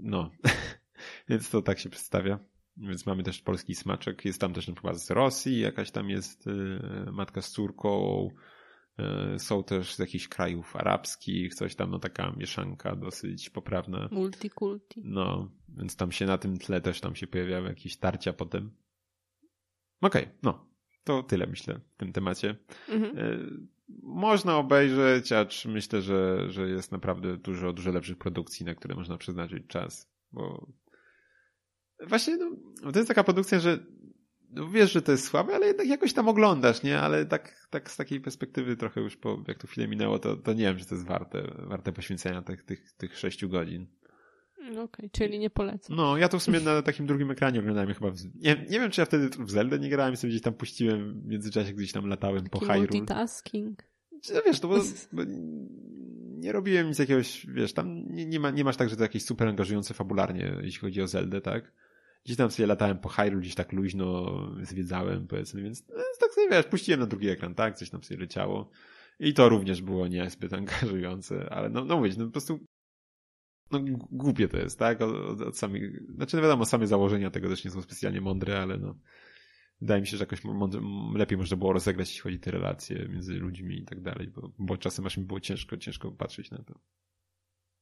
no. 0.02 0.30
Więc 1.28 1.50
to 1.50 1.62
tak 1.62 1.78
się 1.78 1.90
przedstawia. 1.90 2.38
Więc 2.76 3.06
mamy 3.06 3.22
też 3.22 3.42
polski 3.42 3.74
smaczek. 3.74 4.24
Jest 4.24 4.40
tam 4.40 4.52
też 4.52 4.68
na 4.68 4.74
przykład 4.74 5.00
z 5.00 5.10
Rosji, 5.10 5.60
jakaś 5.60 5.90
tam 5.90 6.10
jest 6.10 6.48
matka 7.12 7.42
z 7.42 7.50
córką, 7.50 8.30
są 9.38 9.64
też 9.64 9.94
z 9.94 9.98
jakichś 9.98 10.28
krajów 10.28 10.76
arabskich, 10.76 11.54
coś 11.54 11.74
tam, 11.74 11.90
no 11.90 11.98
taka 11.98 12.32
mieszanka 12.36 12.96
dosyć 12.96 13.50
poprawna. 13.50 14.08
Multikulti. 14.12 15.02
No, 15.04 15.50
więc 15.68 15.96
tam 15.96 16.12
się 16.12 16.26
na 16.26 16.38
tym 16.38 16.58
tle 16.58 16.80
też 16.80 17.00
tam 17.00 17.16
się 17.16 17.26
pojawiały 17.26 17.68
jakieś 17.68 17.96
tarcia 17.96 18.32
potem. 18.32 18.70
Okej, 20.00 20.22
okay, 20.22 20.38
no. 20.42 20.72
To 21.04 21.22
tyle 21.22 21.46
myślę 21.46 21.80
w 21.94 21.96
tym 21.96 22.12
temacie. 22.12 22.56
Mhm. 22.88 23.18
E, 23.18 23.38
można 24.02 24.56
obejrzeć, 24.56 25.32
acz 25.32 25.66
myślę, 25.66 26.02
że, 26.02 26.50
że 26.50 26.68
jest 26.68 26.92
naprawdę 26.92 27.36
dużo, 27.36 27.72
dużo 27.72 27.92
lepszych 27.92 28.18
produkcji, 28.18 28.66
na 28.66 28.74
które 28.74 28.94
można 28.94 29.16
przeznaczyć 29.16 29.66
czas, 29.66 30.10
bo 30.32 30.72
właśnie 32.08 32.36
no, 32.36 32.92
to 32.92 32.98
jest 32.98 33.08
taka 33.08 33.24
produkcja, 33.24 33.60
że 33.60 33.78
no 34.52 34.68
wiesz, 34.68 34.92
że 34.92 35.02
to 35.02 35.12
jest 35.12 35.24
słabe, 35.24 35.54
ale 35.54 35.66
jednak 35.66 35.86
jakoś 35.86 36.12
tam 36.12 36.28
oglądasz, 36.28 36.82
nie? 36.82 37.00
Ale 37.00 37.26
tak, 37.26 37.66
tak 37.70 37.90
z 37.90 37.96
takiej 37.96 38.20
perspektywy 38.20 38.76
trochę 38.76 39.00
już 39.00 39.16
po, 39.16 39.44
jak 39.48 39.58
to 39.58 39.66
chwilę 39.66 39.88
minęło, 39.88 40.18
to, 40.18 40.36
to 40.36 40.52
nie 40.52 40.64
wiem, 40.64 40.78
że 40.78 40.84
to 40.84 40.94
jest 40.94 41.06
warte, 41.06 41.42
warte 41.58 41.92
poświęcenia 41.92 42.42
tych, 42.42 42.62
tych, 42.62 42.92
tych 42.92 43.18
sześciu 43.18 43.48
godzin. 43.48 43.86
No 44.62 44.68
okej, 44.68 44.84
okay, 44.84 45.10
czyli 45.10 45.38
nie 45.38 45.50
polecam. 45.50 45.96
No, 45.96 46.16
ja 46.16 46.28
to 46.28 46.38
w 46.38 46.42
sumie 46.42 46.60
na 46.70 46.82
takim 46.82 47.06
drugim 47.06 47.30
ekranie 47.30 47.60
oglądałem 47.60 47.94
chyba. 47.94 48.10
W... 48.10 48.16
Nie, 48.34 48.66
nie 48.70 48.80
wiem, 48.80 48.90
czy 48.90 49.00
ja 49.00 49.04
wtedy 49.04 49.28
w 49.28 49.50
Zelda 49.50 49.76
nie 49.76 49.88
grałem, 49.88 50.16
sobie 50.16 50.30
gdzieś 50.30 50.42
tam 50.42 50.54
puściłem, 50.54 51.20
w 51.20 51.26
międzyczasie 51.26 51.72
gdzieś 51.72 51.92
tam 51.92 52.06
latałem 52.06 52.42
Taki 52.42 52.50
po 52.50 52.58
Hyrule. 52.58 52.78
multitasking. 52.78 53.82
No 54.34 54.40
wiesz, 54.46 54.60
to 54.60 54.68
bo, 54.68 54.76
bo 55.12 55.22
nie 56.42 56.52
robiłem 56.52 56.88
nic 56.88 56.98
jakiegoś, 56.98 57.46
wiesz, 57.46 57.72
tam 57.72 58.04
nie, 58.08 58.26
nie, 58.26 58.40
ma, 58.40 58.50
nie 58.50 58.64
masz 58.64 58.76
tak, 58.76 58.88
że 58.88 58.96
to 58.96 59.02
jakieś 59.02 59.24
super 59.24 59.48
angażujące 59.48 59.94
fabularnie, 59.94 60.56
jeśli 60.62 60.80
chodzi 60.80 61.02
o 61.02 61.06
Zeldę, 61.06 61.40
tak? 61.40 61.72
Gdzieś 62.24 62.36
tam 62.36 62.50
sobie 62.50 62.66
latałem 62.66 62.98
po 62.98 63.08
Hyrule, 63.08 63.40
gdzieś 63.40 63.54
tak 63.54 63.72
luźno 63.72 64.38
zwiedzałem, 64.62 65.26
powiedzmy, 65.26 65.62
więc 65.62 65.88
no, 65.88 65.94
tak 66.20 66.30
sobie, 66.30 66.48
wiesz, 66.50 66.66
puściłem 66.66 67.00
na 67.00 67.06
drugi 67.06 67.28
ekran, 67.28 67.54
tak? 67.54 67.76
Coś 67.76 67.90
tam 67.90 68.02
sobie 68.02 68.20
leciało. 68.20 68.70
I 69.18 69.34
to 69.34 69.48
również 69.48 69.82
było 69.82 70.08
niezbyt 70.08 70.52
angażujące, 70.62 71.48
ale 71.50 71.70
no, 71.70 71.84
no 71.84 71.96
mówić, 71.96 72.16
no 72.16 72.24
po 72.24 72.30
prostu 72.30 72.66
no 73.70 73.80
głupie 74.10 74.48
to 74.48 74.56
jest, 74.56 74.78
tak? 74.78 75.00
Od, 75.00 75.40
od 75.40 75.58
samych, 75.58 76.02
znaczy 76.14 76.36
no 76.36 76.42
wiadomo, 76.42 76.64
same 76.64 76.86
założenia 76.86 77.30
tego 77.30 77.48
też 77.48 77.64
nie 77.64 77.70
są 77.70 77.82
specjalnie 77.82 78.20
mądre, 78.20 78.62
ale 78.62 78.78
no 78.78 78.98
wydaje 79.80 80.00
mi 80.00 80.06
się, 80.06 80.16
że 80.16 80.22
jakoś 80.22 80.44
mądre, 80.44 80.80
lepiej 81.14 81.38
można 81.38 81.56
było 81.56 81.72
rozegrać, 81.72 82.08
jeśli 82.08 82.22
chodzi 82.22 82.36
o 82.36 82.40
te 82.40 82.50
relacje 82.50 83.08
między 83.08 83.34
ludźmi 83.34 83.78
i 83.78 83.84
tak 83.84 84.00
dalej, 84.00 84.28
bo, 84.28 84.52
bo 84.58 84.76
czasem 84.76 85.06
aż 85.06 85.16
mi 85.16 85.24
było 85.24 85.40
ciężko, 85.40 85.76
ciężko 85.76 86.12
patrzeć 86.12 86.50
na 86.50 86.58
to. 86.58 86.80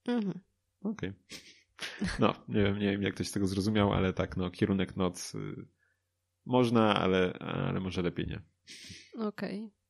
Mhm. 0.07 0.41
Okej. 0.83 1.11
Okay. 1.11 1.60
No, 2.19 2.35
nie 2.49 2.63
wiem, 2.63 2.79
nie 2.79 2.91
wiem 2.91 3.03
jak 3.03 3.15
ktoś 3.15 3.29
z 3.29 3.33
tego 3.33 3.47
zrozumiał, 3.47 3.93
ale 3.93 4.13
tak, 4.13 4.37
no, 4.37 4.51
kierunek 4.51 4.97
noc 4.97 5.35
y, 5.35 5.67
można, 6.47 6.95
ale, 6.95 7.33
ale 7.33 7.81
może 7.81 8.03
lepiej 8.03 8.27
nie. 8.27 8.41
Okej. 9.27 9.59
Okay. 9.59 9.81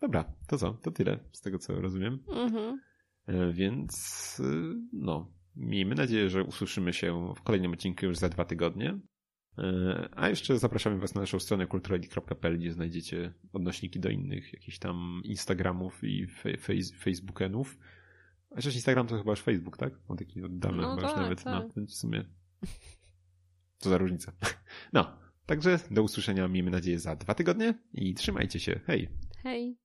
Dobra, 0.00 0.32
to 0.48 0.58
co? 0.58 0.72
To 0.72 0.90
tyle 0.90 1.18
z 1.32 1.40
tego, 1.40 1.58
co 1.58 1.80
rozumiem. 1.80 2.18
Mhm. 2.28 2.80
E, 3.26 3.52
więc, 3.52 4.40
y, 4.40 4.74
no, 4.92 5.32
miejmy 5.56 5.94
nadzieję, 5.94 6.30
że 6.30 6.44
usłyszymy 6.44 6.92
się 6.92 7.34
w 7.36 7.42
kolejnym 7.42 7.72
odcinku 7.72 8.06
już 8.06 8.16
za 8.16 8.28
dwa 8.28 8.44
tygodnie. 8.44 8.98
E, 9.58 10.08
a 10.16 10.28
jeszcze 10.28 10.58
zapraszamy 10.58 10.98
Was 10.98 11.14
na 11.14 11.20
naszą 11.20 11.40
stronę 11.40 11.66
kulturali.pl, 11.66 12.58
gdzie 12.58 12.72
znajdziecie 12.72 13.32
odnośniki 13.52 14.00
do 14.00 14.08
innych 14.08 14.52
jakichś 14.52 14.78
tam 14.78 15.20
Instagramów 15.24 16.04
i 16.04 16.26
Facebookenów. 16.98 17.78
A 18.56 18.58
jeszcze 18.58 18.70
Instagram 18.70 19.06
to 19.06 19.18
chyba 19.18 19.30
już 19.30 19.40
Facebook, 19.40 19.76
tak? 19.76 19.92
On 20.08 20.16
taki 20.16 20.42
oddany 20.42 20.76
no 20.76 20.96
chyba 20.96 21.02
tak, 21.02 21.10
już 21.10 21.20
nawet. 21.20 21.44
Tak. 21.44 21.54
No, 21.54 21.70
więc 21.76 21.90
w 21.90 21.96
sumie. 21.96 22.24
Co 23.78 23.90
za 23.90 23.98
różnica. 23.98 24.32
No, 24.92 25.18
także 25.46 25.78
do 25.90 26.02
usłyszenia, 26.02 26.48
miejmy 26.48 26.70
nadzieję, 26.70 26.98
za 26.98 27.16
dwa 27.16 27.34
tygodnie 27.34 27.74
i 27.92 28.14
trzymajcie 28.14 28.60
się. 28.60 28.80
Hej! 28.86 29.08
Hej! 29.42 29.76